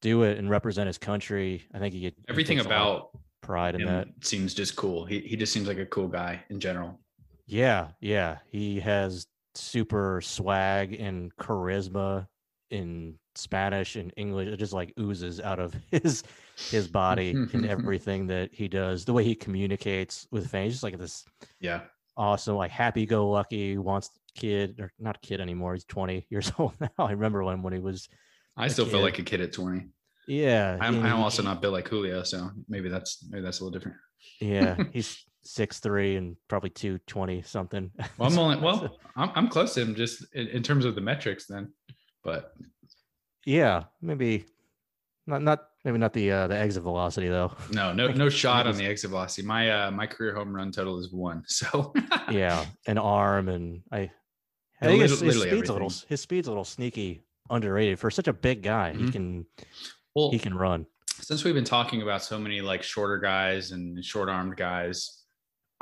[0.00, 1.64] do it and represent his country.
[1.72, 4.08] I think he, he Everything takes a lot of about pride in that.
[4.22, 5.04] seems just cool.
[5.04, 6.98] He he just seems like a cool guy in general.
[7.46, 8.38] Yeah, yeah.
[8.50, 12.26] He has super swag and charisma
[12.70, 14.48] in Spanish and English.
[14.48, 16.22] It just like oozes out of his
[16.70, 19.04] his body and everything that he does.
[19.04, 21.24] The way he communicates with fans, just like this
[21.60, 21.82] Yeah.
[22.16, 25.74] awesome, like happy go lucky, wants kid or not kid anymore.
[25.74, 26.90] He's 20 years old now.
[26.98, 28.08] I remember when when he was
[28.56, 29.88] I still feel like a kid at 20.
[30.28, 30.76] yeah.
[30.80, 33.78] I'm, and I'm also not built like Julio, so maybe that's maybe that's a little
[33.78, 33.96] different.
[34.40, 37.90] yeah, he's six three and probably two twenty something.
[38.18, 41.00] Well, I'm only well, I'm, I'm close to him just in, in terms of the
[41.00, 41.72] metrics then,
[42.22, 42.52] but
[43.50, 44.44] yeah, maybe
[45.26, 47.52] not not maybe not the uh the exit velocity though.
[47.72, 49.46] no, no, no shot on the exit velocity.
[49.46, 51.42] My uh my career home run total is one.
[51.48, 51.92] So
[52.30, 54.10] yeah, an arm and I.
[54.82, 58.28] I think his, his speed's a little his speed's a little sneaky underrated for such
[58.28, 58.92] a big guy.
[58.92, 59.12] He Mhm.
[59.12, 59.46] can
[60.14, 60.86] well, he can run.
[61.20, 65.24] since we've been talking about so many like shorter guys and short armed guys,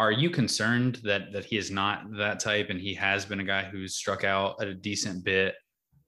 [0.01, 3.45] are you concerned that that he is not that type and he has been a
[3.45, 5.55] guy who's struck out at a decent bit,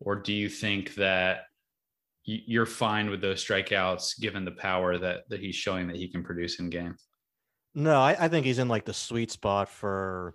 [0.01, 1.43] or do you think that
[2.25, 6.23] you're fine with those strikeouts given the power that that he's showing that he can
[6.23, 6.97] produce in game?
[7.75, 10.35] No, I, I think he's in like the sweet spot for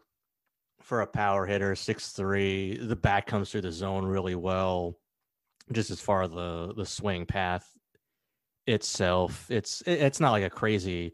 [0.82, 2.78] for a power hitter, six three.
[2.78, 4.98] The bat comes through the zone really well,
[5.72, 7.70] just as far as the the swing path
[8.68, 9.45] itself.
[9.49, 11.14] It's it's not like a crazy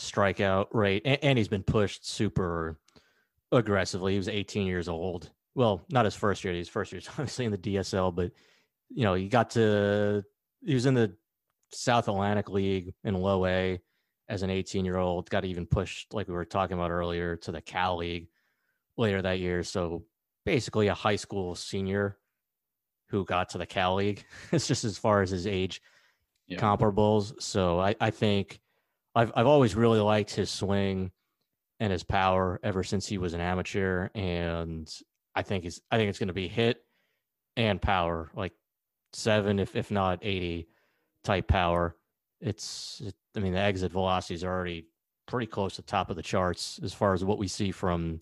[0.00, 2.78] strikeout rate, and, and he's been pushed super
[3.52, 4.12] aggressively.
[4.12, 6.54] He was 18 years old well, not his first year.
[6.54, 8.30] His first year obviously in the DSL, but
[8.90, 10.24] you know, he got to
[10.64, 11.14] he was in the
[11.70, 13.80] South Atlantic League in low A
[14.28, 17.52] as an 18 year old, got even pushed, like we were talking about earlier, to
[17.52, 18.28] the Cal League
[18.96, 19.62] later that year.
[19.62, 20.04] So
[20.44, 22.18] basically a high school senior
[23.08, 24.24] who got to the Cal League.
[24.52, 25.80] it's just as far as his age
[26.46, 26.58] yeah.
[26.58, 27.40] comparables.
[27.40, 28.60] So I, I think
[29.14, 31.10] I've I've always really liked his swing
[31.80, 34.08] and his power ever since he was an amateur.
[34.14, 34.92] And
[35.34, 36.84] I think he's I think it's gonna be hit
[37.56, 38.52] and power, like
[39.12, 40.68] seven if if not 80
[41.24, 41.96] type power.
[42.40, 44.86] It's it, I mean the exit velocities are already
[45.26, 48.18] pretty close to the top of the charts as far as what we see from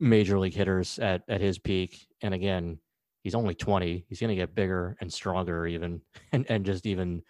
[0.00, 2.06] major league hitters at at his peak.
[2.22, 2.78] And again,
[3.22, 4.04] he's only 20.
[4.08, 6.00] He's going to get bigger and stronger even
[6.32, 7.22] and and just even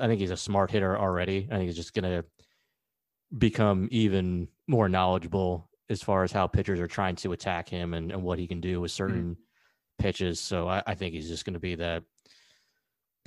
[0.00, 1.48] I think he's a smart hitter already.
[1.50, 2.24] I think he's just going to
[3.38, 8.12] become even more knowledgeable as far as how pitchers are trying to attack him and,
[8.12, 8.96] and what he can do with mm-hmm.
[8.96, 9.42] certain mm-hmm.
[10.00, 10.40] Pitches.
[10.40, 12.02] So I, I think he's just going to be that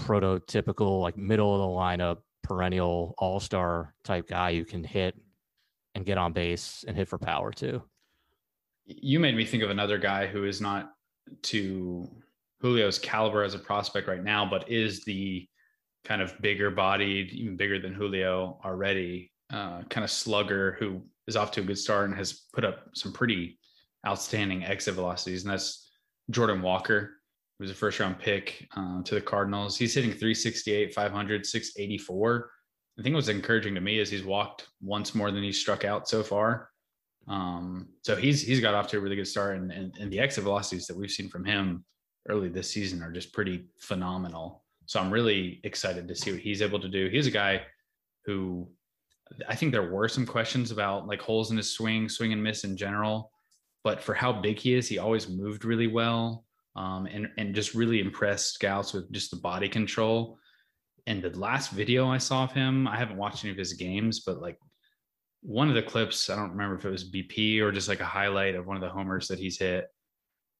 [0.01, 5.15] prototypical, like middle of the lineup, perennial all star type guy who can hit
[5.95, 7.81] and get on base and hit for power too.
[8.85, 10.91] You made me think of another guy who is not
[11.43, 12.09] to
[12.61, 15.47] Julio's caliber as a prospect right now, but is the
[16.03, 21.37] kind of bigger bodied, even bigger than Julio already, uh, kind of slugger who is
[21.37, 23.57] off to a good start and has put up some pretty
[24.05, 25.43] outstanding exit velocities.
[25.43, 25.91] And that's
[26.29, 27.11] Jordan Walker
[27.59, 29.77] was a first round pick uh, to the Cardinals.
[29.77, 32.51] He's hitting 368, 500, 684.
[32.99, 36.07] I think what's encouraging to me is he's walked once more than he's struck out
[36.07, 36.69] so far.
[37.27, 40.19] Um, so he's he's got off to a really good start, and, and, and the
[40.19, 41.85] exit velocities that we've seen from him
[42.29, 44.63] early this season are just pretty phenomenal.
[44.85, 47.07] So I'm really excited to see what he's able to do.
[47.09, 47.61] He's a guy
[48.25, 48.67] who
[49.47, 52.63] I think there were some questions about like holes in his swing, swing and miss
[52.63, 53.31] in general,
[53.83, 56.45] but for how big he is, he always moved really well
[56.75, 60.37] um, and and just really impressed scouts with just the body control.
[61.05, 64.21] And the last video I saw of him, I haven't watched any of his games,
[64.21, 64.57] but like
[65.41, 68.05] one of the clips, I don't remember if it was BP or just like a
[68.05, 69.87] highlight of one of the homers that he's hit.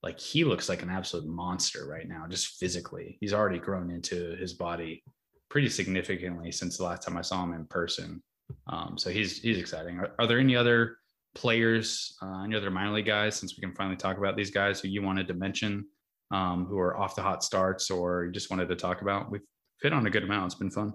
[0.02, 3.18] Like he looks like an absolute monster right now, just physically.
[3.22, 5.02] He's already grown into his body
[5.50, 8.22] pretty significantly since the last time I saw him in person.
[8.68, 10.00] Um, so he's he's exciting.
[10.00, 10.98] Are, are there any other
[11.36, 14.80] players, uh, any other minor league guys, since we can finally talk about these guys
[14.80, 15.86] who you wanted to mention
[16.32, 19.32] um, who are off the hot starts or you just wanted to talk about.
[19.32, 19.42] We've
[19.82, 20.48] hit on a good amount.
[20.48, 20.94] It's been fun.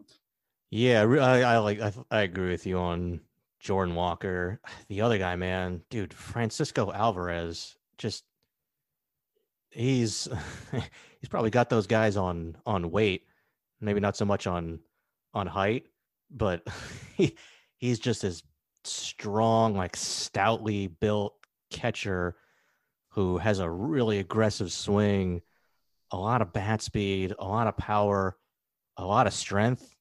[0.70, 1.80] Yeah, I, I like.
[1.80, 3.20] I, I agree with you on
[3.60, 4.60] Jordan Walker.
[4.88, 7.76] The other guy, man, dude, Francisco Alvarez.
[7.98, 8.24] Just
[9.70, 10.28] he's
[11.20, 13.26] he's probably got those guys on on weight.
[13.80, 14.80] Maybe not so much on
[15.34, 15.86] on height,
[16.30, 16.66] but
[17.16, 17.36] he
[17.76, 18.42] he's just as
[18.88, 21.34] strong, like stoutly built
[21.70, 22.36] catcher
[23.10, 25.42] who has a really aggressive swing,
[26.10, 28.36] a lot of bat speed, a lot of power,
[28.96, 29.94] a lot of strength,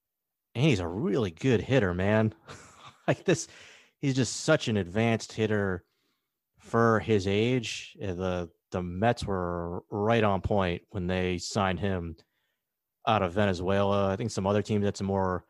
[0.55, 2.33] and he's a really good hitter, man.
[3.07, 3.47] like this,
[3.99, 5.83] he's just such an advanced hitter
[6.59, 7.95] for his age.
[7.99, 12.17] The the Mets were right on point when they signed him
[13.07, 14.11] out of Venezuela.
[14.11, 15.45] I think some other teams had some more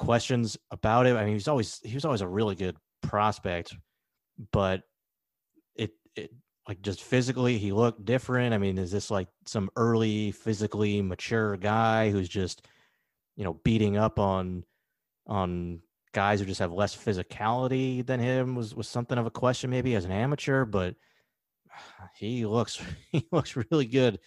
[0.00, 1.14] questions about it.
[1.14, 3.76] I mean, he's always he was always a really good prospect,
[4.50, 4.82] but
[5.76, 6.32] it it
[6.66, 8.54] like just physically he looked different.
[8.54, 12.66] I mean is this like some early physically mature guy who's just
[13.36, 14.64] you know beating up on
[15.26, 15.80] on
[16.12, 19.94] guys who just have less physicality than him was was something of a question maybe
[19.94, 20.96] as an amateur but
[22.16, 22.80] he looks
[23.12, 24.18] he looks really good.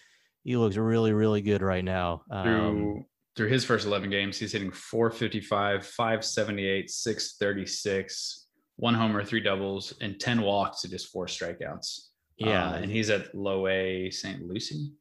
[0.44, 2.22] He looks really really good right now.
[2.30, 3.04] Um, through
[3.36, 8.46] his first 11 games he's hitting 455 578 636
[8.76, 13.10] one homer three doubles and 10 walks to just four strikeouts yeah, uh, and he's
[13.10, 14.46] at low A St.
[14.46, 14.92] Lucie.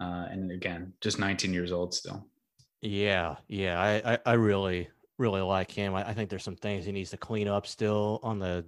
[0.00, 2.26] Uh, and again, just 19 years old still.
[2.82, 4.88] Yeah, yeah, I, I, I really,
[5.18, 5.94] really like him.
[5.94, 8.64] I, I, think there's some things he needs to clean up still on the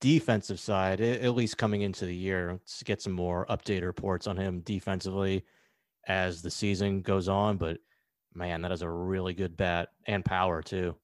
[0.00, 2.52] defensive side, at least coming into the year.
[2.52, 5.44] Let's get some more updated reports on him defensively
[6.06, 7.56] as the season goes on.
[7.56, 7.78] But
[8.34, 10.96] man, that is a really good bat and power too.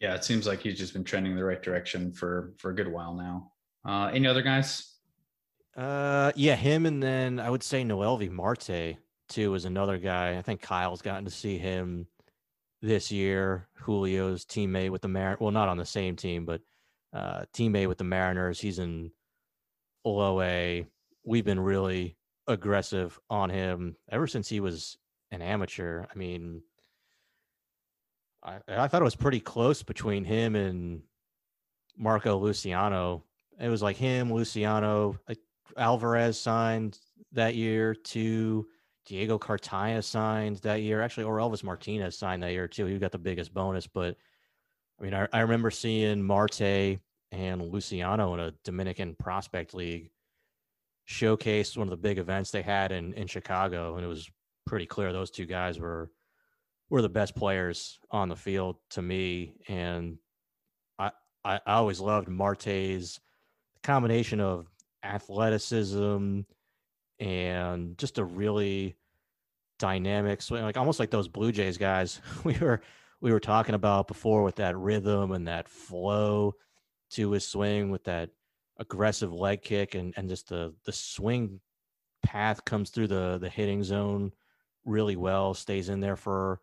[0.00, 2.88] Yeah, it seems like he's just been trending the right direction for for a good
[2.88, 3.52] while now.
[3.84, 4.96] Uh, any other guys?
[5.76, 8.96] Uh, yeah, him, and then I would say Noelvi Marte
[9.28, 10.36] too is another guy.
[10.36, 12.06] I think Kyle's gotten to see him
[12.82, 13.68] this year.
[13.84, 16.60] Julio's teammate with the Mar, well, not on the same team, but
[17.12, 18.60] uh, teammate with the Mariners.
[18.60, 19.10] He's in
[20.04, 20.86] low A.
[21.24, 24.98] We've been really aggressive on him ever since he was
[25.30, 26.04] an amateur.
[26.12, 26.62] I mean,
[28.42, 31.02] I, I thought it was pretty close between him and
[31.96, 33.24] Marco Luciano.
[33.58, 35.38] It was like him, Luciano, like
[35.76, 36.98] Alvarez signed
[37.32, 37.94] that year.
[37.94, 38.66] Two,
[39.06, 41.00] Diego Cartaya signed that year.
[41.00, 42.86] Actually, Orelvis Martinez signed that year too.
[42.86, 43.86] He got the biggest bonus.
[43.86, 44.16] But
[45.00, 46.98] I mean, I, I remember seeing Marte
[47.32, 50.10] and Luciano in a Dominican prospect league
[51.04, 54.28] showcase one of the big events they had in in Chicago, and it was
[54.66, 56.10] pretty clear those two guys were
[56.90, 59.54] were the best players on the field to me.
[59.68, 60.18] And
[60.98, 61.10] I
[61.44, 63.20] I, I always loved Marte's
[63.82, 64.66] combination of
[65.02, 66.40] athleticism
[67.20, 68.96] and just a really
[69.78, 72.80] dynamic swing, like almost like those Blue Jays guys we were
[73.20, 76.54] we were talking about before with that rhythm and that flow
[77.10, 78.30] to his swing with that
[78.78, 81.60] aggressive leg kick and and just the the swing
[82.22, 84.32] path comes through the the hitting zone
[84.84, 86.60] really well, stays in there for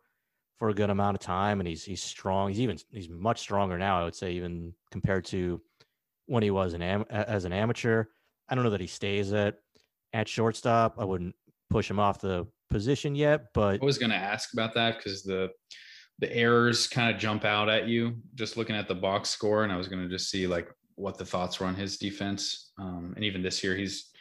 [0.58, 2.48] for a good amount of time, and he's he's strong.
[2.48, 5.60] He's even he's much stronger now, I would say, even compared to
[6.26, 8.04] when he was an am- as an amateur.
[8.48, 9.56] I don't know that he stays at
[10.12, 10.96] at shortstop.
[10.98, 11.34] I wouldn't
[11.70, 15.22] push him off the position yet, but I was going to ask about that because
[15.22, 15.50] the
[16.18, 19.72] the errors kind of jump out at you just looking at the box score, and
[19.72, 22.72] I was going to just see like what the thoughts were on his defense.
[22.78, 24.12] Um, and even this year, he's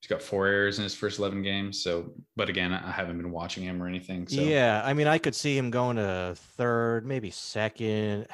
[0.00, 1.82] he's got four errors in his first 11 games.
[1.82, 4.26] So, but again, I haven't been watching him or anything.
[4.26, 4.40] So.
[4.40, 8.26] Yeah, I mean, I could see him going to third, maybe second,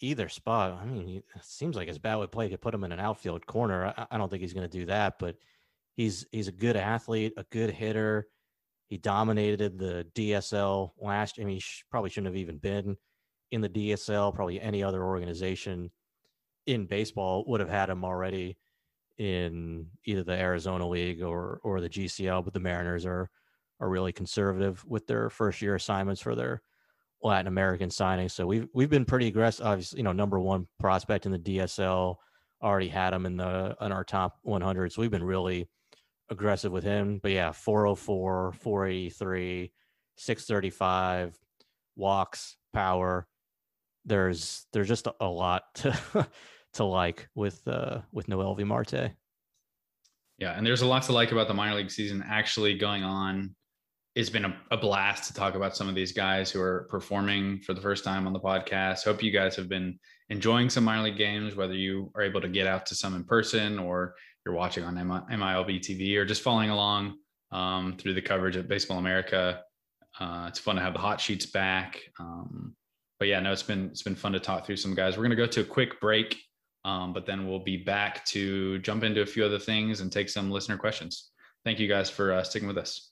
[0.00, 0.80] either spot.
[0.80, 3.46] I mean, it seems like his bat would play could put him in an outfield
[3.46, 3.92] corner.
[3.96, 5.36] I, I don't think he's going to do that, but
[5.96, 8.26] he's he's a good athlete, a good hitter.
[8.88, 11.38] He dominated the DSL last.
[11.38, 12.96] I mean, he sh- probably shouldn't have even been
[13.52, 14.34] in the DSL.
[14.34, 15.90] Probably any other organization
[16.72, 18.56] in baseball would have had him already
[19.18, 22.44] in either the Arizona League or or the GCL.
[22.44, 23.30] But the Mariners are
[23.80, 26.62] are really conservative with their first year assignments for their
[27.22, 28.32] Latin American signings.
[28.32, 29.66] So we've we've been pretty aggressive.
[29.66, 32.16] Obviously, you know, number one prospect in the DSL.
[32.62, 34.92] Already had him in the in our top 100.
[34.92, 35.68] So we've been really
[36.30, 37.18] aggressive with him.
[37.22, 39.72] But yeah, 404, 483,
[40.16, 41.38] 635,
[41.96, 43.26] walks, power.
[44.04, 46.28] There's there's just a, a lot to
[46.74, 49.12] to like with uh with Noelvi Marte.
[50.38, 53.54] Yeah, and there's a lot to like about the minor league season actually going on.
[54.14, 57.60] It's been a, a blast to talk about some of these guys who are performing
[57.60, 59.04] for the first time on the podcast.
[59.04, 59.98] Hope you guys have been
[60.30, 63.24] enjoying some minor league games, whether you are able to get out to some in
[63.24, 64.14] person or
[64.44, 67.18] you're watching on MILB TV or just following along
[67.52, 69.62] um, through the coverage of Baseball America.
[70.18, 72.00] Uh, it's fun to have the hot sheets back.
[72.18, 72.74] Um,
[73.18, 75.16] but yeah, no, it's been it's been fun to talk through some guys.
[75.16, 76.40] We're gonna go to a quick break,
[76.84, 80.28] um, but then we'll be back to jump into a few other things and take
[80.28, 81.30] some listener questions.
[81.64, 83.10] Thank you guys for uh, sticking with us.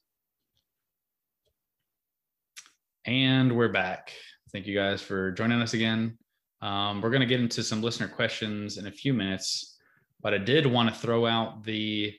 [3.04, 4.12] And we're back.
[4.52, 6.18] Thank you guys for joining us again.
[6.60, 9.78] Um, we're going to get into some listener questions in a few minutes,
[10.20, 12.14] but I did want to throw out the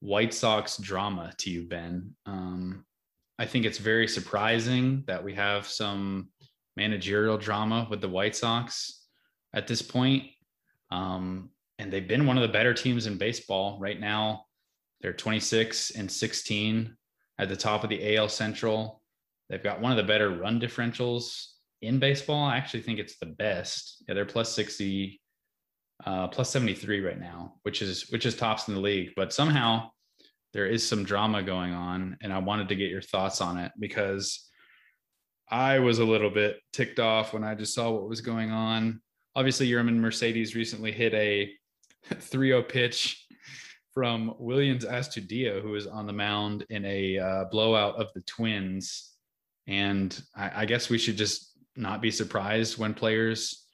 [0.00, 2.14] White Sox drama to you, Ben.
[2.26, 2.84] Um,
[3.38, 6.28] I think it's very surprising that we have some
[6.76, 9.06] managerial drama with the White Sox
[9.54, 10.24] at this point.
[10.92, 11.48] Um,
[11.78, 14.44] and they've been one of the better teams in baseball right now.
[15.00, 16.94] They're 26 and 16
[17.38, 19.02] at the top of the AL Central.
[19.48, 21.46] They've got one of the better run differentials
[21.80, 22.44] in baseball.
[22.44, 24.04] I actually think it's the best.
[24.06, 25.20] Yeah, they're plus 60,
[26.04, 29.10] uh, plus 73 right now, which is which is tops in the league.
[29.16, 29.90] But somehow
[30.52, 33.72] there is some drama going on, and I wanted to get your thoughts on it
[33.78, 34.48] because
[35.50, 39.00] I was a little bit ticked off when I just saw what was going on.
[39.34, 41.50] Obviously, Yermin Mercedes recently hit a
[42.10, 43.26] 3-0 pitch
[43.94, 49.12] from Willians Astudillo, who was on the mound in a uh, blowout of the Twins.
[49.66, 53.66] And I, I guess we should just not be surprised when players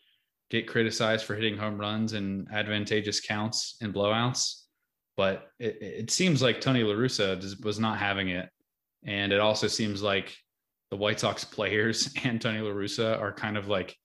[0.51, 4.63] get criticized for hitting home runs and advantageous counts and blowouts.
[5.17, 8.49] But it, it seems like Tony La Russa was not having it.
[9.05, 10.37] And it also seems like
[10.91, 13.97] the White Sox players and Tony La Russa are kind of like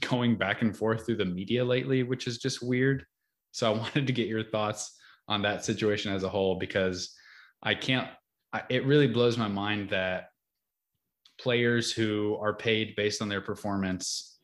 [0.00, 3.04] going back and forth through the media lately, which is just weird.
[3.52, 4.96] So I wanted to get your thoughts
[5.28, 7.14] on that situation as a whole because
[7.62, 8.08] I can't,
[8.52, 10.30] I, it really blows my mind that
[11.40, 14.38] players who are paid based on their performance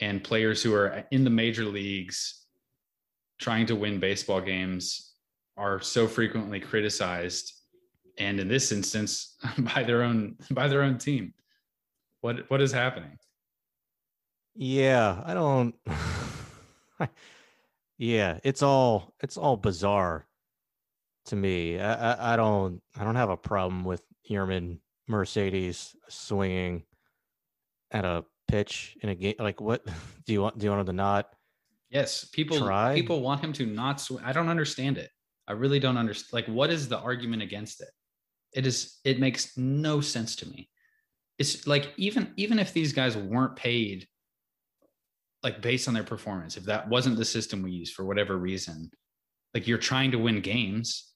[0.00, 2.44] and players who are in the major leagues
[3.40, 5.14] trying to win baseball games
[5.56, 7.52] are so frequently criticized
[8.18, 11.32] and in this instance by their own by their own team
[12.20, 13.16] what what is happening
[14.54, 15.74] yeah i don't
[17.98, 20.26] yeah it's all it's all bizarre
[21.26, 26.84] to me I, I, I don't i don't have a problem with Yermin mercedes swinging
[27.90, 29.84] at a pitch in a game like what
[30.26, 31.28] do you want do you want him to not
[31.92, 32.94] Yes, people Try.
[32.94, 34.24] people want him to not swing.
[34.24, 35.10] I don't understand it.
[35.46, 36.32] I really don't understand.
[36.32, 37.90] Like, what is the argument against it?
[38.54, 38.98] It is.
[39.04, 40.70] It makes no sense to me.
[41.38, 44.08] It's like even even if these guys weren't paid,
[45.42, 48.90] like based on their performance, if that wasn't the system we use for whatever reason,
[49.54, 51.08] like you're trying to win games.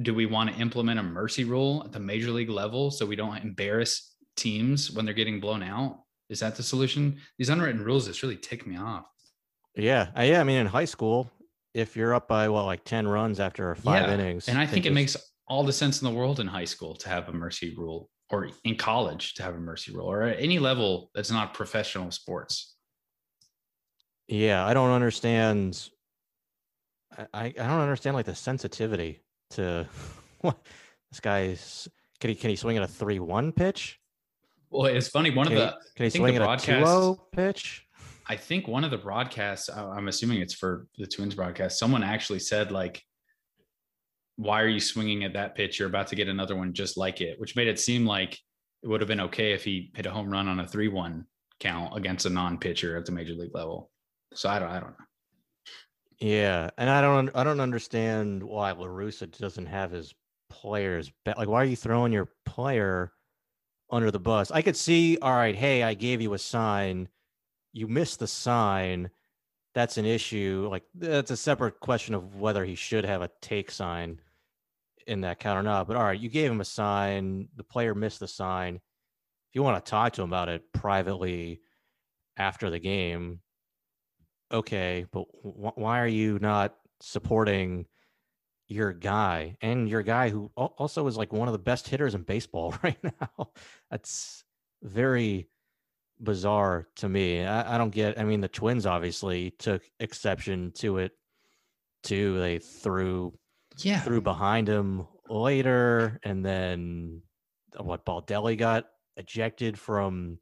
[0.00, 3.16] Do we want to implement a mercy rule at the major league level so we
[3.16, 6.00] don't embarrass teams when they're getting blown out?
[6.30, 7.18] Is that the solution?
[7.38, 9.04] These unwritten rules just really tick me off.
[9.76, 10.40] Yeah, uh, yeah.
[10.40, 11.30] I mean, in high school,
[11.74, 14.86] if you're up by what like ten runs after five Yeah, innings, And I think
[14.86, 15.16] it makes
[15.46, 18.48] all the sense in the world in high school to have a mercy rule or
[18.64, 22.76] in college to have a mercy rule or at any level that's not professional sports.
[24.30, 25.90] Yeah, I don't understand.
[27.34, 29.20] I I don't understand like the sensitivity
[29.50, 29.86] to
[30.40, 30.58] what
[31.10, 31.88] this guy's.
[32.20, 33.98] Can he can he swing at a three one pitch?
[34.70, 35.30] Well, it's funny.
[35.30, 37.86] One Can of he, the, can he swing the at a two broadcasts- pitch?
[38.28, 42.38] I think one of the broadcasts, I'm assuming it's for the Twins broadcast, someone actually
[42.38, 43.02] said, like,
[44.36, 45.80] why are you swinging at that pitch?
[45.80, 48.38] You're about to get another one just like it, which made it seem like
[48.84, 51.26] it would have been okay if he hit a home run on a 3 1
[51.58, 53.90] count against a non pitcher at the major league level.
[54.34, 55.06] So I don't, I don't know.
[56.20, 60.14] Yeah, and I don't I don't understand why La Russa doesn't have his
[60.50, 61.38] players back.
[61.38, 63.12] Like, why are you throwing your player
[63.90, 64.50] under the bus?
[64.50, 65.16] I could see.
[65.22, 67.08] All right, hey, I gave you a sign.
[67.72, 69.10] You missed the sign.
[69.74, 70.68] That's an issue.
[70.70, 74.20] Like, that's a separate question of whether he should have a take sign
[75.06, 75.86] in that count or not.
[75.88, 77.48] But all right, you gave him a sign.
[77.56, 78.74] The player missed the sign.
[78.74, 81.62] If you want to talk to him about it privately
[82.36, 83.40] after the game,
[84.52, 87.86] okay, but wh- why are you not supporting
[88.68, 92.22] your guy and your guy who also is like one of the best hitters in
[92.22, 93.50] baseball right now?
[93.90, 94.44] That's
[94.82, 95.48] very
[96.20, 97.44] bizarre to me.
[97.44, 98.18] I, I don't get.
[98.18, 101.12] I mean, the Twins obviously took exception to it
[102.02, 102.38] too.
[102.38, 103.32] They threw
[103.78, 104.00] Yeah.
[104.00, 107.22] threw behind him later, and then
[107.78, 108.04] what?
[108.04, 108.86] Baldelli got
[109.16, 110.38] ejected from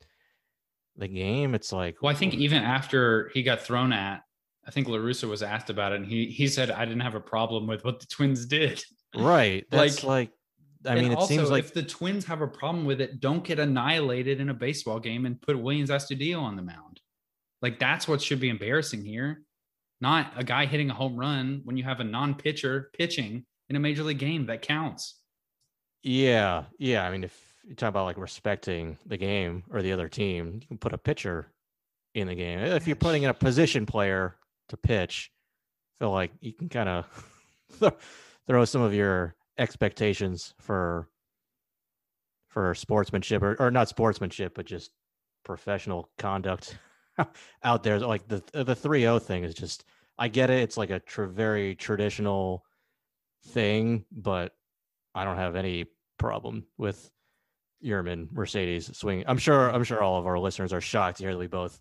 [0.98, 1.54] the game.
[1.54, 2.40] It's like, Well, I think hmm.
[2.40, 4.22] even after he got thrown at,
[4.66, 7.14] I think La Russa was asked about it and he, he said, I didn't have
[7.14, 8.82] a problem with what the Twins did.
[9.16, 9.64] right.
[9.70, 10.30] That's like,
[10.86, 13.42] I mean, it also, seems like if the Twins have a problem with it, don't
[13.42, 17.00] get annihilated in a baseball game and put Willians Astudillo on the mound.
[17.62, 19.42] Like that's what should be embarrassing here,
[20.00, 23.80] not a guy hitting a home run when you have a non-pitcher pitching in a
[23.80, 25.16] major league game that counts.
[26.02, 27.04] Yeah, yeah.
[27.04, 30.66] I mean, if you talk about like respecting the game or the other team, you
[30.66, 31.52] can put a pitcher
[32.14, 32.58] in the game.
[32.58, 34.36] If you're putting in a position player
[34.70, 35.30] to pitch,
[36.00, 37.92] I feel like you can kind of
[38.46, 41.08] throw some of your expectations for
[42.48, 44.90] for sportsmanship or, or not sportsmanship, but just
[45.44, 46.78] professional conduct
[47.62, 47.98] out there.
[47.98, 49.84] Like the the three zero thing is just,
[50.18, 50.62] I get it.
[50.62, 52.64] It's like a tr- very traditional
[53.48, 54.54] thing, but
[55.14, 55.84] I don't have any
[56.18, 57.10] problem with
[57.84, 59.24] Yermin Mercedes swing.
[59.26, 59.70] I'm sure.
[59.70, 61.80] I'm sure all of our listeners are shocked to hear that we both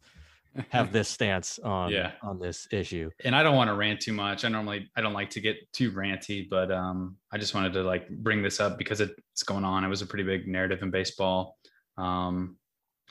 [0.70, 2.14] have this stance on Yeah.
[2.24, 3.12] on this issue.
[3.24, 4.44] and I don't want to rant too much.
[4.46, 7.84] I normally I don't like to get too ranty, but um, I just wanted to
[7.84, 9.84] like bring this up because it's going on.
[9.84, 11.58] It was a pretty big narrative in baseball.
[11.98, 12.58] Um,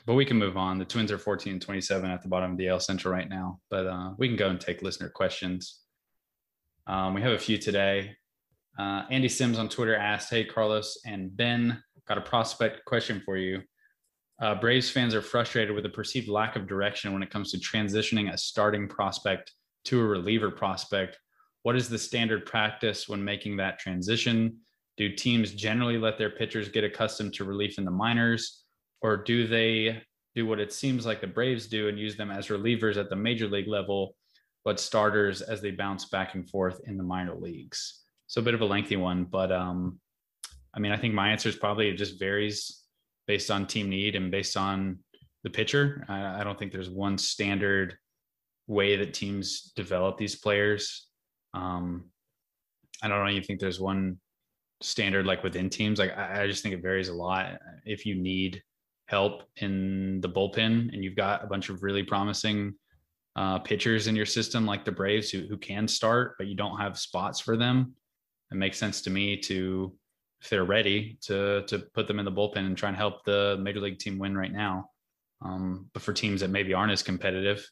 [0.05, 0.77] but we can move on.
[0.77, 3.59] The Twins are 14 and 27 at the bottom of the AL Central right now,
[3.69, 5.81] but uh, we can go and take listener questions.
[6.85, 8.15] Um, we have a few today.
[8.79, 13.37] Uh, Andy Sims on Twitter asked, "Hey Carlos and Ben, got a prospect question for
[13.37, 13.61] you.
[14.41, 17.57] Uh, Braves fans are frustrated with the perceived lack of direction when it comes to
[17.57, 19.51] transitioning a starting prospect
[19.85, 21.17] to a reliever prospect.
[21.63, 24.57] What is the standard practice when making that transition?
[24.95, 28.63] Do teams generally let their pitchers get accustomed to relief in the minors,
[29.01, 30.03] or do they
[30.35, 33.15] do what it seems like the Braves do and use them as relievers at the
[33.15, 34.15] major league level,
[34.63, 38.03] but starters as they bounce back and forth in the minor leagues?
[38.27, 39.99] So a bit of a lengthy one, but um,
[40.77, 42.83] I mean, I think my answer is probably it just varies
[43.25, 44.99] based on team need and based on
[45.43, 46.05] the pitcher.
[46.07, 47.97] I, I don't think there's one standard
[48.67, 51.07] way that teams develop these players.
[51.55, 52.05] Um,
[53.01, 54.19] I don't even think there's one
[54.81, 55.97] standard like within teams.
[55.97, 57.57] Like I, I just think it varies a lot.
[57.83, 58.61] If you need
[59.07, 62.75] help in the bullpen and you've got a bunch of really promising
[63.35, 66.79] uh, pitchers in your system, like the Braves, who who can start, but you don't
[66.79, 67.95] have spots for them,
[68.51, 69.93] it makes sense to me to
[70.41, 73.57] if they're ready to to put them in the bullpen and try and help the
[73.59, 74.89] major league team win right now.
[75.41, 77.67] Um, but for teams that maybe aren't as competitive,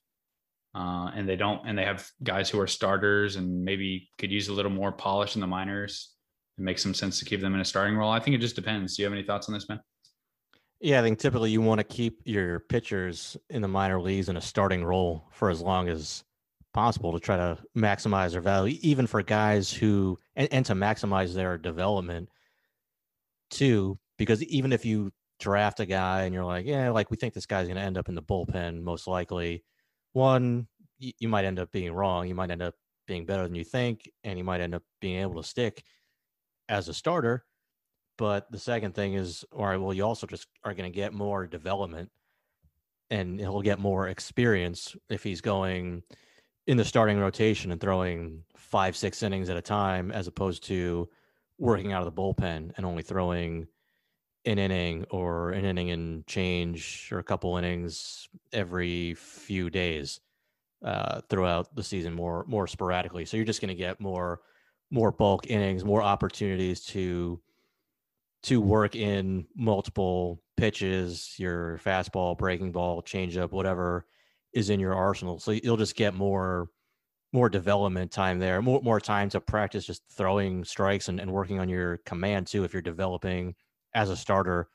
[0.76, 4.50] uh, and they don't, and they have guys who are starters and maybe could use
[4.50, 6.14] a little more polish in the minors,
[6.58, 8.12] it makes some sense to keep them in a starting role.
[8.12, 8.96] I think it just depends.
[8.96, 9.80] Do you have any thoughts on this, man?
[10.82, 14.38] Yeah, I think typically you want to keep your pitchers in the minor leagues in
[14.38, 16.24] a starting role for as long as
[16.74, 21.34] possible to try to maximize their value, even for guys who and, and to maximize
[21.34, 22.30] their development
[23.50, 23.98] too.
[24.18, 27.46] Because even if you draft a guy and you're like, yeah, like we think this
[27.46, 29.64] guy's going to end up in the bullpen most likely,
[30.14, 30.68] one,
[30.98, 32.28] you, you might end up being wrong.
[32.28, 32.76] You might end up
[33.08, 35.84] being better than you think, and you might end up being able to stick
[36.70, 37.46] as a starter.
[38.18, 41.14] But the second thing is, all right, well, you also just are going to get
[41.14, 42.10] more development
[43.10, 46.02] and he'll get more experience if he's going
[46.68, 51.08] in the starting rotation and throwing five, six innings at a time, as opposed to
[51.58, 53.68] working out of the bullpen and only throwing
[54.46, 60.20] an inning or an inning and change or a couple innings every few days
[60.84, 63.26] uh, throughout the season more more sporadically.
[63.26, 64.42] So you're just going to get more
[64.92, 67.40] more bulk innings, more opportunities to
[68.44, 74.06] to work in multiple pitches, your fastball, breaking ball, changeup, whatever
[74.54, 75.40] is in your arsenal.
[75.40, 76.70] So you'll just get more
[77.36, 81.60] more development time there, more more time to practice just throwing strikes and, and working
[81.60, 83.54] on your command too if you're developing
[83.94, 84.70] as a starter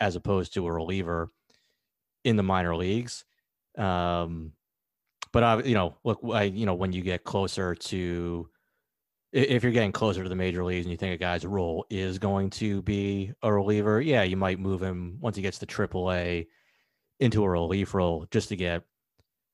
[0.00, 1.32] as opposed to a reliever
[2.24, 3.24] in the minor leagues.
[3.78, 4.52] Um,
[5.32, 8.48] but I, you know, look, I, you know, when you get closer to,
[9.32, 12.18] if you're getting closer to the major leagues and you think a guy's role is
[12.18, 16.46] going to be a reliever, yeah, you might move him once he gets to AAA
[17.18, 18.84] into a relief role just to get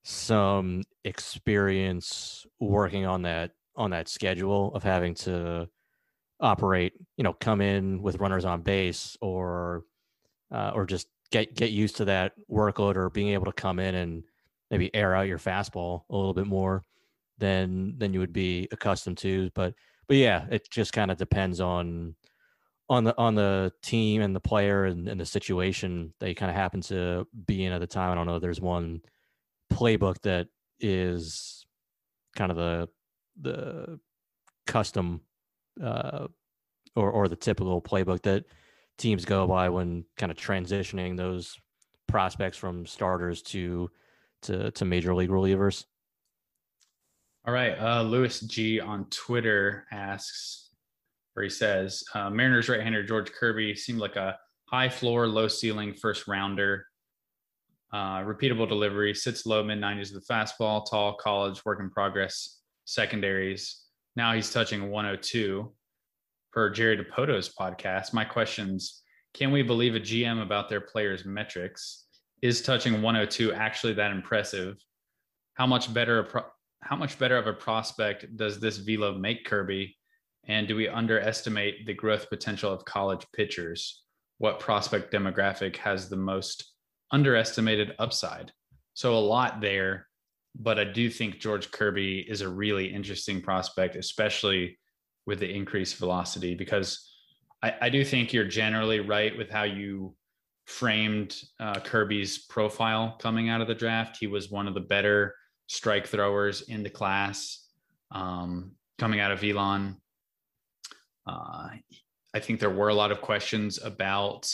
[0.03, 5.69] some experience working on that on that schedule of having to
[6.41, 9.85] operate, you know, come in with runners on base or
[10.51, 13.95] uh, or just get get used to that workload or being able to come in
[13.95, 14.25] and
[14.71, 16.85] maybe air out your fastball a little bit more
[17.39, 19.51] than than you would be accustomed to.
[19.55, 19.75] But
[20.09, 22.17] but yeah, it just kind of depends on
[22.89, 26.57] on the on the team and the player and, and the situation they kind of
[26.57, 28.11] happen to be in at the time.
[28.11, 28.39] I don't know.
[28.39, 29.03] There's one
[29.73, 30.49] playbook that
[30.79, 31.67] is
[32.37, 32.89] kind of the
[33.41, 33.99] the
[34.67, 35.21] custom
[35.83, 36.27] uh,
[36.97, 38.45] or or the typical playbook that
[38.99, 41.57] teams go by when kind of transitioning those
[42.07, 43.91] prospects from starters to
[44.43, 45.85] to to major league relievers.
[47.47, 50.71] All right, uh, Lewis G on Twitter asks,
[51.33, 55.95] where he says, uh, Mariners right-hander George Kirby seemed like a high floor, low ceiling
[55.95, 56.87] first rounder.
[57.93, 62.61] Uh, repeatable delivery, sits low mid 90s with the fastball, tall, college, work in progress,
[62.85, 63.85] secondaries.
[64.15, 65.73] Now he's touching 102
[66.53, 68.13] per Jerry Dipoto's podcast.
[68.13, 69.03] My questions
[69.35, 72.07] Can we believe a GM about their players' metrics?
[72.43, 74.77] Is touching 102 actually that impressive?
[75.55, 76.51] How much better a pro-
[76.83, 79.97] how much better of a prospect does this velo make Kirby?
[80.49, 84.05] And do we underestimate the growth potential of college pitchers?
[84.39, 86.73] What prospect demographic has the most
[87.13, 88.53] underestimated upside?
[88.95, 90.07] So a lot there,
[90.55, 94.79] but I do think George Kirby is a really interesting prospect, especially
[95.27, 97.09] with the increased velocity because
[97.63, 100.15] I, I do think you're generally right with how you
[100.67, 104.17] framed uh, Kirby's profile coming out of the draft.
[104.19, 105.35] He was one of the better
[105.67, 107.67] strike throwers in the class
[108.13, 109.97] um, coming out of Elon.
[111.27, 111.69] Uh,
[112.35, 114.49] I think there were a lot of questions about,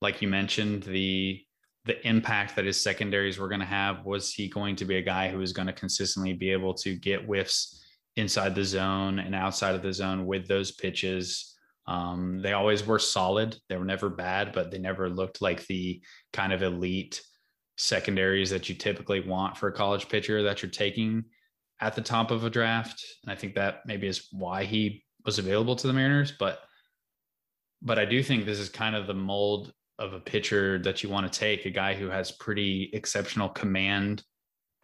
[0.00, 1.42] like you mentioned, the
[1.84, 4.04] the impact that his secondaries were going to have.
[4.04, 6.94] Was he going to be a guy who was going to consistently be able to
[6.96, 7.84] get whiffs
[8.16, 11.56] inside the zone and outside of the zone with those pitches.
[11.86, 13.56] Um, they always were solid.
[13.68, 16.00] They were never bad, but they never looked like the
[16.32, 17.20] kind of elite
[17.76, 21.24] secondaries that you typically want for a college pitcher that you're taking
[21.80, 23.04] at the top of a draft.
[23.22, 26.32] And I think that maybe is why he was available to the Mariners.
[26.38, 26.60] But
[27.82, 31.08] but I do think this is kind of the mold of a pitcher that you
[31.08, 34.22] want to take, a guy who has pretty exceptional command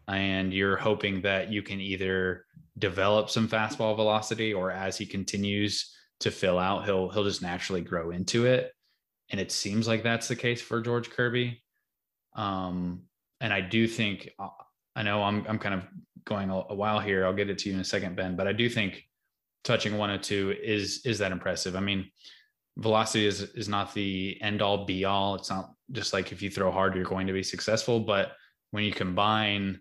[0.09, 2.45] and you're hoping that you can either
[2.79, 7.81] develop some fastball velocity or as he continues to fill out he'll he'll just naturally
[7.81, 8.73] grow into it.
[9.31, 11.63] And it seems like that's the case for George Kirby.
[12.35, 13.03] Um
[13.41, 14.49] and I do think uh,
[14.95, 15.85] I know I'm I'm kind of
[16.25, 17.25] going a, a while here.
[17.25, 19.03] I'll get it to you in a second Ben but I do think
[19.65, 21.77] touching 102 is is that impressive.
[21.77, 22.11] I mean
[22.79, 26.51] velocity is is not the end all be all it's not just like if you
[26.51, 28.33] throw hard you're going to be successful but
[28.71, 29.79] when you combine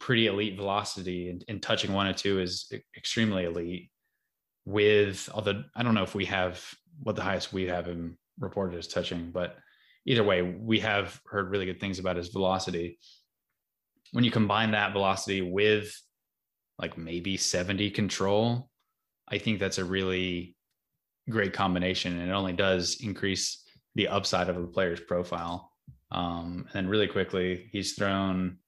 [0.00, 3.90] pretty elite velocity and, and touching 102 is extremely elite
[4.64, 6.62] with although I don't know if we have
[7.02, 9.56] what the highest we have him reported as touching, but
[10.06, 12.98] either way, we have heard really good things about his velocity.
[14.12, 15.94] When you combine that velocity with
[16.78, 18.70] like maybe 70 control,
[19.28, 20.56] I think that's a really
[21.30, 22.18] great combination.
[22.18, 25.72] And it only does increase the upside of the player's profile.
[26.10, 28.58] Um, and really quickly, he's thrown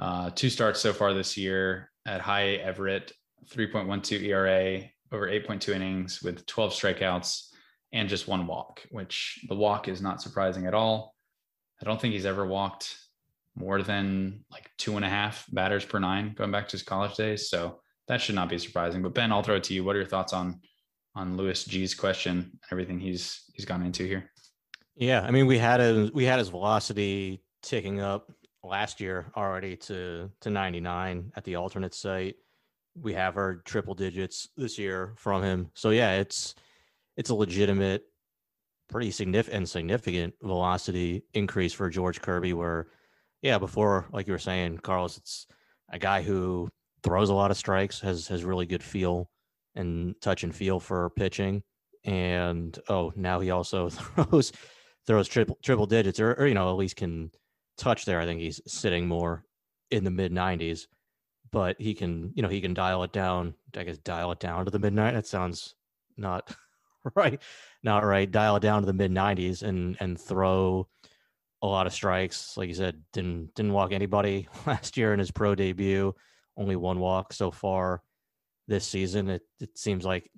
[0.00, 3.12] Uh, two starts so far this year at High Everett,
[3.52, 7.48] 3.12 ERA over 8.2 innings with 12 strikeouts
[7.92, 11.14] and just one walk, which the walk is not surprising at all.
[11.82, 12.96] I don't think he's ever walked
[13.54, 17.16] more than like two and a half batters per nine going back to his college
[17.16, 17.50] days.
[17.50, 19.02] So that should not be surprising.
[19.02, 19.84] But Ben, I'll throw it to you.
[19.84, 20.60] What are your thoughts on
[21.14, 24.30] on Lewis G's question, everything he's he's gone into here?
[24.96, 28.30] Yeah, I mean we had a we had his velocity ticking up
[28.62, 32.36] last year already to to 99 at the alternate site.
[32.94, 35.70] We have heard triple digits this year from him.
[35.74, 36.54] So yeah, it's
[37.16, 38.04] it's a legitimate
[38.88, 42.88] pretty significant significant velocity increase for George Kirby where
[43.42, 45.46] yeah, before like you were saying, Carlos, it's
[45.90, 46.68] a guy who
[47.02, 49.30] throws a lot of strikes, has has really good feel
[49.74, 50.58] and touch and mm-hmm.
[50.58, 51.62] feel for pitching.
[52.04, 54.52] And oh, now he also throws
[55.06, 57.30] throws triple triple digits, or, or you know at least can
[57.76, 58.20] touch there.
[58.20, 59.44] I think he's sitting more
[59.90, 60.86] in the mid 90s,
[61.50, 63.54] but he can you know he can dial it down.
[63.76, 65.14] I guess dial it down to the midnight.
[65.14, 65.74] That sounds
[66.16, 66.54] not
[67.14, 67.40] right,
[67.82, 68.30] not right.
[68.30, 70.88] Dial it down to the mid 90s and and throw
[71.62, 72.56] a lot of strikes.
[72.56, 76.14] Like you said, didn't didn't walk anybody last year in his pro debut.
[76.56, 78.02] Only one walk so far
[78.70, 79.28] this season.
[79.28, 80.30] It it seems like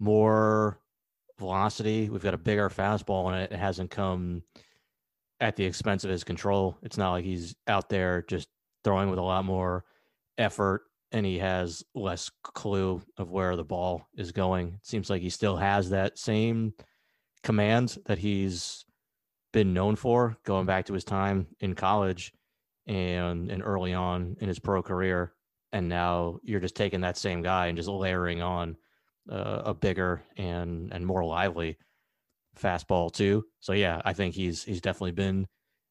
[0.00, 0.80] more
[1.38, 2.10] velocity.
[2.10, 4.42] We've got a bigger fastball, and it hasn't come
[5.38, 6.76] at the expense of his control.
[6.82, 8.48] It's not like he's out there just
[8.82, 9.84] throwing with a lot more
[10.38, 10.82] effort
[11.12, 14.68] and he has less clue of where the ball is going.
[14.68, 16.74] It seems like he still has that same
[17.42, 18.84] command that he's
[19.52, 22.32] been known for going back to his time in college
[22.86, 25.32] and and early on in his pro career
[25.72, 28.76] and now you're just taking that same guy and just layering on
[29.30, 31.76] uh, a bigger and and more lively
[32.58, 33.44] fastball too.
[33.60, 35.46] So yeah, I think he's he's definitely been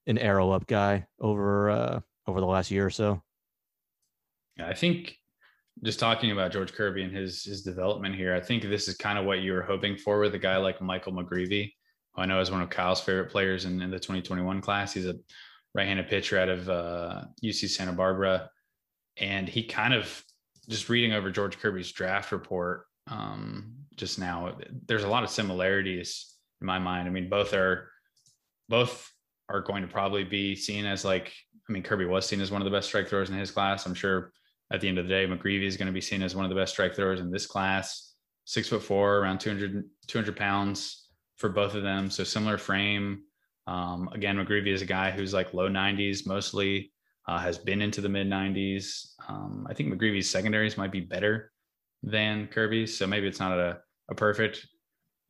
[0.07, 3.21] an arrow up guy over uh, over the last year or so.
[4.57, 5.15] Yeah, I think
[5.83, 9.17] just talking about George Kirby and his his development here, I think this is kind
[9.17, 11.71] of what you were hoping for with a guy like Michael McGreevy,
[12.13, 14.93] who I know is one of Kyle's favorite players in, in the 2021 class.
[14.93, 15.15] He's a
[15.73, 18.49] right-handed pitcher out of uh, UC Santa Barbara
[19.19, 20.23] and he kind of
[20.67, 24.57] just reading over George Kirby's draft report um, just now.
[24.87, 27.07] There's a lot of similarities in my mind.
[27.07, 27.89] I mean, both are
[28.67, 29.11] both
[29.49, 31.33] are going to probably be seen as like.
[31.67, 33.85] I mean, Kirby was seen as one of the best strike throwers in his class.
[33.85, 34.31] I'm sure
[34.71, 36.49] at the end of the day, McGreevy is going to be seen as one of
[36.49, 38.15] the best strike throwers in this class.
[38.45, 42.09] Six foot four, around 200, 200 pounds for both of them.
[42.09, 43.21] So similar frame.
[43.67, 46.91] Um, again, McGreevy is a guy who's like low 90s mostly
[47.29, 49.09] uh, has been into the mid 90s.
[49.27, 51.51] Um, I think McGreevy's secondaries might be better
[52.01, 53.77] than Kirby's, so maybe it's not a,
[54.09, 54.65] a perfect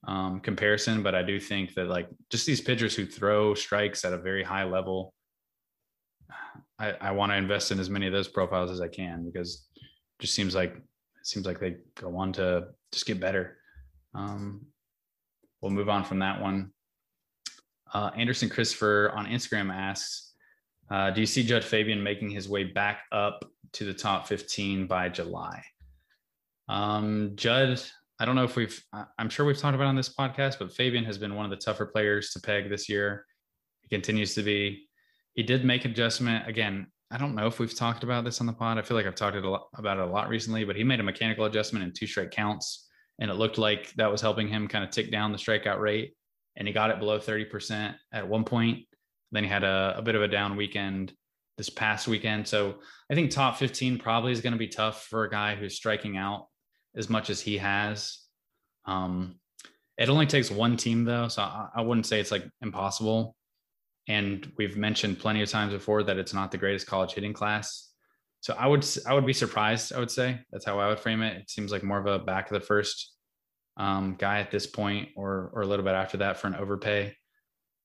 [0.07, 4.13] um, comparison, but I do think that like just these pitchers who throw strikes at
[4.13, 5.13] a very high level,
[6.80, 9.67] I, I want to invest in as many of those profiles as I can because
[9.76, 13.57] it just seems like it seems like they go on to just get better.
[14.15, 14.67] Um,
[15.59, 16.71] we'll move on from that one.
[17.93, 20.28] Uh, Anderson Christopher on Instagram asks,
[20.90, 24.88] uh, do you see Jud Fabian making his way back up to the top 15
[24.88, 25.64] by July?
[26.68, 27.82] Um, Jud,
[28.20, 28.82] I don't know if we've,
[29.18, 31.57] I'm sure we've talked about on this podcast, but Fabian has been one of the
[31.57, 33.26] tougher players to peg this year.
[33.82, 34.88] He continues to be.
[35.36, 36.48] He did make adjustment.
[36.48, 38.78] Again, I don't know if we've talked about this on the pod.
[38.78, 41.45] I feel like I've talked about it a lot recently, but he made a mechanical
[41.45, 42.88] adjustment in two straight counts,
[43.20, 46.14] and it looked like that was helping him kind of tick down the strikeout rate.
[46.56, 48.80] And he got it below 30% at one point.
[49.31, 51.14] Then he had a, a bit of a down weekend
[51.57, 52.47] this past weekend.
[52.47, 52.76] So
[53.11, 56.18] I think top 15 probably is going to be tough for a guy who's striking
[56.18, 56.47] out
[56.95, 58.19] as much as he has.
[58.85, 59.35] Um,
[59.97, 63.35] it only takes one team though, so I, I, wouldn't say it's like impossible.
[64.07, 67.89] And we've mentioned plenty of times before that it's not the greatest college hitting class.
[68.39, 69.93] So I would I would be surprised.
[69.93, 71.38] I would say that's how I would frame it.
[71.38, 73.14] It seems like more of a back of the first
[73.76, 77.15] um, guy at this point, or or a little bit after that for an overpay.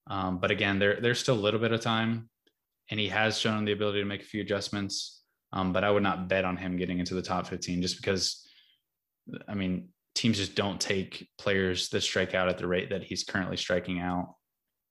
[0.06, 2.28] Um, but again, there there's still a little bit of time,
[2.90, 5.22] and he has shown the ability to make a few adjustments.
[5.52, 8.44] Um, but I would not bet on him getting into the top 15 just because,
[9.46, 13.22] I mean, teams just don't take players that strike out at the rate that he's
[13.22, 14.34] currently striking out.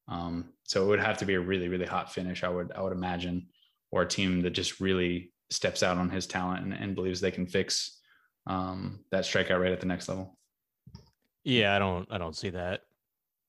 [0.08, 2.82] Um, so it would have to be a really really hot finish, I would I
[2.82, 3.48] would imagine,
[3.92, 7.32] or a team that just really steps out on his talent and, and believes they
[7.32, 8.00] can fix
[8.48, 10.38] um, that strikeout rate at the next level.
[11.44, 12.82] Yeah, I don't I don't see that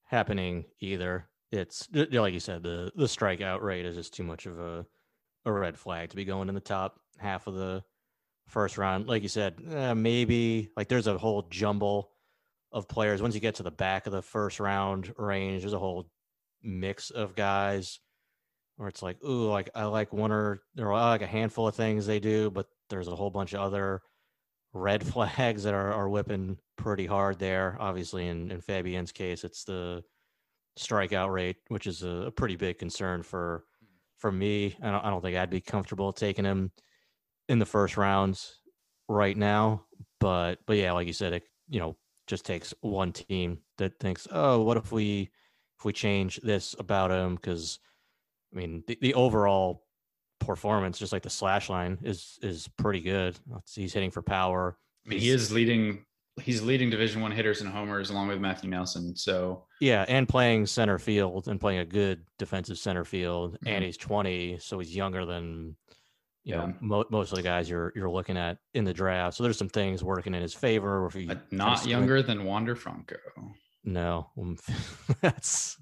[0.05, 4.59] happening either it's like you said, the the strikeout rate is just too much of
[4.59, 4.87] a
[5.47, 7.83] a red flag to be going in the top half of the
[8.49, 9.07] first round.
[9.07, 12.11] Like you said, eh, maybe like there's a whole jumble
[12.73, 13.23] of players.
[13.23, 16.11] Once you get to the back of the first round range, there's a whole
[16.63, 18.01] mix of guys
[18.77, 22.21] where it's like, ooh, like I like one or like a handful of things they
[22.21, 24.03] do, but there's a whole bunch of other
[24.73, 27.77] red flags that are, are whipping pretty hard there.
[27.79, 30.03] Obviously, in, in Fabian's case, it's the
[30.79, 33.89] strikeout rate, which is a, a pretty big concern for mm.
[34.19, 34.77] for me.
[34.83, 36.73] I don't, I don't think I'd be comfortable taking him
[37.49, 38.61] in the first rounds
[39.09, 39.85] right now.
[40.21, 41.97] But but yeah, like you said, it you know
[42.27, 45.31] just takes one team that thinks, oh, what if we
[45.79, 47.35] if we change this about him?
[47.35, 47.79] Because
[48.53, 49.85] I mean, the, the overall
[50.41, 53.39] performance, just like the slash line, is is pretty good.
[53.73, 54.79] He's hitting for power.
[55.07, 56.05] I mean, he is leading.
[56.43, 59.15] He's leading Division One hitters and homers along with Matthew Nelson.
[59.17, 63.55] So yeah, and playing center field and playing a good defensive center field.
[63.55, 63.69] Mm-hmm.
[63.69, 65.77] And he's twenty, so he's younger than
[66.43, 66.67] you Yeah.
[66.67, 69.37] know mo- most of the guys you're you're looking at in the draft.
[69.37, 71.07] So there's some things working in his favor.
[71.07, 73.17] If but not younger than Wander Franco.
[73.85, 74.57] No, um,
[75.21, 75.77] that's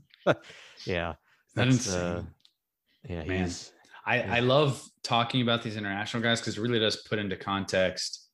[0.85, 1.15] yeah.
[1.55, 2.01] That's insane?
[2.01, 2.23] uh,
[3.09, 3.25] yeah.
[3.25, 3.45] Man.
[3.45, 3.73] He's
[4.05, 4.35] I, Yeah.
[4.35, 8.29] I love talking about these international guys because it really does put into context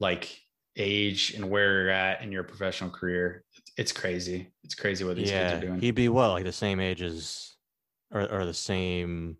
[0.00, 0.38] like
[0.76, 3.44] age and where you're at in your professional career.
[3.76, 4.50] It's crazy.
[4.64, 5.50] It's crazy what these yeah.
[5.52, 5.80] kids are doing.
[5.80, 7.54] He'd be well like the same age as
[8.12, 9.36] or or the same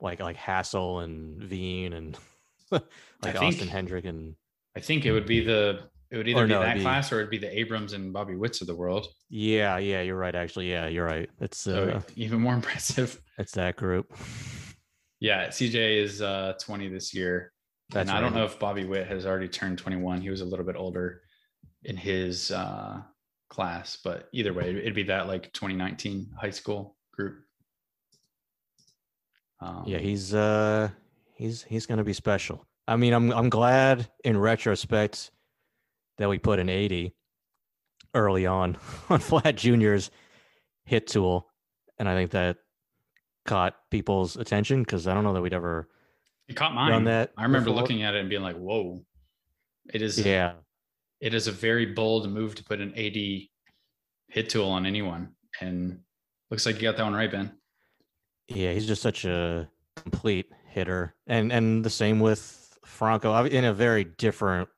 [0.00, 2.18] like like Hassell and Veen and
[2.70, 2.82] like
[3.22, 4.34] think- Austin Hendrick and
[4.76, 7.18] I think it would be the it would either be no, that be- class or
[7.18, 9.06] it'd be the Abrams and Bobby Witts of the world.
[9.30, 13.20] yeah yeah you're right actually yeah you're right it's So uh even more impressive.
[13.38, 14.12] it's that group
[15.20, 17.52] Yeah, CJ is uh 20 this year.
[17.90, 20.20] That's and I don't know if Bobby Witt has already turned 21.
[20.20, 21.22] He was a little bit older
[21.84, 23.02] in his uh
[23.48, 27.36] class, but either way, it'd be that like 2019 high school group.
[29.60, 30.90] Um, yeah he's uh
[31.36, 35.30] he's he's gonna be special I mean I'm I'm glad in retrospect
[36.18, 37.14] that we put an 80
[38.14, 38.76] early on
[39.08, 40.10] on Vlad Junior's
[40.84, 41.50] hit tool,
[41.98, 42.58] and I think that
[43.44, 45.88] caught people's attention because I don't know that we'd ever
[46.48, 47.04] it caught mine.
[47.04, 47.32] that.
[47.36, 47.80] I remember before.
[47.82, 49.00] looking at it and being like, "Whoa!"
[49.92, 50.18] It is.
[50.24, 50.54] Yeah,
[51.20, 53.48] It is a very bold move to put an AD
[54.28, 56.00] hit tool on anyone, and
[56.50, 57.52] looks like you got that one right, Ben.
[58.48, 63.72] yeah, he's just such a complete hitter, and and the same with Franco in a
[63.74, 64.68] very different,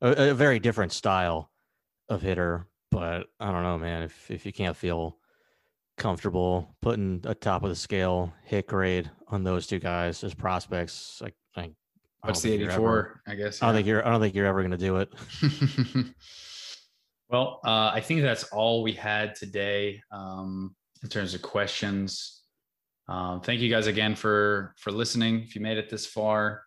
[0.00, 1.50] a, a very different style
[2.08, 2.66] of hitter.
[2.90, 4.02] But I don't know, man.
[4.02, 5.18] If if you can't feel
[5.96, 11.20] comfortable putting a top of the scale hit grade on those two guys as prospects,
[11.22, 13.22] like I, I What's the think 84?
[13.26, 13.62] I guess.
[13.62, 14.06] I don't think you're.
[14.06, 15.12] I don't think you're ever going to do it.
[17.28, 22.42] well, uh, I think that's all we had today um, in terms of questions.
[23.08, 25.42] Um, thank you guys again for for listening.
[25.42, 26.62] If you made it this far,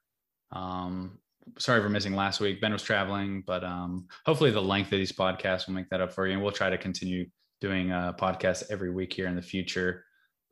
[0.51, 1.17] um,
[1.57, 2.61] sorry for missing last week.
[2.61, 6.13] Ben was traveling, but um, hopefully the length of these podcasts will make that up
[6.13, 7.25] for you, and we'll try to continue
[7.59, 10.03] doing a podcast every week here in the future.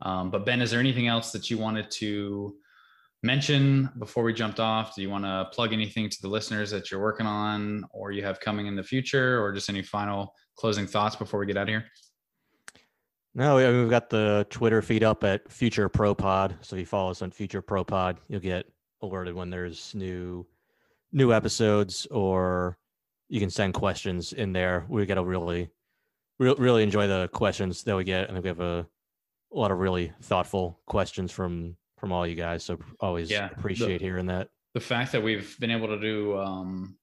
[0.01, 2.55] Um, but Ben, is there anything else that you wanted to
[3.23, 4.95] mention before we jumped off?
[4.95, 8.23] Do you want to plug anything to the listeners that you're working on or you
[8.23, 11.63] have coming in the future, or just any final closing thoughts before we get out
[11.63, 11.85] of here?
[13.33, 16.55] No, we've got the Twitter feed up at Future Pro Pod.
[16.61, 18.65] So if you follow us on Future Pro Pod, you'll get
[19.01, 20.45] alerted when there's new
[21.11, 22.77] new episodes, or
[23.27, 24.85] you can send questions in there.
[24.87, 25.69] We get a really,
[26.39, 28.85] re- really enjoy the questions that we get, and we have a,
[29.53, 32.63] a lot of really thoughtful questions from from all you guys.
[32.63, 34.49] So always Yeah, the- appreciate hearing that.
[34.73, 36.97] The fact that we've been able to do um,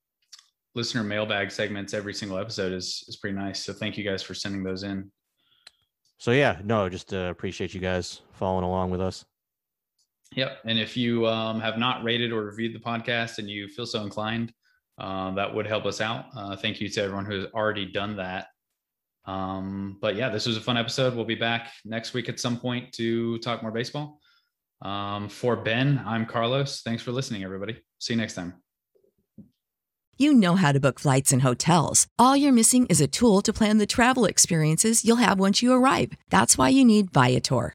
[0.75, 3.65] listener mailbag segments every single episode is is pretty nice.
[3.65, 5.11] So thank you guys for sending those in.
[6.19, 9.25] So yeah, no, just uh, appreciate you guys following along with us.
[10.37, 10.59] Yep.
[10.65, 14.03] And if you um, have not rated or reviewed the podcast and you feel so
[14.03, 14.53] inclined,
[14.99, 16.27] uh, that would help us out.
[16.37, 18.47] Uh, thank you to everyone who has already done that.
[19.25, 21.15] Um, but yeah, this was a fun episode.
[21.15, 24.21] We'll be back next week at some point to talk more baseball.
[24.83, 26.83] Um, for Ben, I'm Carlos.
[26.83, 27.77] Thanks for listening, everybody.
[27.99, 28.55] See you next time.
[30.19, 32.07] You know how to book flights and hotels.
[32.19, 35.73] All you're missing is a tool to plan the travel experiences you'll have once you
[35.73, 36.13] arrive.
[36.31, 37.75] That's why you need Viator.